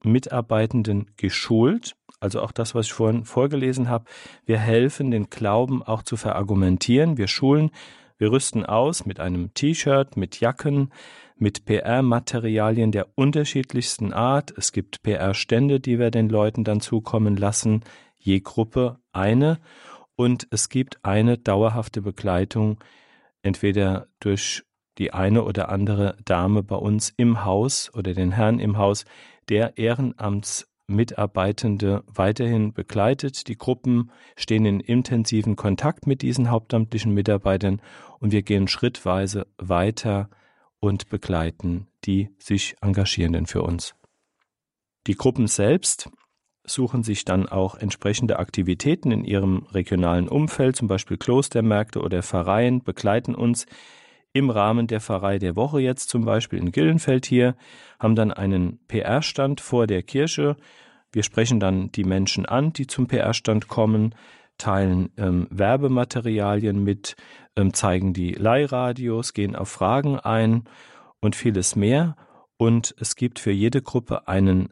Mitarbeitenden 0.03 1.11
geschult 1.17 1.95
also 2.19 2.41
auch 2.41 2.51
das, 2.51 2.73
was 2.73 2.87
ich 2.87 2.93
vorhin 2.93 3.25
vorgelesen 3.25 3.89
habe. 3.89 4.05
Wir 4.45 4.57
helfen, 4.57 5.11
den 5.11 5.29
Glauben 5.29 5.83
auch 5.83 6.03
zu 6.03 6.17
verargumentieren. 6.17 7.17
Wir 7.17 7.27
schulen, 7.27 7.71
wir 8.17 8.31
rüsten 8.31 8.65
aus 8.65 9.05
mit 9.05 9.19
einem 9.19 9.53
T-Shirt, 9.53 10.17
mit 10.17 10.39
Jacken, 10.39 10.91
mit 11.35 11.65
PR-Materialien 11.65 12.91
der 12.91 13.07
unterschiedlichsten 13.15 14.13
Art. 14.13 14.51
Es 14.57 14.71
gibt 14.71 15.03
PR-Stände, 15.03 15.79
die 15.79 15.99
wir 15.99 16.09
den 16.09 16.29
Leuten 16.29 16.63
dann 16.63 16.81
zukommen 16.81 17.37
lassen, 17.37 17.83
je 18.17 18.39
Gruppe 18.39 18.99
eine. 19.11 19.59
Und 20.17 20.47
es 20.49 20.67
gibt 20.67 21.05
eine 21.05 21.37
dauerhafte 21.37 22.01
Begleitung, 22.01 22.83
entweder 23.43 24.07
durch 24.19 24.63
die 24.97 25.13
eine 25.13 25.43
oder 25.43 25.69
andere 25.69 26.17
Dame 26.25 26.63
bei 26.63 26.75
uns 26.75 27.13
im 27.15 27.45
Haus 27.45 27.93
oder 27.93 28.13
den 28.13 28.31
Herrn 28.31 28.59
im 28.59 28.77
Haus, 28.77 29.05
der 29.47 29.77
Ehrenamts 29.77 30.67
Mitarbeitende 30.87 32.03
weiterhin 32.07 32.73
begleitet. 32.73 33.47
Die 33.47 33.57
Gruppen 33.57 34.11
stehen 34.37 34.65
in 34.65 34.79
intensiven 34.79 35.55
Kontakt 35.55 36.07
mit 36.07 36.21
diesen 36.21 36.49
hauptamtlichen 36.49 37.13
Mitarbeitern 37.13 37.81
und 38.19 38.31
wir 38.31 38.41
gehen 38.41 38.67
schrittweise 38.67 39.47
weiter 39.57 40.29
und 40.79 41.09
begleiten 41.09 41.87
die 42.05 42.29
sich 42.39 42.75
Engagierenden 42.81 43.47
für 43.47 43.61
uns. 43.61 43.95
Die 45.07 45.15
Gruppen 45.15 45.47
selbst 45.47 46.09
suchen 46.67 47.03
sich 47.03 47.25
dann 47.25 47.47
auch 47.47 47.75
entsprechende 47.75 48.39
Aktivitäten 48.39 49.11
in 49.11 49.23
ihrem 49.23 49.65
regionalen 49.71 50.27
Umfeld, 50.27 50.75
zum 50.75 50.87
Beispiel 50.87 51.17
Klostermärkte 51.17 52.01
oder 52.01 52.21
Pfarreien, 52.21 52.83
begleiten 52.83 53.33
uns 53.33 53.65
im 54.33 54.49
Rahmen 54.49 54.87
der 54.87 55.01
Pfarrei 55.01 55.39
der 55.39 55.55
Woche 55.55 55.79
jetzt 55.79 56.09
zum 56.09 56.25
Beispiel 56.25 56.59
in 56.59 56.71
Gillenfeld 56.71 57.25
hier, 57.25 57.55
haben 57.99 58.15
dann 58.15 58.31
einen 58.31 58.79
PR-Stand 58.87 59.61
vor 59.61 59.87
der 59.87 60.03
Kirche. 60.03 60.57
Wir 61.11 61.23
sprechen 61.23 61.59
dann 61.59 61.91
die 61.91 62.03
Menschen 62.03 62.45
an, 62.45 62.73
die 62.73 62.85
zum 62.85 63.07
PR-Stand 63.07 63.67
kommen, 63.67 64.13
teilen 64.57 65.09
ähm, 65.17 65.47
Werbematerialien 65.49 66.83
mit, 66.83 67.15
ähm, 67.55 67.73
zeigen 67.73 68.13
die 68.13 68.33
Leihradios, 68.33 69.33
gehen 69.33 69.55
auf 69.55 69.69
Fragen 69.69 70.19
ein 70.19 70.65
und 71.19 71.35
vieles 71.35 71.75
mehr. 71.75 72.15
Und 72.57 72.95
es 72.99 73.15
gibt 73.15 73.39
für 73.39 73.51
jede 73.51 73.81
Gruppe 73.81 74.27
einen 74.27 74.69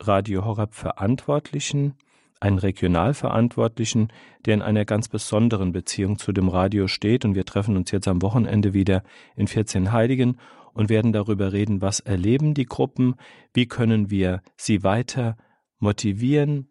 Radio 0.00 0.44
Horeb 0.44 0.74
Verantwortlichen, 0.74 1.94
einen 2.40 2.58
Regionalverantwortlichen, 2.58 4.12
der 4.46 4.54
in 4.54 4.62
einer 4.62 4.84
ganz 4.84 5.08
besonderen 5.08 5.72
Beziehung 5.72 6.18
zu 6.18 6.32
dem 6.32 6.48
Radio 6.48 6.86
steht. 6.86 7.24
Und 7.24 7.34
wir 7.34 7.44
treffen 7.44 7.76
uns 7.76 7.90
jetzt 7.90 8.08
am 8.08 8.22
Wochenende 8.22 8.72
wieder 8.72 9.02
in 9.36 9.48
14 9.48 9.92
Heiligen 9.92 10.38
und 10.72 10.88
werden 10.88 11.12
darüber 11.12 11.52
reden, 11.52 11.82
was 11.82 12.00
erleben 12.00 12.54
die 12.54 12.66
Gruppen, 12.66 13.16
wie 13.52 13.66
können 13.66 14.10
wir 14.10 14.42
sie 14.56 14.84
weiter 14.84 15.36
motivieren, 15.80 16.68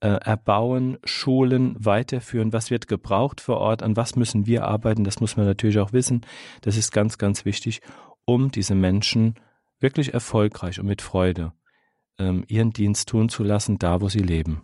äh, 0.00 0.08
erbauen, 0.08 0.98
schulen, 1.02 1.74
weiterführen, 1.78 2.52
was 2.52 2.70
wird 2.70 2.86
gebraucht 2.86 3.40
vor 3.40 3.58
Ort, 3.58 3.82
an 3.82 3.96
was 3.96 4.14
müssen 4.14 4.46
wir 4.46 4.64
arbeiten, 4.64 5.02
das 5.02 5.20
muss 5.20 5.36
man 5.36 5.46
natürlich 5.46 5.80
auch 5.80 5.92
wissen. 5.92 6.24
Das 6.60 6.76
ist 6.76 6.92
ganz, 6.92 7.18
ganz 7.18 7.44
wichtig, 7.44 7.80
um 8.24 8.52
diese 8.52 8.76
Menschen 8.76 9.34
wirklich 9.80 10.14
erfolgreich 10.14 10.78
und 10.78 10.86
mit 10.86 11.02
Freude 11.02 11.52
ähm, 12.18 12.44
ihren 12.48 12.72
Dienst 12.72 13.08
tun 13.08 13.28
zu 13.28 13.42
lassen, 13.42 13.78
da 13.78 14.00
wo 14.00 14.08
sie 14.08 14.20
leben. 14.20 14.62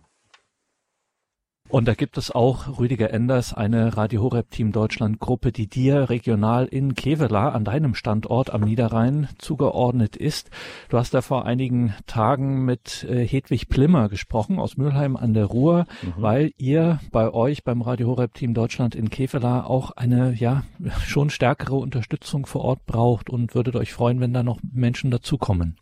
Und 1.67 1.87
da 1.87 1.95
gibt 1.95 2.19
es 2.19 2.29
auch, 2.29 2.79
Rüdiger 2.79 3.11
Enders, 3.11 3.51
eine 3.51 3.97
Radio 3.97 4.21
Horeb 4.21 4.51
Team 4.51 4.71
Deutschland 4.71 5.19
Gruppe, 5.19 5.51
die 5.51 5.67
dir 5.67 6.11
regional 6.11 6.67
in 6.67 6.93
Kevela 6.93 7.49
an 7.49 7.65
deinem 7.65 7.95
Standort 7.95 8.53
am 8.53 8.61
Niederrhein 8.61 9.29
zugeordnet 9.39 10.15
ist. 10.15 10.51
Du 10.89 10.97
hast 10.99 11.15
da 11.15 11.21
vor 11.21 11.45
einigen 11.45 11.95
Tagen 12.05 12.65
mit 12.65 13.03
äh, 13.09 13.25
Hedwig 13.25 13.67
Plimmer 13.67 14.09
gesprochen 14.09 14.59
aus 14.59 14.77
Mülheim 14.77 15.17
an 15.17 15.33
der 15.33 15.45
Ruhr, 15.45 15.87
mhm. 16.03 16.13
weil 16.17 16.51
ihr 16.57 16.99
bei 17.11 17.33
euch 17.33 17.63
beim 17.63 17.81
Radio 17.81 18.09
Horeb 18.09 18.35
Team 18.35 18.53
Deutschland 18.53 18.93
in 18.93 19.09
Kevela 19.09 19.65
auch 19.65 19.89
eine, 19.89 20.35
ja, 20.35 20.63
schon 21.03 21.31
stärkere 21.31 21.75
Unterstützung 21.75 22.45
vor 22.45 22.61
Ort 22.61 22.85
braucht 22.85 23.31
und 23.31 23.55
würdet 23.55 23.75
euch 23.75 23.91
freuen, 23.91 24.19
wenn 24.19 24.33
da 24.33 24.43
noch 24.43 24.59
Menschen 24.71 25.09
dazukommen. 25.09 25.77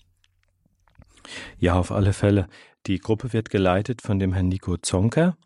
Ja, 1.59 1.76
auf 1.76 1.91
alle 1.91 2.13
Fälle. 2.13 2.47
Die 2.88 2.99
Gruppe 2.99 3.34
wird 3.34 3.49
geleitet 3.49 4.01
von 4.01 4.19
dem 4.19 4.34
Herrn 4.34 4.49
Nico 4.49 4.78
Zonker 4.78 5.38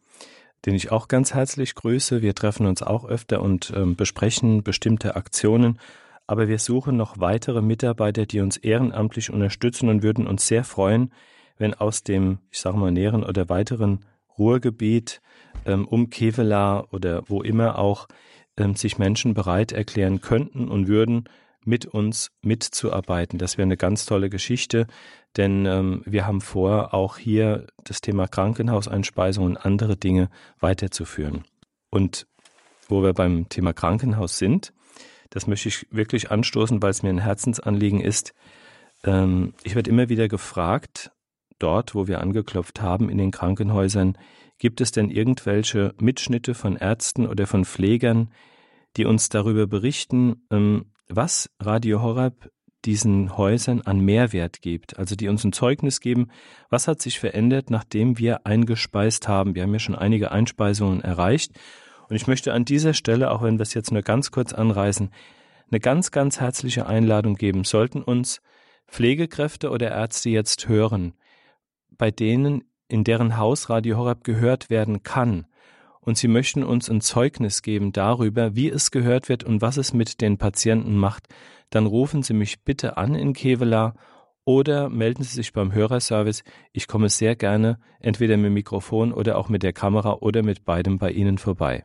den 0.65 0.75
ich 0.75 0.91
auch 0.91 1.07
ganz 1.07 1.33
herzlich 1.33 1.75
grüße. 1.75 2.21
Wir 2.21 2.35
treffen 2.35 2.65
uns 2.65 2.81
auch 2.81 3.05
öfter 3.05 3.41
und 3.41 3.71
ähm, 3.75 3.95
besprechen 3.95 4.63
bestimmte 4.63 5.15
Aktionen. 5.15 5.79
Aber 6.27 6.49
wir 6.49 6.59
suchen 6.59 6.97
noch 6.97 7.19
weitere 7.19 7.61
Mitarbeiter, 7.61 8.25
die 8.25 8.41
uns 8.41 8.57
ehrenamtlich 8.57 9.31
unterstützen 9.31 9.87
und 9.87 10.03
würden 10.03 10.27
uns 10.27 10.45
sehr 10.45 10.65
freuen, 10.65 11.13
wenn 11.57 11.73
aus 11.73 12.03
dem, 12.03 12.39
ich 12.51 12.59
sage 12.59 12.77
mal, 12.77 12.91
näheren 12.91 13.23
oder 13.23 13.47
weiteren 13.49 14.05
Ruhrgebiet 14.37 15.21
ähm, 15.65 15.87
um 15.87 16.09
Kevela 16.09 16.85
oder 16.91 17.23
wo 17.27 17.41
immer 17.41 17.79
auch 17.79 18.07
ähm, 18.57 18.75
sich 18.75 18.97
Menschen 18.97 19.33
bereit 19.33 19.71
erklären 19.71 20.19
könnten 20.19 20.67
und 20.67 20.87
würden, 20.87 21.29
mit 21.63 21.85
uns 21.85 22.31
mitzuarbeiten. 22.41 23.39
Das 23.39 23.57
wäre 23.57 23.65
eine 23.65 23.75
ganz 23.77 24.05
tolle 24.05 24.29
Geschichte, 24.29 24.87
denn 25.37 25.65
ähm, 25.65 26.01
wir 26.05 26.25
haben 26.25 26.41
vor, 26.41 26.93
auch 26.93 27.17
hier 27.17 27.67
das 27.83 28.01
Thema 28.01 28.27
Krankenhauseinspeisung 28.27 29.45
und 29.45 29.57
andere 29.57 29.95
Dinge 29.95 30.29
weiterzuführen. 30.59 31.43
Und 31.89 32.27
wo 32.89 33.03
wir 33.03 33.13
beim 33.13 33.47
Thema 33.49 33.73
Krankenhaus 33.73 34.37
sind, 34.37 34.73
das 35.29 35.47
möchte 35.47 35.69
ich 35.69 35.87
wirklich 35.91 36.31
anstoßen, 36.31 36.81
weil 36.81 36.89
es 36.89 37.03
mir 37.03 37.09
ein 37.09 37.19
Herzensanliegen 37.19 38.01
ist. 38.01 38.33
Ähm, 39.03 39.53
ich 39.63 39.75
werde 39.75 39.89
immer 39.89 40.09
wieder 40.09 40.27
gefragt, 40.27 41.11
dort, 41.59 41.95
wo 41.95 42.07
wir 42.07 42.21
angeklopft 42.21 42.81
haben, 42.81 43.09
in 43.09 43.17
den 43.17 43.31
Krankenhäusern, 43.31 44.17
gibt 44.57 44.81
es 44.81 44.91
denn 44.91 45.09
irgendwelche 45.09 45.93
Mitschnitte 45.99 46.53
von 46.55 46.77
Ärzten 46.77 47.27
oder 47.27 47.45
von 47.45 47.65
Pflegern, 47.65 48.31
die 48.95 49.05
uns 49.05 49.29
darüber 49.29 49.67
berichten, 49.67 50.47
ähm, 50.49 50.93
was 51.09 51.49
Radio 51.59 52.01
Horeb 52.01 52.49
diesen 52.85 53.37
Häusern 53.37 53.81
an 53.81 53.99
Mehrwert 53.99 54.61
gibt, 54.61 54.97
also 54.97 55.15
die 55.15 55.27
uns 55.27 55.43
ein 55.43 55.53
Zeugnis 55.53 55.99
geben, 55.99 56.29
was 56.69 56.87
hat 56.87 57.01
sich 57.01 57.19
verändert, 57.19 57.69
nachdem 57.69 58.17
wir 58.17 58.45
eingespeist 58.45 59.27
haben. 59.27 59.55
Wir 59.55 59.63
haben 59.63 59.73
ja 59.73 59.79
schon 59.79 59.95
einige 59.95 60.31
Einspeisungen 60.31 61.01
erreicht. 61.01 61.53
Und 62.09 62.15
ich 62.15 62.27
möchte 62.27 62.53
an 62.53 62.65
dieser 62.65 62.93
Stelle, 62.93 63.31
auch 63.31 63.41
wenn 63.41 63.57
wir 63.57 63.63
es 63.63 63.73
jetzt 63.73 63.91
nur 63.91 64.01
ganz 64.01 64.31
kurz 64.31 64.53
anreißen, 64.53 65.11
eine 65.69 65.79
ganz, 65.79 66.11
ganz 66.11 66.39
herzliche 66.39 66.85
Einladung 66.85 67.35
geben. 67.35 67.63
Sollten 67.63 68.01
uns 68.01 68.41
Pflegekräfte 68.87 69.69
oder 69.69 69.91
Ärzte 69.91 70.29
jetzt 70.29 70.69
hören, 70.69 71.13
bei 71.97 72.11
denen 72.11 72.63
in 72.87 73.03
deren 73.03 73.37
Haus 73.37 73.69
Radio 73.69 73.97
Horeb 73.97 74.23
gehört 74.23 74.69
werden 74.69 75.03
kann, 75.03 75.45
und 76.07 76.17
Sie 76.17 76.29
möchten 76.29 76.63
uns 76.63 76.89
ein 76.89 77.01
Zeugnis 77.01 77.61
geben 77.61 77.91
darüber, 77.91 78.55
wie 78.55 78.69
es 78.69 78.91
gehört 78.91 79.27
wird 79.27 79.43
und 79.43 79.61
was 79.61 79.75
es 79.75 79.93
mit 79.93 80.21
den 80.21 80.37
Patienten 80.37 80.95
macht, 80.95 81.27
dann 81.69 81.85
rufen 81.85 82.23
Sie 82.23 82.33
mich 82.33 82.63
bitte 82.63 82.95
an 82.95 83.13
in 83.13 83.33
Kevela 83.33 83.93
oder 84.45 84.87
melden 84.87 85.23
Sie 85.23 85.35
sich 85.35 85.51
beim 85.51 85.73
Hörerservice. 85.73 86.45
Ich 86.71 86.87
komme 86.87 87.09
sehr 87.09 87.35
gerne 87.35 87.77
entweder 87.99 88.37
mit 88.37 88.53
Mikrofon 88.53 89.11
oder 89.11 89.37
auch 89.37 89.49
mit 89.49 89.63
der 89.63 89.73
Kamera 89.73 90.13
oder 90.21 90.43
mit 90.43 90.63
beidem 90.63 90.97
bei 90.97 91.11
Ihnen 91.11 91.37
vorbei. 91.37 91.83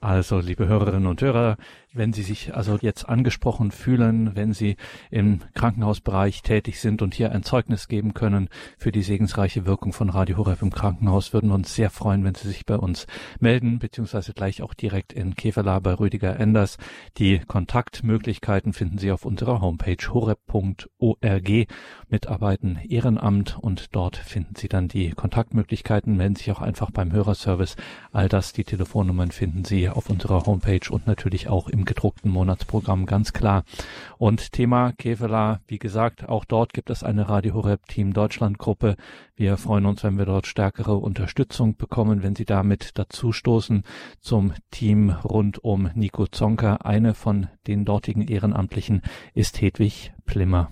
Also, 0.00 0.38
liebe 0.38 0.68
Hörerinnen 0.68 1.08
und 1.08 1.20
Hörer, 1.20 1.56
wenn 1.92 2.12
Sie 2.12 2.22
sich 2.22 2.54
also 2.54 2.78
jetzt 2.80 3.08
angesprochen 3.08 3.70
fühlen, 3.70 4.34
wenn 4.34 4.52
Sie 4.52 4.76
im 5.10 5.40
Krankenhausbereich 5.54 6.42
tätig 6.42 6.80
sind 6.80 7.02
und 7.02 7.14
hier 7.14 7.32
ein 7.32 7.42
Zeugnis 7.42 7.88
geben 7.88 8.14
können 8.14 8.48
für 8.76 8.92
die 8.92 9.02
segensreiche 9.02 9.66
Wirkung 9.66 9.92
von 9.92 10.10
Radio 10.10 10.36
Horeb 10.36 10.62
im 10.62 10.70
Krankenhaus, 10.70 11.32
würden 11.32 11.50
wir 11.50 11.54
uns 11.54 11.74
sehr 11.74 11.90
freuen, 11.90 12.24
wenn 12.24 12.34
Sie 12.34 12.48
sich 12.48 12.66
bei 12.66 12.76
uns 12.76 13.06
melden, 13.40 13.78
beziehungsweise 13.78 14.32
gleich 14.32 14.62
auch 14.62 14.74
direkt 14.74 15.12
in 15.12 15.34
Keferla 15.34 15.78
bei 15.80 15.94
Rüdiger 15.94 16.38
Enders. 16.38 16.76
Die 17.16 17.38
Kontaktmöglichkeiten 17.38 18.72
finden 18.72 18.98
Sie 18.98 19.10
auf 19.10 19.24
unserer 19.24 19.60
Homepage 19.60 19.96
horeb.org. 20.12 21.68
Mitarbeiten 22.08 22.78
Ehrenamt 22.88 23.58
und 23.58 23.94
dort 23.94 24.16
finden 24.16 24.54
Sie 24.56 24.68
dann 24.68 24.88
die 24.88 25.10
Kontaktmöglichkeiten. 25.10 26.16
Melden 26.16 26.36
sich 26.36 26.50
auch 26.52 26.60
einfach 26.60 26.90
beim 26.90 27.12
Hörerservice. 27.12 27.76
All 28.12 28.28
das, 28.28 28.52
die 28.52 28.64
Telefonnummern 28.64 29.30
finden 29.30 29.64
Sie 29.64 29.88
auf 29.88 30.10
unserer 30.10 30.46
Homepage 30.46 30.90
und 30.90 31.06
natürlich 31.06 31.48
auch 31.48 31.68
im 31.68 31.77
gedruckten 31.84 32.30
Monatsprogramm, 32.30 33.06
ganz 33.06 33.32
klar. 33.32 33.64
Und 34.18 34.52
Thema 34.52 34.92
Kevela, 34.98 35.60
wie 35.66 35.78
gesagt, 35.78 36.28
auch 36.28 36.44
dort 36.44 36.72
gibt 36.72 36.90
es 36.90 37.02
eine 37.02 37.28
Radio 37.28 37.54
Horeb 37.54 37.86
Team 37.86 38.12
Deutschland 38.12 38.58
Gruppe. 38.58 38.96
Wir 39.36 39.56
freuen 39.56 39.86
uns, 39.86 40.04
wenn 40.04 40.18
wir 40.18 40.26
dort 40.26 40.46
stärkere 40.46 40.96
Unterstützung 40.96 41.76
bekommen, 41.76 42.22
wenn 42.22 42.34
Sie 42.34 42.44
damit 42.44 42.98
dazu 42.98 43.32
stoßen 43.32 43.84
zum 44.20 44.52
Team 44.70 45.10
rund 45.24 45.62
um 45.62 45.90
Nico 45.94 46.26
Zonka. 46.26 46.76
Eine 46.84 47.14
von 47.14 47.48
den 47.66 47.84
dortigen 47.84 48.26
Ehrenamtlichen 48.26 49.02
ist 49.34 49.60
Hedwig 49.60 50.12
Plimmer. 50.26 50.70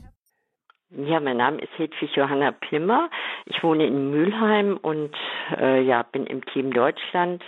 Ja, 0.90 1.18
mein 1.20 1.36
Name 1.36 1.58
ist 1.60 1.76
Hedwig 1.76 2.14
Johanna 2.14 2.52
Plimmer. 2.52 3.10
Ich 3.44 3.62
wohne 3.62 3.86
in 3.86 4.10
Mülheim 4.10 4.76
und 4.76 5.10
äh, 5.58 5.82
ja, 5.82 6.02
bin 6.04 6.26
im 6.26 6.44
Team 6.46 6.72
Deutschland, 6.72 7.42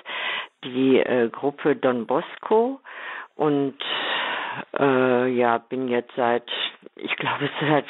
die 0.64 0.98
äh, 0.98 1.28
Gruppe 1.30 1.76
Don 1.76 2.06
Bosco 2.06 2.80
und 3.39 3.76
äh, 4.78 5.28
ja, 5.28 5.59
bin 5.59 5.89
jetzt 5.89 6.11
seit, 6.16 6.51
ich 6.97 7.14
glaube, 7.16 7.49
seit 7.61 7.86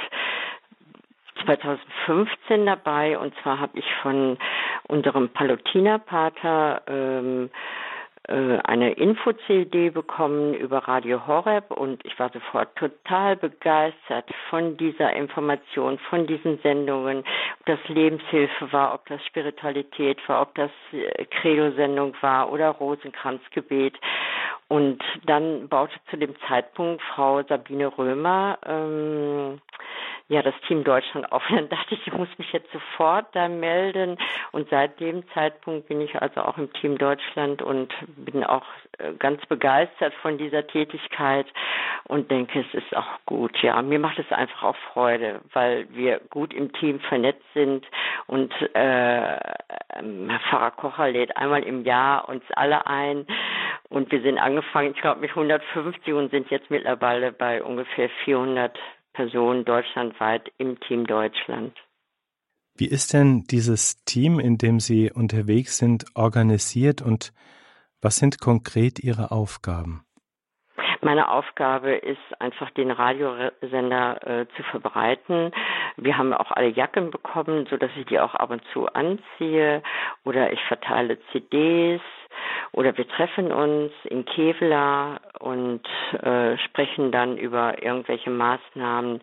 2015 1.44 2.66
dabei. 2.66 3.18
Und 3.18 3.34
zwar 3.42 3.58
habe 3.58 3.78
ich 3.78 3.86
von 4.02 4.38
unserem 4.88 5.30
Palutinerpater 5.30 6.82
ähm, 6.86 7.46
äh, 7.46 7.97
eine 8.34 8.92
Info-CD 8.92 9.90
bekommen 9.90 10.52
über 10.52 10.78
Radio 10.86 11.26
Horeb 11.26 11.70
und 11.70 12.04
ich 12.04 12.18
war 12.18 12.30
sofort 12.30 12.76
total 12.76 13.36
begeistert 13.36 14.28
von 14.50 14.76
dieser 14.76 15.14
Information, 15.14 15.98
von 16.10 16.26
diesen 16.26 16.58
Sendungen, 16.58 17.20
ob 17.20 17.66
das 17.66 17.78
Lebenshilfe 17.88 18.70
war, 18.72 18.92
ob 18.92 19.06
das 19.06 19.24
Spiritualität 19.24 20.18
war, 20.28 20.42
ob 20.42 20.54
das 20.56 20.70
äh, 20.92 21.24
Credo-Sendung 21.24 22.14
war 22.20 22.52
oder 22.52 22.68
Rosenkranzgebet. 22.68 23.94
Und 24.68 25.02
dann 25.24 25.68
baute 25.68 25.94
zu 26.10 26.18
dem 26.18 26.34
Zeitpunkt 26.46 27.02
Frau 27.14 27.42
Sabine 27.42 27.86
Römer 27.96 28.58
ähm, 28.66 29.60
ja 30.28 30.42
das 30.42 30.54
Team 30.66 30.84
Deutschland 30.84 31.30
auf. 31.32 31.42
dann 31.50 31.68
dachte 31.68 31.94
ich, 31.94 32.06
ich 32.06 32.12
muss 32.12 32.28
mich 32.38 32.52
jetzt 32.52 32.70
sofort 32.72 33.26
da 33.32 33.48
melden. 33.48 34.18
Und 34.52 34.68
seit 34.70 35.00
dem 35.00 35.24
Zeitpunkt 35.30 35.88
bin 35.88 36.00
ich 36.00 36.20
also 36.20 36.42
auch 36.42 36.58
im 36.58 36.72
Team 36.74 36.98
Deutschland 36.98 37.62
und 37.62 37.92
bin 38.24 38.44
auch 38.44 38.64
äh, 38.98 39.12
ganz 39.18 39.44
begeistert 39.46 40.12
von 40.22 40.38
dieser 40.38 40.66
Tätigkeit 40.66 41.46
und 42.04 42.30
denke, 42.30 42.60
es 42.60 42.74
ist 42.74 42.96
auch 42.96 43.24
gut. 43.26 43.56
Ja, 43.62 43.80
mir 43.82 43.98
macht 43.98 44.18
es 44.18 44.30
einfach 44.30 44.62
auch 44.62 44.76
Freude, 44.92 45.40
weil 45.52 45.86
wir 45.90 46.20
gut 46.30 46.52
im 46.52 46.72
Team 46.72 47.00
vernetzt 47.00 47.44
sind 47.54 47.86
und 48.26 48.52
äh, 48.74 49.36
ähm, 49.96 50.30
Pfarrer 50.48 50.70
Kocher 50.72 51.10
lädt 51.10 51.36
einmal 51.36 51.62
im 51.62 51.84
Jahr 51.84 52.28
uns 52.28 52.44
alle 52.54 52.86
ein 52.86 53.26
und 53.88 54.12
wir 54.12 54.20
sind 54.22 54.38
angefangen, 54.38 54.92
ich 54.94 55.00
glaube 55.00 55.20
mit 55.20 55.30
150 55.30 56.12
und 56.12 56.30
sind 56.30 56.50
jetzt 56.50 56.70
mittlerweile 56.70 57.32
bei 57.32 57.62
ungefähr 57.62 58.10
400 58.24 58.78
Personen 59.12 59.64
deutschlandweit 59.64 60.52
im 60.58 60.78
Team 60.80 61.06
Deutschland. 61.06 61.76
Wie 62.76 62.86
ist 62.86 63.12
denn 63.12 63.42
dieses 63.50 64.04
Team, 64.04 64.38
in 64.38 64.56
dem 64.56 64.78
Sie 64.78 65.10
unterwegs 65.10 65.78
sind, 65.78 66.04
organisiert 66.14 67.02
und 67.02 67.32
was 68.02 68.16
sind 68.16 68.40
konkret 68.40 68.98
Ihre 68.98 69.30
Aufgaben? 69.30 70.04
meine 71.08 71.30
Aufgabe 71.30 71.92
ist 71.94 72.18
einfach 72.38 72.70
den 72.72 72.90
Radiosender 72.90 74.26
äh, 74.26 74.46
zu 74.56 74.62
verbreiten. 74.64 75.52
Wir 75.98 76.16
haben 76.16 76.32
auch 76.32 76.50
alle 76.52 76.68
Jacken 76.68 77.10
bekommen, 77.10 77.66
so 77.70 77.76
dass 77.76 77.90
ich 77.96 78.06
die 78.06 78.20
auch 78.20 78.34
ab 78.34 78.50
und 78.50 78.62
zu 78.72 78.86
anziehe. 78.86 79.82
Oder 80.24 80.52
ich 80.52 80.62
verteile 80.64 81.18
CDs 81.32 82.00
oder 82.72 82.96
wir 82.96 83.08
treffen 83.08 83.52
uns 83.52 83.92
in 84.04 84.24
Kevlar 84.24 85.20
und 85.40 85.82
äh, 86.22 86.56
sprechen 86.58 87.10
dann 87.10 87.38
über 87.38 87.82
irgendwelche 87.82 88.30
Maßnahmen, 88.30 89.20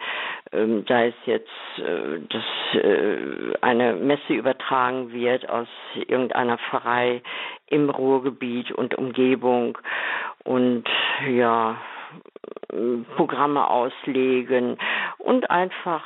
ähm, 0.51 0.86
da 0.86 1.03
es 1.05 1.13
jetzt, 1.26 1.49
äh, 1.78 2.19
dass 2.30 2.84
äh, 2.84 3.53
eine 3.61 3.93
Messe 3.93 4.34
übertragen 4.34 5.11
wird 5.13 5.47
aus 5.49 5.67
irgendeiner 6.07 6.57
Pfarrei 6.57 7.21
im 7.67 7.89
Ruhrgebiet 7.89 8.71
und 8.71 8.95
Umgebung. 8.95 9.78
Und 10.43 10.86
ja, 11.30 11.78
Programme 13.15 13.69
auslegen 13.69 14.77
und 15.19 15.49
einfach, 15.49 16.03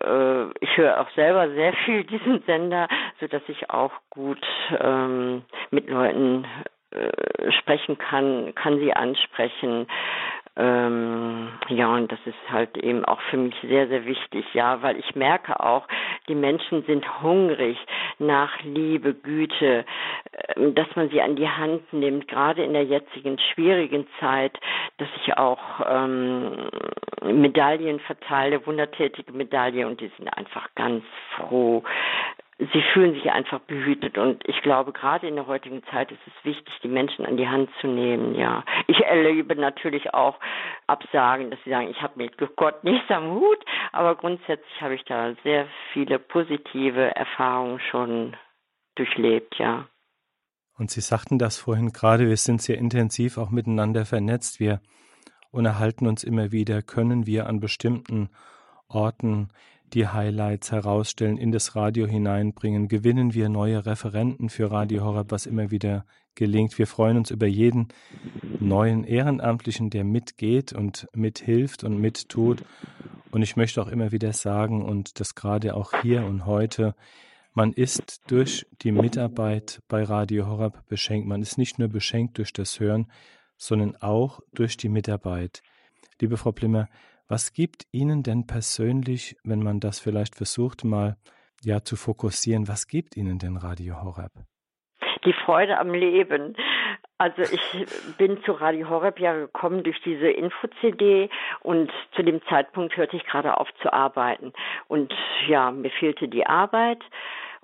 äh, 0.00 0.44
ich 0.60 0.76
höre 0.76 1.00
auch 1.00 1.10
selber 1.10 1.50
sehr 1.50 1.72
viel 1.84 2.04
diesen 2.04 2.42
Sender, 2.42 2.88
so 3.20 3.26
dass 3.26 3.42
ich 3.48 3.70
auch 3.70 3.92
gut 4.10 4.44
ähm, 4.80 5.42
mit 5.70 5.88
Leuten 5.88 6.46
äh, 6.90 7.52
sprechen 7.52 7.98
kann, 7.98 8.54
kann 8.54 8.78
sie 8.78 8.92
ansprechen. 8.92 9.86
Ähm, 10.56 11.48
ja, 11.68 11.92
und 11.92 12.12
das 12.12 12.20
ist 12.26 12.50
halt 12.50 12.76
eben 12.76 13.04
auch 13.04 13.20
für 13.22 13.36
mich 13.36 13.54
sehr, 13.62 13.88
sehr 13.88 14.06
wichtig, 14.06 14.44
ja, 14.54 14.82
weil 14.82 14.96
ich 14.98 15.16
merke 15.16 15.58
auch, 15.58 15.88
die 16.28 16.36
Menschen 16.36 16.84
sind 16.84 17.22
hungrig 17.22 17.76
nach 18.20 18.62
Liebe, 18.62 19.14
Güte, 19.14 19.84
äh, 20.32 20.72
dass 20.72 20.86
man 20.94 21.08
sie 21.10 21.20
an 21.20 21.34
die 21.34 21.48
Hand 21.48 21.92
nimmt, 21.92 22.28
gerade 22.28 22.62
in 22.62 22.72
der 22.72 22.84
jetzigen 22.84 23.36
schwierigen 23.52 24.06
Zeit, 24.20 24.56
dass 24.98 25.08
ich 25.22 25.36
auch 25.36 25.58
ähm, 25.88 26.68
Medaillen 27.24 27.98
verteile, 27.98 28.64
wundertätige 28.64 29.32
Medaille 29.32 29.88
und 29.88 30.00
die 30.00 30.10
sind 30.16 30.28
einfach 30.28 30.68
ganz 30.76 31.02
froh, 31.36 31.82
sie 32.58 32.82
fühlen 32.92 33.14
sich 33.14 33.30
einfach 33.30 33.60
behütet 33.60 34.16
und 34.16 34.46
ich 34.46 34.62
glaube, 34.62 34.92
gerade 34.92 35.26
in 35.26 35.34
der 35.34 35.46
heutigen 35.46 35.82
Zeit 35.90 36.12
ist 36.12 36.20
es 36.26 36.44
wichtig, 36.44 36.72
die 36.82 36.88
Menschen 36.88 37.26
an 37.26 37.36
die 37.36 37.48
Hand 37.48 37.68
zu 37.80 37.88
nehmen, 37.88 38.34
ja. 38.34 38.64
Ich 38.86 39.00
erlebe 39.00 39.56
natürlich 39.56 40.14
auch 40.14 40.38
Absagen, 40.86 41.50
dass 41.50 41.58
sie 41.64 41.70
sagen, 41.70 41.88
ich 41.88 42.00
habe 42.00 42.14
mit 42.16 42.36
Gott 42.56 42.84
nichts 42.84 43.10
am 43.10 43.32
Hut, 43.32 43.64
aber 43.92 44.14
grundsätzlich 44.14 44.80
habe 44.80 44.94
ich 44.94 45.04
da 45.04 45.34
sehr 45.42 45.66
viele 45.92 46.18
positive 46.18 47.14
Erfahrungen 47.16 47.80
schon 47.90 48.36
durchlebt, 48.94 49.56
ja. 49.58 49.86
Und 50.76 50.90
Sie 50.90 51.00
sagten 51.00 51.38
das 51.38 51.56
vorhin 51.56 51.92
gerade, 51.92 52.28
wir 52.28 52.36
sind 52.36 52.60
sehr 52.60 52.78
intensiv 52.78 53.38
auch 53.38 53.50
miteinander 53.50 54.04
vernetzt, 54.04 54.58
wir 54.58 54.80
unterhalten 55.50 56.06
uns 56.06 56.24
immer 56.24 56.50
wieder, 56.50 56.82
können 56.82 57.26
wir 57.26 57.46
an 57.46 57.60
bestimmten 57.60 58.28
Orten 58.88 59.50
die 59.94 60.08
Highlights 60.08 60.72
herausstellen, 60.72 61.38
in 61.38 61.52
das 61.52 61.76
Radio 61.76 62.06
hineinbringen, 62.06 62.88
gewinnen 62.88 63.32
wir 63.34 63.48
neue 63.48 63.86
Referenten 63.86 64.48
für 64.48 64.70
Radio 64.70 65.04
Horeb, 65.04 65.30
was 65.30 65.46
immer 65.46 65.70
wieder 65.70 66.04
gelingt. 66.34 66.78
Wir 66.78 66.86
freuen 66.86 67.16
uns 67.16 67.30
über 67.30 67.46
jeden 67.46 67.88
neuen 68.58 69.04
Ehrenamtlichen, 69.04 69.90
der 69.90 70.04
mitgeht 70.04 70.72
und 70.72 71.06
mithilft 71.14 71.84
und 71.84 72.00
mittut. 72.00 72.64
Und 73.30 73.42
ich 73.42 73.56
möchte 73.56 73.80
auch 73.80 73.88
immer 73.88 74.10
wieder 74.10 74.32
sagen, 74.32 74.84
und 74.84 75.20
das 75.20 75.34
gerade 75.34 75.74
auch 75.74 75.92
hier 76.02 76.24
und 76.24 76.44
heute, 76.44 76.94
man 77.52 77.72
ist 77.72 78.22
durch 78.26 78.66
die 78.82 78.90
Mitarbeit 78.90 79.80
bei 79.86 80.02
Radio 80.02 80.48
Horeb 80.48 80.88
beschenkt. 80.88 81.28
Man 81.28 81.40
ist 81.40 81.56
nicht 81.56 81.78
nur 81.78 81.88
beschenkt 81.88 82.38
durch 82.38 82.52
das 82.52 82.80
Hören, 82.80 83.06
sondern 83.56 83.94
auch 83.96 84.40
durch 84.52 84.76
die 84.76 84.88
Mitarbeit. 84.88 85.62
Liebe 86.20 86.36
Frau 86.36 86.50
Plimmer, 86.50 86.88
was 87.34 87.52
gibt 87.52 87.82
Ihnen 87.90 88.22
denn 88.22 88.46
persönlich, 88.46 89.36
wenn 89.42 89.60
man 89.60 89.80
das 89.80 89.98
vielleicht 89.98 90.36
versucht 90.36 90.84
mal 90.84 91.16
ja 91.64 91.82
zu 91.82 91.96
fokussieren, 91.96 92.68
was 92.68 92.86
gibt 92.86 93.16
Ihnen 93.16 93.40
denn 93.40 93.56
Radio 93.56 94.00
Horeb? 94.00 94.30
Die 95.24 95.32
Freude 95.44 95.78
am 95.78 95.92
Leben. 95.92 96.54
Also 97.18 97.42
ich 97.42 97.86
bin 98.18 98.40
zu 98.44 98.52
Radio 98.52 98.88
Horeb 98.88 99.18
ja 99.18 99.34
gekommen 99.34 99.82
durch 99.82 100.00
diese 100.04 100.28
Info-CD 100.28 101.28
und 101.62 101.90
zu 102.14 102.22
dem 102.22 102.40
Zeitpunkt 102.48 102.96
hörte 102.96 103.16
ich 103.16 103.26
gerade 103.26 103.58
auf 103.58 103.68
zu 103.82 103.92
arbeiten. 103.92 104.52
Und 104.86 105.12
ja, 105.48 105.72
mir 105.72 105.90
fehlte 105.90 106.28
die 106.28 106.46
Arbeit 106.46 107.02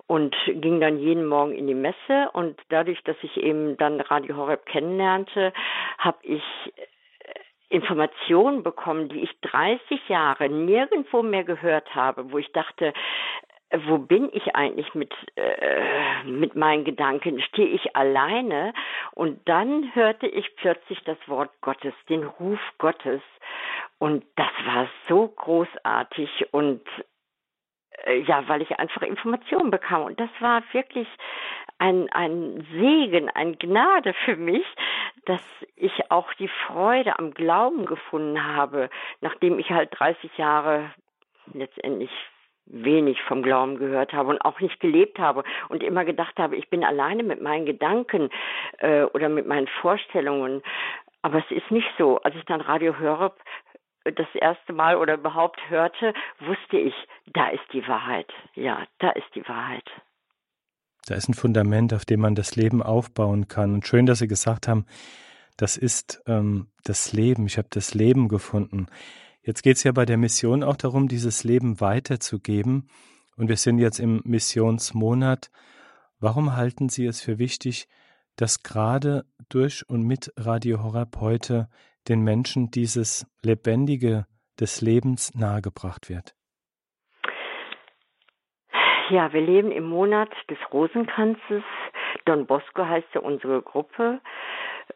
und 0.05 0.35
ging 0.47 0.81
dann 0.81 0.99
jeden 0.99 1.25
Morgen 1.25 1.53
in 1.53 1.67
die 1.67 1.75
Messe 1.75 2.29
und 2.33 2.59
dadurch, 2.67 3.01
dass 3.05 3.15
ich 3.21 3.37
eben 3.37 3.77
dann 3.77 4.01
Radio 4.01 4.35
Horeb 4.35 4.65
kennenlernte, 4.65 5.53
habe 5.97 6.17
ich 6.23 6.43
Informationen 7.71 8.63
bekommen, 8.63 9.09
die 9.09 9.21
ich 9.21 9.39
30 9.41 10.09
Jahre 10.09 10.49
nirgendwo 10.49 11.23
mehr 11.23 11.43
gehört 11.43 11.95
habe, 11.95 12.31
wo 12.31 12.37
ich 12.37 12.51
dachte, 12.51 12.93
wo 13.85 13.97
bin 13.97 14.29
ich 14.33 14.53
eigentlich 14.55 14.93
mit 14.93 15.13
äh, 15.35 16.23
mit 16.25 16.55
meinen 16.55 16.83
Gedanken? 16.83 17.41
Stehe 17.41 17.69
ich 17.69 17.95
alleine? 17.95 18.73
Und 19.13 19.47
dann 19.47 19.95
hörte 19.95 20.27
ich 20.27 20.53
plötzlich 20.57 21.01
das 21.05 21.17
Wort 21.27 21.51
Gottes, 21.61 21.93
den 22.09 22.23
Ruf 22.23 22.59
Gottes, 22.77 23.21
und 24.01 24.25
das 24.35 24.49
war 24.65 24.87
so 25.07 25.27
großartig 25.27 26.47
und 26.51 26.81
ja, 28.27 28.47
weil 28.47 28.61
ich 28.61 28.79
einfach 28.79 29.01
Informationen 29.01 29.71
bekam 29.71 30.03
und 30.03 30.19
das 30.19 30.29
war 30.39 30.63
wirklich 30.71 31.07
ein, 31.77 32.09
ein 32.11 32.65
Segen, 32.71 33.29
ein 33.29 33.57
Gnade 33.57 34.13
für 34.25 34.35
mich, 34.35 34.65
dass 35.25 35.41
ich 35.75 36.11
auch 36.11 36.31
die 36.33 36.49
Freude 36.67 37.17
am 37.17 37.33
Glauben 37.33 37.85
gefunden 37.85 38.43
habe, 38.43 38.89
nachdem 39.21 39.59
ich 39.59 39.69
halt 39.71 39.89
30 39.91 40.37
Jahre 40.37 40.91
letztendlich 41.53 42.11
wenig 42.65 43.21
vom 43.23 43.43
Glauben 43.43 43.77
gehört 43.77 44.13
habe 44.13 44.29
und 44.29 44.41
auch 44.45 44.59
nicht 44.59 44.79
gelebt 44.79 45.19
habe 45.19 45.43
und 45.69 45.83
immer 45.83 46.05
gedacht 46.05 46.37
habe, 46.37 46.55
ich 46.55 46.69
bin 46.69 46.83
alleine 46.83 47.23
mit 47.23 47.41
meinen 47.41 47.65
Gedanken 47.65 48.29
äh, 48.77 49.03
oder 49.03 49.29
mit 49.29 49.47
meinen 49.47 49.67
Vorstellungen. 49.67 50.61
Aber 51.21 51.39
es 51.39 51.51
ist 51.51 51.69
nicht 51.71 51.89
so. 51.97 52.19
Als 52.21 52.35
ich 52.35 52.45
dann 52.45 52.61
Radio 52.61 52.97
höre, 52.97 53.33
das 54.03 54.27
erste 54.33 54.73
Mal 54.73 54.97
oder 54.97 55.15
überhaupt 55.15 55.59
hörte, 55.69 56.13
wusste 56.39 56.77
ich, 56.77 56.93
da 57.33 57.49
ist 57.49 57.63
die 57.73 57.87
Wahrheit. 57.87 58.31
Ja, 58.55 58.85
da 58.99 59.11
ist 59.11 59.27
die 59.35 59.47
Wahrheit. 59.47 59.87
Da 61.05 61.15
ist 61.15 61.29
ein 61.29 61.33
Fundament, 61.33 61.93
auf 61.93 62.05
dem 62.05 62.21
man 62.21 62.35
das 62.35 62.55
Leben 62.55 62.81
aufbauen 62.81 63.47
kann. 63.47 63.73
Und 63.73 63.87
schön, 63.87 64.05
dass 64.05 64.19
Sie 64.19 64.27
gesagt 64.27 64.67
haben, 64.67 64.85
das 65.57 65.77
ist 65.77 66.21
ähm, 66.27 66.67
das 66.83 67.13
Leben. 67.13 67.45
Ich 67.45 67.57
habe 67.57 67.67
das 67.69 67.93
Leben 67.93 68.27
gefunden. 68.27 68.87
Jetzt 69.43 69.63
geht 69.63 69.77
es 69.77 69.83
ja 69.83 69.91
bei 69.91 70.05
der 70.05 70.17
Mission 70.17 70.63
auch 70.63 70.77
darum, 70.77 71.07
dieses 71.07 71.43
Leben 71.43 71.81
weiterzugeben. 71.81 72.89
Und 73.35 73.49
wir 73.49 73.57
sind 73.57 73.79
jetzt 73.79 73.99
im 73.99 74.21
Missionsmonat. 74.23 75.49
Warum 76.19 76.55
halten 76.55 76.89
Sie 76.89 77.05
es 77.05 77.21
für 77.21 77.39
wichtig, 77.39 77.87
dass 78.35 78.63
gerade 78.63 79.25
durch 79.49 79.87
und 79.89 80.03
mit 80.03 80.31
Radio 80.37 80.83
Horab 80.83 81.17
heute 81.19 81.67
den 82.07 82.23
Menschen 82.23 82.71
dieses 82.71 83.25
Lebendige 83.43 84.25
des 84.59 84.81
Lebens 84.81 85.33
nahegebracht 85.35 86.09
wird? 86.09 86.35
Ja, 89.09 89.33
wir 89.33 89.41
leben 89.41 89.71
im 89.71 89.83
Monat 89.89 90.29
des 90.49 90.57
Rosenkranzes. 90.71 91.63
Don 92.25 92.45
Bosco 92.45 92.85
heißt 92.85 93.07
ja 93.13 93.19
unsere 93.21 93.61
Gruppe. 93.61 94.21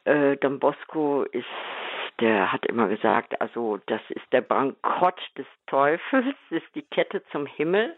Äh, 0.05 0.37
Don 0.37 0.59
Bosco 0.59 1.23
ist, 1.23 1.45
der 2.21 2.51
hat 2.53 2.65
immer 2.65 2.87
gesagt, 2.87 3.41
also 3.41 3.77
das 3.87 3.99
ist 4.09 4.25
der 4.31 4.41
Bankrott 4.41 5.19
des 5.37 5.47
Teufels, 5.67 6.35
ist 6.49 6.67
die 6.75 6.83
Kette 6.83 7.23
zum 7.31 7.45
Himmel. 7.45 7.93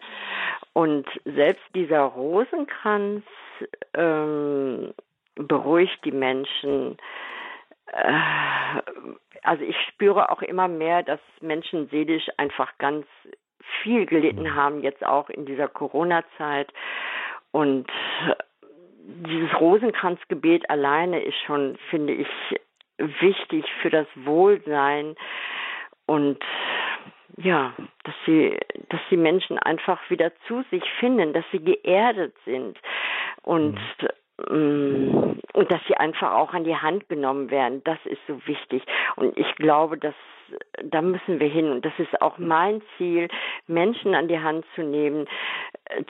Und 0.73 1.07
selbst 1.23 1.63
dieser 1.75 2.01
Rosenkranz 2.01 3.23
ähm, 3.93 4.93
beruhigt 5.35 6.03
die 6.03 6.11
Menschen. 6.11 6.97
Äh, 7.91 8.81
also 9.43 9.63
ich 9.63 9.75
spüre 9.89 10.31
auch 10.31 10.41
immer 10.41 10.67
mehr, 10.67 11.03
dass 11.03 11.19
Menschen 11.41 11.87
seelisch 11.89 12.27
einfach 12.37 12.77
ganz 12.77 13.05
viel 13.81 14.05
gelitten 14.05 14.43
mhm. 14.43 14.55
haben, 14.55 14.83
jetzt 14.83 15.05
auch 15.05 15.29
in 15.29 15.45
dieser 15.45 15.67
Corona-Zeit. 15.67 16.71
Und 17.51 17.87
dieses 19.07 19.59
Rosenkranzgebet 19.59 20.69
alleine 20.69 21.21
ist 21.21 21.37
schon, 21.45 21.77
finde 21.89 22.13
ich, 22.13 22.27
wichtig 22.97 23.65
für 23.81 23.89
das 23.89 24.07
Wohlsein 24.15 25.15
und 26.07 26.39
ja, 27.37 27.73
dass 28.03 28.15
sie, 28.25 28.57
dass 28.89 29.01
die 29.11 29.17
Menschen 29.17 29.59
einfach 29.59 29.99
wieder 30.09 30.31
zu 30.47 30.63
sich 30.71 30.83
finden, 30.99 31.33
dass 31.33 31.45
sie 31.51 31.63
geerdet 31.63 32.33
sind 32.45 32.79
und 33.43 33.75
mhm. 33.75 34.07
Mm, 34.49 35.39
und 35.53 35.71
dass 35.71 35.81
sie 35.87 35.97
einfach 35.97 36.33
auch 36.33 36.53
an 36.53 36.63
die 36.63 36.75
Hand 36.75 37.09
genommen 37.09 37.49
werden. 37.49 37.83
Das 37.83 37.97
ist 38.05 38.21
so 38.27 38.39
wichtig. 38.45 38.83
Und 39.15 39.37
ich 39.37 39.55
glaube, 39.55 39.97
dass 39.97 40.15
da 40.83 41.01
müssen 41.01 41.39
wir 41.39 41.47
hin. 41.47 41.71
Und 41.71 41.85
das 41.85 41.93
ist 41.97 42.21
auch 42.21 42.37
mein 42.37 42.81
Ziel, 42.97 43.27
Menschen 43.67 44.15
an 44.15 44.27
die 44.27 44.39
Hand 44.39 44.65
zu 44.75 44.81
nehmen, 44.83 45.27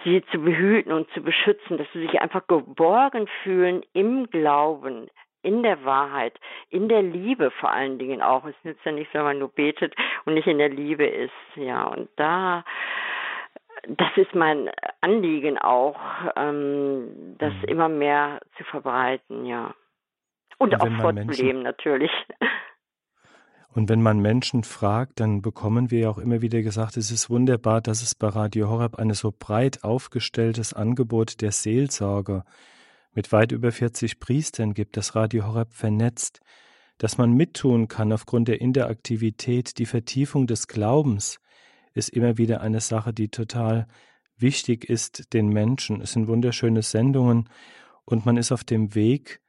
sie 0.04 0.24
zu 0.32 0.40
behüten 0.40 0.92
und 0.92 1.10
zu 1.12 1.22
beschützen, 1.22 1.78
dass 1.78 1.88
sie 1.94 2.02
sich 2.02 2.22
einfach 2.22 2.46
geborgen 2.48 3.28
fühlen 3.44 3.84
im 3.94 4.30
Glauben, 4.30 5.10
in 5.44 5.64
der 5.64 5.86
Wahrheit, 5.86 6.34
in 6.70 6.90
der 6.90 7.02
Liebe 7.02 7.52
vor 7.52 7.72
allen 7.72 8.00
Dingen 8.00 8.22
auch. 8.22 8.46
Es 8.46 8.56
nützt 8.64 8.84
ja 8.86 8.92
nicht, 8.92 9.14
wenn 9.14 9.24
man 9.24 9.40
nur 9.40 9.50
betet 9.50 9.96
und 10.26 10.34
nicht 10.34 10.48
in 10.48 10.58
der 10.58 10.70
Liebe 10.70 11.06
ist. 11.06 11.32
Ja, 11.56 11.86
und 11.86 12.10
da 12.16 12.64
das 13.88 14.10
ist 14.18 14.36
mein 14.36 14.70
Anliegen 15.02 15.58
auch, 15.58 15.98
ähm, 16.36 17.36
das 17.38 17.54
mhm. 17.54 17.64
immer 17.68 17.90
mehr 17.90 18.40
zu 18.58 18.64
verbreiten, 18.66 19.46
ja. 19.46 19.74
Und, 20.58 20.74
und 20.74 20.82
auch 20.82 21.02
vorzuleben 21.02 21.64
natürlich. 21.64 22.12
Und 23.74 23.90
wenn 23.90 24.02
man 24.02 24.20
Menschen 24.20 24.64
fragt, 24.64 25.20
dann 25.20 25.44
bekommen 25.44 25.92
wir 25.92 26.00
ja 26.00 26.10
auch 26.10 26.18
immer 26.18 26.42
wieder 26.42 26.64
gesagt, 26.64 26.98
es 26.98 27.12
ist 27.12 27.30
wunderbar, 27.30 27.80
dass 27.80 28.02
es 28.02 28.16
bei 28.16 28.28
Radio 28.28 28.70
Horeb 28.70 28.98
ein 28.98 29.14
so 29.14 29.32
breit 29.38 29.84
aufgestelltes 29.84 30.74
Angebot 30.74 31.42
der 31.42 31.52
Seelsorger 31.52 32.44
mit 33.14 33.32
weit 33.32 33.52
über 33.52 33.72
40 33.72 34.20
Priestern 34.20 34.74
gibt, 34.74 34.98
das 34.98 35.16
Radio 35.16 35.46
Horeb 35.46 35.74
vernetzt, 35.74 36.40
dass 36.98 37.20
man 37.20 37.34
mittun 37.34 37.88
kann 37.88 38.12
aufgrund 38.12 38.48
der 38.48 38.62
Interaktivität, 38.62 39.78
die 39.78 39.86
Vertiefung 39.86 40.48
des 40.48 40.68
Glaubens, 40.68 41.40
ist 41.98 42.10
immer 42.10 42.38
wieder 42.38 42.62
eine 42.62 42.80
Sache, 42.80 43.14
die 43.14 43.30
total 43.30 43.88
wichtig 44.38 44.90
ist 44.90 45.34
den 45.34 45.50
Menschen. 45.50 46.02
Es 46.02 46.14
sind 46.14 46.28
wunderschöne 46.28 46.84
Sendungen 46.84 47.50
und 48.06 48.26
man 48.26 48.38
ist 48.38 48.52
auf 48.52 48.64
dem 48.64 48.96
Weg 48.96 49.42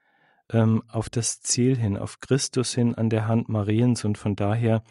ähm, 0.50 0.82
auf 0.88 1.10
das 1.10 1.40
Ziel 1.40 1.76
hin, 1.76 1.96
auf 1.96 2.20
Christus 2.20 2.74
hin 2.74 2.94
an 2.94 3.10
der 3.10 3.28
Hand 3.28 3.48
Mariens 3.48 4.04
und 4.04 4.18
von 4.18 4.34
daher 4.34 4.82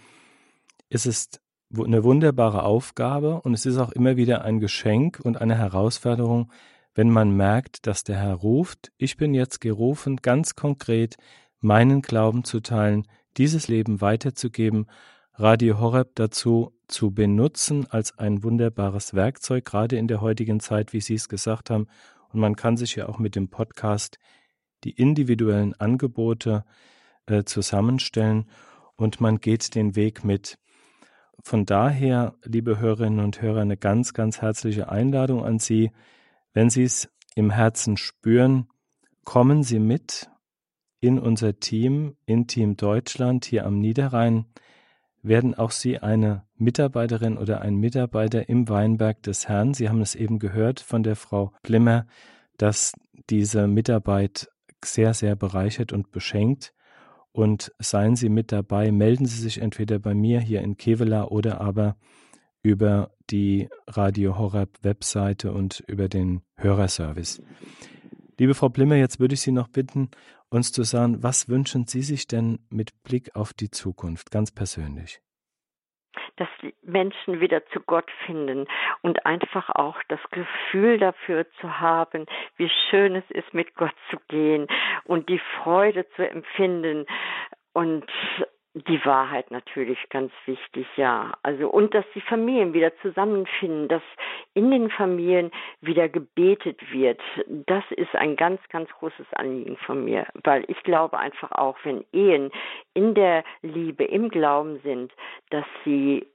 ist 0.90 1.06
es 1.06 1.30
eine 1.76 2.04
wunderbare 2.04 2.64
Aufgabe 2.64 3.42
und 3.42 3.54
es 3.54 3.66
ist 3.66 3.78
auch 3.78 3.92
immer 3.92 4.16
wieder 4.16 4.44
ein 4.44 4.60
Geschenk 4.60 5.20
und 5.22 5.42
eine 5.42 5.58
Herausforderung, 5.58 6.52
wenn 6.96 7.10
man 7.10 7.36
merkt, 7.36 7.86
dass 7.88 8.04
der 8.04 8.18
Herr 8.18 8.36
ruft, 8.36 8.92
ich 8.98 9.18
bin 9.18 9.34
jetzt 9.34 9.60
gerufen, 9.60 10.18
ganz 10.18 10.56
konkret 10.56 11.18
meinen 11.60 12.02
Glauben 12.02 12.44
zu 12.44 12.62
teilen, 12.62 13.08
dieses 13.36 13.68
Leben 13.68 14.02
weiterzugeben, 14.02 14.88
Radio 15.40 15.80
Horeb 15.80 16.16
dazu 16.16 16.74
zu 16.88 17.12
benutzen 17.12 17.86
als 17.92 18.18
ein 18.18 18.42
wunderbares 18.44 19.14
Werkzeug, 19.14 19.66
gerade 19.66 19.96
in 19.96 20.08
der 20.08 20.20
heutigen 20.20 20.60
Zeit, 20.60 20.94
wie 20.94 21.02
Sie 21.02 21.14
es 21.14 21.30
gesagt 21.30 21.70
haben. 21.70 21.86
Und 22.30 22.40
man 22.40 22.56
kann 22.56 22.76
sich 22.76 22.96
ja 22.96 23.08
auch 23.08 23.20
mit 23.20 23.36
dem 23.36 23.48
Podcast 23.48 24.18
die 24.84 24.90
individuellen 24.90 25.76
Angebote 25.76 26.66
äh, 27.28 27.44
zusammenstellen 27.44 28.50
und 28.96 29.22
man 29.22 29.38
geht 29.38 29.76
den 29.76 29.96
Weg 29.96 30.24
mit. 30.24 30.58
Von 31.44 31.68
daher, 31.68 32.34
liebe 32.44 32.80
Hörerinnen 32.80 33.24
und 33.24 33.40
Hörer, 33.40 33.62
eine 33.62 33.78
ganz, 33.78 34.16
ganz 34.16 34.42
herzliche 34.42 34.90
Einladung 34.90 35.46
an 35.46 35.60
Sie. 35.60 35.92
Wenn 36.54 36.72
Sie 36.72 36.84
es 36.84 37.10
im 37.36 37.52
Herzen 37.52 37.96
spüren, 37.96 38.70
kommen 39.24 39.62
Sie 39.62 39.78
mit 39.78 40.32
in 41.00 41.20
unser 41.20 41.60
Team, 41.60 42.18
in 42.26 42.48
Team 42.48 42.76
Deutschland 42.76 43.46
hier 43.46 43.68
am 43.68 43.78
Niederrhein 43.78 44.48
werden 45.24 45.56
auch 45.56 45.72
Sie 45.72 46.00
eine 46.00 46.44
Mitarbeiterin 46.56 47.38
oder 47.38 47.62
ein 47.62 47.76
Mitarbeiter 47.76 48.50
im 48.50 48.70
Weinberg 48.70 49.22
des 49.24 49.48
Herrn. 49.48 49.74
Sie 49.74 49.90
haben 49.90 50.02
es 50.02 50.16
eben 50.16 50.40
gehört 50.40 50.80
von 50.80 51.04
der 51.04 51.16
Frau 51.16 51.54
Glimmer, 51.64 52.06
dass 52.58 52.94
diese 53.30 53.68
Mitarbeit 53.68 54.50
sehr, 54.84 55.14
sehr 55.14 55.36
bereichert 55.36 55.94
und 55.94 56.12
beschenkt. 56.12 56.74
Und 57.32 57.72
seien 57.78 58.16
Sie 58.16 58.30
mit 58.30 58.52
dabei, 58.52 58.92
melden 58.92 59.26
Sie 59.26 59.40
sich 59.40 59.62
entweder 59.62 60.00
bei 60.00 60.16
mir 60.16 60.40
hier 60.40 60.62
in 60.62 60.78
Kevela 60.78 61.26
oder 61.26 61.62
aber 61.62 61.98
über 62.64 63.12
die 63.30 63.70
Radio 63.88 64.38
Horeb 64.38 64.80
Webseite 64.82 65.52
und 65.52 65.84
über 65.88 66.10
den 66.10 66.42
Hörerservice. 66.56 67.42
Liebe 68.40 68.54
Frau 68.54 68.70
Blimmer, 68.70 68.96
jetzt 68.96 69.20
würde 69.20 69.34
ich 69.34 69.42
Sie 69.42 69.52
noch 69.52 69.68
bitten, 69.68 70.10
uns 70.50 70.72
zu 70.72 70.84
sagen, 70.84 71.24
was 71.24 71.50
wünschen 71.50 71.88
Sie 71.88 72.02
sich 72.02 72.28
denn 72.28 72.60
mit 72.70 72.92
Blick 73.04 73.36
auf 73.36 73.54
die 73.54 73.70
Zukunft, 73.70 74.32
ganz 74.32 74.52
persönlich? 74.52 75.22
Dass 76.38 76.50
Menschen 76.84 77.40
wieder 77.40 77.66
zu 77.68 77.80
Gott 77.82 78.10
finden 78.26 78.68
und 79.02 79.26
einfach 79.26 79.70
auch 79.70 79.98
das 80.08 80.20
Gefühl 80.32 81.00
dafür 81.00 81.46
zu 81.60 81.80
haben, 81.80 82.26
wie 82.58 82.70
schön 82.90 83.16
es 83.16 83.30
ist, 83.30 83.54
mit 83.54 83.76
Gott 83.76 83.96
zu 84.10 84.18
gehen 84.28 84.68
und 85.06 85.30
die 85.30 85.42
Freude 85.64 86.08
zu 86.16 86.28
empfinden 86.28 87.06
und 87.74 88.06
die 88.88 89.04
Wahrheit 89.06 89.52
natürlich 89.52 89.98
ganz 90.10 90.32
wichtig, 90.46 90.86
ja. 90.96 91.34
Also 91.44 91.70
und 91.70 91.94
dass 91.94 92.06
die 92.14 92.22
Familien 92.22 92.74
wieder 92.74 92.92
zusammenfinden, 93.02 93.88
dass 93.88 94.02
in 94.54 94.72
den 94.72 94.90
Familien 94.90 95.52
wieder 95.82 96.10
gebetet 96.10 96.80
wird. 96.92 97.22
Das 97.48 97.84
ist 97.92 98.14
ein 98.16 98.36
ganz, 98.36 98.62
ganz 98.70 98.90
großes 98.92 99.28
Anliegen 99.34 99.78
von 99.78 100.06
mir, 100.06 100.28
weil 100.44 100.64
ich 100.68 100.82
glaube 100.84 101.18
einfach 101.18 101.52
auch, 101.52 101.78
wenn 101.84 102.06
Ehen 102.12 102.52
in 102.94 103.14
der 103.14 103.44
Liebe, 103.62 104.04
im 104.04 104.30
Glauben 104.30 104.80
sind, 104.84 105.12
dass 105.50 105.66
sie 105.84 106.26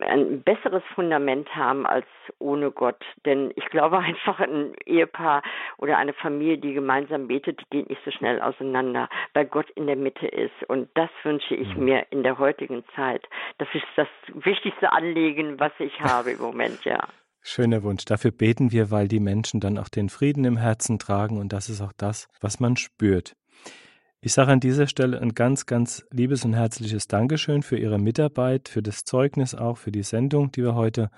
ein 0.00 0.42
besseres 0.42 0.82
Fundament 0.94 1.54
haben 1.54 1.86
als 1.86 2.06
ohne 2.38 2.70
Gott. 2.70 3.02
Denn 3.24 3.52
ich 3.56 3.66
glaube 3.66 3.98
einfach, 3.98 4.40
ein 4.40 4.74
Ehepaar 4.86 5.42
oder 5.78 5.98
eine 5.98 6.12
Familie, 6.12 6.58
die 6.58 6.74
gemeinsam 6.74 7.28
betet, 7.28 7.60
die 7.60 7.78
geht 7.78 7.90
nicht 7.90 8.00
so 8.04 8.10
schnell 8.10 8.40
auseinander, 8.40 9.08
weil 9.32 9.46
Gott 9.46 9.70
in 9.70 9.86
der 9.86 9.96
Mitte 9.96 10.26
ist. 10.26 10.54
Und 10.68 10.88
das 10.94 11.10
wünsche 11.22 11.54
ich 11.54 11.74
mhm. 11.76 11.84
mir 11.84 12.06
in 12.10 12.22
der 12.22 12.38
heutigen 12.38 12.84
Zeit. 12.94 13.26
Das 13.58 13.68
ist 13.74 13.86
das 13.96 14.08
wichtigste 14.32 14.92
Anliegen, 14.92 15.58
was 15.60 15.72
ich 15.78 16.00
habe 16.00 16.32
im 16.32 16.40
Moment, 16.40 16.84
ja. 16.84 17.06
Schöner 17.42 17.82
Wunsch. 17.82 18.06
Dafür 18.06 18.30
beten 18.30 18.72
wir, 18.72 18.90
weil 18.90 19.06
die 19.06 19.20
Menschen 19.20 19.60
dann 19.60 19.76
auch 19.76 19.90
den 19.90 20.08
Frieden 20.08 20.44
im 20.44 20.56
Herzen 20.56 20.98
tragen 20.98 21.38
und 21.38 21.52
das 21.52 21.68
ist 21.68 21.82
auch 21.82 21.92
das, 21.96 22.28
was 22.40 22.58
man 22.58 22.76
spürt. 22.76 23.36
Ich 24.26 24.32
sage 24.32 24.52
an 24.52 24.60
dieser 24.60 24.86
Stelle 24.86 25.20
ein 25.20 25.34
ganz, 25.34 25.66
ganz 25.66 26.08
liebes 26.10 26.46
und 26.46 26.54
herzliches 26.54 27.08
Dankeschön 27.08 27.62
für 27.62 27.76
Ihre 27.76 27.98
Mitarbeit, 27.98 28.70
für 28.70 28.80
das 28.80 29.04
Zeugnis 29.04 29.54
auch, 29.54 29.76
für 29.76 29.92
die 29.92 30.02
Sendung, 30.02 30.50
die 30.50 30.62
wir 30.62 30.74
heute 30.74 31.10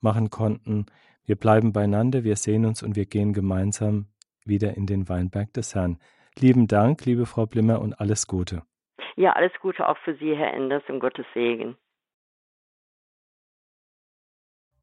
machen 0.00 0.30
konnten. 0.30 0.86
Wir 1.26 1.36
bleiben 1.36 1.74
beieinander, 1.74 2.24
wir 2.24 2.36
sehen 2.36 2.64
uns 2.64 2.82
und 2.82 2.96
wir 2.96 3.04
gehen 3.04 3.34
gemeinsam 3.34 4.06
wieder 4.46 4.78
in 4.78 4.86
den 4.86 5.10
Weinberg 5.10 5.52
des 5.52 5.74
Herrn. 5.74 5.98
Lieben 6.38 6.66
Dank, 6.66 7.04
liebe 7.04 7.26
Frau 7.26 7.44
Blimmer, 7.44 7.82
und 7.82 8.00
alles 8.00 8.26
Gute. 8.26 8.62
Ja, 9.14 9.34
alles 9.34 9.52
Gute 9.60 9.86
auch 9.86 9.98
für 9.98 10.14
Sie, 10.14 10.34
Herr 10.34 10.54
Enders, 10.54 10.84
und 10.88 11.00
Gottes 11.00 11.26
Segen. 11.34 11.76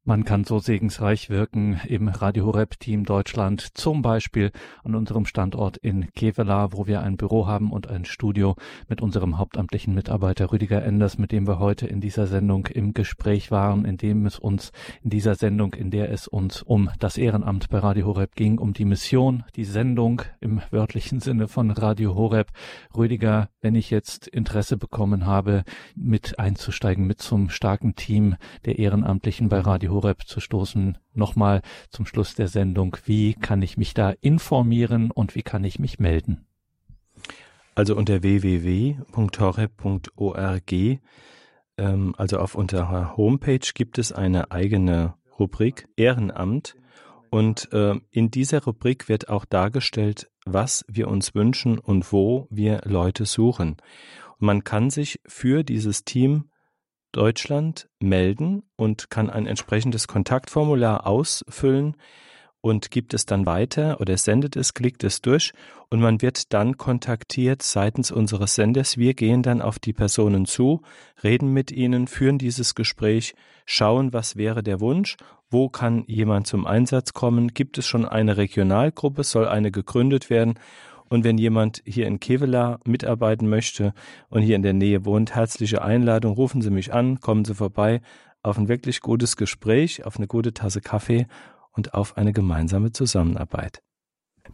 Man 0.04 0.24
kann 0.24 0.42
so 0.42 0.58
segensreich 0.58 1.30
wirken 1.30 1.80
im 1.86 2.08
Radio 2.08 2.46
Horeb 2.46 2.80
Team 2.80 3.04
Deutschland, 3.04 3.60
zum 3.78 4.02
Beispiel 4.02 4.50
an 4.82 4.96
unserem 4.96 5.26
Standort 5.26 5.76
in 5.76 6.12
Kevela, 6.12 6.72
wo 6.72 6.88
wir 6.88 7.02
ein 7.02 7.16
Büro 7.16 7.46
haben 7.46 7.70
und 7.70 7.88
ein 7.88 8.04
Studio 8.04 8.56
mit 8.88 9.00
unserem 9.00 9.38
hauptamtlichen 9.38 9.94
Mitarbeiter 9.94 10.50
Rüdiger 10.50 10.82
Enders, 10.82 11.18
mit 11.18 11.30
dem 11.30 11.46
wir 11.46 11.60
heute 11.60 11.86
in 11.86 12.00
dieser 12.00 12.26
Sendung 12.26 12.66
im 12.66 12.94
Gespräch 12.94 13.52
waren, 13.52 13.84
in 13.84 13.96
dem 13.96 14.26
es 14.26 14.40
uns 14.40 14.72
in 15.04 15.10
dieser 15.10 15.36
Sendung, 15.36 15.72
in 15.72 15.92
der 15.92 16.10
es 16.10 16.26
uns 16.26 16.62
um 16.62 16.90
das 16.98 17.16
Ehrenamt 17.16 17.68
bei 17.68 17.78
Radio 17.78 18.06
Horeb 18.06 18.34
ging, 18.34 18.58
um 18.58 18.72
die 18.72 18.84
Mission, 18.84 19.44
die 19.54 19.64
Sendung 19.64 20.22
im 20.40 20.62
wörtlichen 20.72 21.20
Sinne 21.20 21.46
von 21.46 21.70
Radio 21.70 22.16
Horeb. 22.16 22.48
Rüdiger, 22.96 23.50
wenn 23.60 23.76
ich 23.76 23.90
jetzt 23.90 24.26
Interesse 24.26 24.76
bekommen 24.76 25.26
habe, 25.26 25.62
mit 25.94 26.40
einzusteigen, 26.40 27.06
mit 27.06 27.22
zum 27.22 27.50
starken 27.50 27.94
Team 27.94 28.34
der 28.64 28.80
Ehrenamtlichen 28.80 29.48
bei 29.48 29.60
Radio 29.60 29.91
Horeb 29.92 30.26
zu 30.26 30.40
stoßen. 30.40 30.98
Nochmal 31.14 31.62
zum 31.90 32.06
Schluss 32.06 32.34
der 32.34 32.48
Sendung. 32.48 32.96
Wie 33.04 33.34
kann 33.34 33.62
ich 33.62 33.76
mich 33.76 33.94
da 33.94 34.10
informieren 34.20 35.10
und 35.10 35.34
wie 35.34 35.42
kann 35.42 35.64
ich 35.64 35.78
mich 35.78 35.98
melden? 35.98 36.46
Also 37.74 37.96
unter 37.96 38.22
www.horeb.org, 38.22 39.00
ähm, 41.78 42.14
also 42.18 42.38
auf 42.38 42.54
unserer 42.54 43.16
Homepage 43.16 43.66
gibt 43.74 43.98
es 43.98 44.12
eine 44.12 44.50
eigene 44.50 45.14
Rubrik 45.38 45.88
Ehrenamt 45.96 46.76
und 47.30 47.72
äh, 47.72 47.98
in 48.10 48.30
dieser 48.30 48.62
Rubrik 48.62 49.08
wird 49.08 49.30
auch 49.30 49.46
dargestellt, 49.46 50.30
was 50.44 50.84
wir 50.86 51.08
uns 51.08 51.34
wünschen 51.34 51.78
und 51.78 52.12
wo 52.12 52.46
wir 52.50 52.82
Leute 52.84 53.24
suchen. 53.24 53.78
Und 54.38 54.46
man 54.46 54.64
kann 54.64 54.90
sich 54.90 55.18
für 55.26 55.64
dieses 55.64 56.04
Team 56.04 56.50
Deutschland 57.12 57.88
melden 58.00 58.62
und 58.76 59.10
kann 59.10 59.30
ein 59.30 59.46
entsprechendes 59.46 60.08
Kontaktformular 60.08 61.06
ausfüllen 61.06 61.96
und 62.62 62.90
gibt 62.90 63.12
es 63.12 63.26
dann 63.26 63.44
weiter 63.44 64.00
oder 64.00 64.16
sendet 64.16 64.56
es, 64.56 64.72
klickt 64.72 65.04
es 65.04 65.20
durch 65.20 65.52
und 65.90 66.00
man 66.00 66.22
wird 66.22 66.52
dann 66.54 66.78
kontaktiert 66.78 67.62
seitens 67.62 68.10
unseres 68.10 68.54
Senders. 68.54 68.96
Wir 68.96 69.14
gehen 69.14 69.42
dann 69.42 69.60
auf 69.60 69.78
die 69.78 69.92
Personen 69.92 70.46
zu, 70.46 70.80
reden 71.22 71.52
mit 71.52 71.70
ihnen, 71.70 72.06
führen 72.06 72.38
dieses 72.38 72.74
Gespräch, 72.74 73.34
schauen, 73.66 74.12
was 74.12 74.36
wäre 74.36 74.62
der 74.62 74.80
Wunsch, 74.80 75.16
wo 75.50 75.68
kann 75.68 76.04
jemand 76.06 76.46
zum 76.46 76.66
Einsatz 76.66 77.12
kommen, 77.12 77.48
gibt 77.48 77.76
es 77.78 77.86
schon 77.86 78.06
eine 78.06 78.36
Regionalgruppe, 78.38 79.24
soll 79.24 79.46
eine 79.46 79.70
gegründet 79.70 80.30
werden 80.30 80.54
und 81.12 81.24
wenn 81.24 81.36
jemand 81.36 81.82
hier 81.84 82.06
in 82.06 82.20
Kevela 82.20 82.80
mitarbeiten 82.86 83.48
möchte 83.48 83.92
und 84.30 84.40
hier 84.40 84.56
in 84.56 84.62
der 84.62 84.72
Nähe 84.72 85.04
wohnt, 85.04 85.34
herzliche 85.34 85.82
Einladung, 85.82 86.32
rufen 86.32 86.62
Sie 86.62 86.70
mich 86.70 86.94
an, 86.94 87.20
kommen 87.20 87.44
Sie 87.44 87.54
vorbei 87.54 88.00
auf 88.42 88.56
ein 88.56 88.68
wirklich 88.68 89.02
gutes 89.02 89.36
Gespräch, 89.36 90.06
auf 90.06 90.16
eine 90.16 90.26
gute 90.26 90.54
Tasse 90.54 90.80
Kaffee 90.80 91.26
und 91.72 91.92
auf 91.92 92.16
eine 92.16 92.32
gemeinsame 92.32 92.92
Zusammenarbeit. 92.92 93.82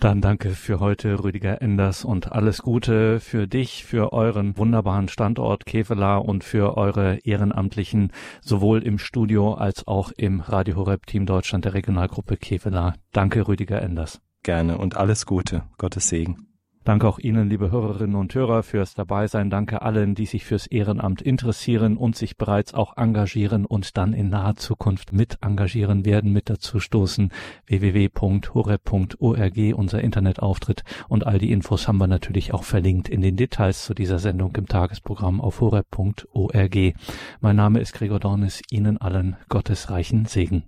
Dann 0.01 0.21
danke 0.21 0.51
für 0.51 0.81
heute, 0.81 1.23
Rüdiger 1.23 1.63
Enders, 1.63 2.05
und 2.05 2.33
alles 2.33 2.61
Gute 2.61 3.21
für 3.21 3.47
dich, 3.47 3.85
für 3.85 4.13
euren 4.13 4.59
wunderbaren 4.59 5.09
Standort 5.09 5.65
Kevela 5.65 6.17
und 6.19 6.43
für 6.45 6.77
eure 6.77 7.19
Ehrenamtlichen, 7.19 8.13
sowohl 8.43 8.83
im 8.83 8.99
Studio 8.99 9.55
als 9.55 9.87
auch 9.87 10.11
im 10.17 10.41
Radio 10.41 10.75
Horeb 10.75 11.07
Team 11.07 11.25
Deutschland 11.25 11.65
der 11.65 11.75
Regionalgruppe 11.75 12.37
Kevela. 12.37 12.95
Danke, 13.13 13.47
Rüdiger 13.47 13.81
Enders. 13.81 14.21
Gerne 14.43 14.79
und 14.79 14.97
alles 14.97 15.25
Gute. 15.27 15.63
Gottes 15.79 16.09
Segen. 16.09 16.48
Danke 16.89 17.07
auch 17.07 17.19
Ihnen, 17.19 17.51
liebe 17.51 17.71
Hörerinnen 17.71 18.17
und 18.17 18.35
Hörer, 18.35 18.63
fürs 18.63 18.95
Dabeisein. 18.95 19.51
Danke 19.51 19.83
allen, 19.83 20.15
die 20.15 20.25
sich 20.25 20.47
fürs 20.47 20.67
Ehrenamt 20.67 21.21
interessieren 21.21 21.99
und 21.99 22.17
sich 22.17 22.39
bereits 22.39 22.73
auch 22.73 22.97
engagieren 22.97 23.67
und 23.67 23.99
dann 23.99 24.15
in 24.15 24.31
naher 24.31 24.57
Zukunft 24.57 25.13
mit 25.13 25.37
engagieren 25.43 26.07
werden, 26.07 26.33
mit 26.33 26.49
dazu 26.49 26.81
stoßen. 26.81 27.31
www.horeb.org, 27.67 29.59
unser 29.75 30.01
Internetauftritt. 30.01 30.83
Und 31.09 31.27
all 31.27 31.39
die 31.39 31.53
Infos 31.53 31.89
haben 31.89 31.99
wir 31.99 32.07
natürlich 32.07 32.55
auch 32.55 32.65
verlinkt 32.65 33.11
in 33.11 33.21
den 33.21 33.37
Details 33.37 33.85
zu 33.85 33.93
dieser 33.93 34.19
Sendung 34.19 34.57
im 34.57 34.67
Tagesprogramm 34.67 35.43
auf 35.43 35.61
horeb.org. 35.61 36.95
Mein 37.43 37.57
Name 37.57 37.81
ist 37.81 37.93
Gregor 37.93 38.19
Dornis. 38.19 38.63
Ihnen 38.71 38.97
allen 38.97 39.37
gottesreichen 39.51 40.25
Segen. 40.25 40.63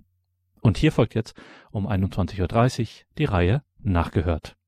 Und 0.61 0.77
hier 0.77 0.91
folgt 0.91 1.15
jetzt 1.15 1.33
um 1.71 1.87
21.30 1.87 2.81
Uhr 2.81 2.87
die 3.17 3.25
Reihe 3.25 3.63
Nachgehört. 3.79 4.55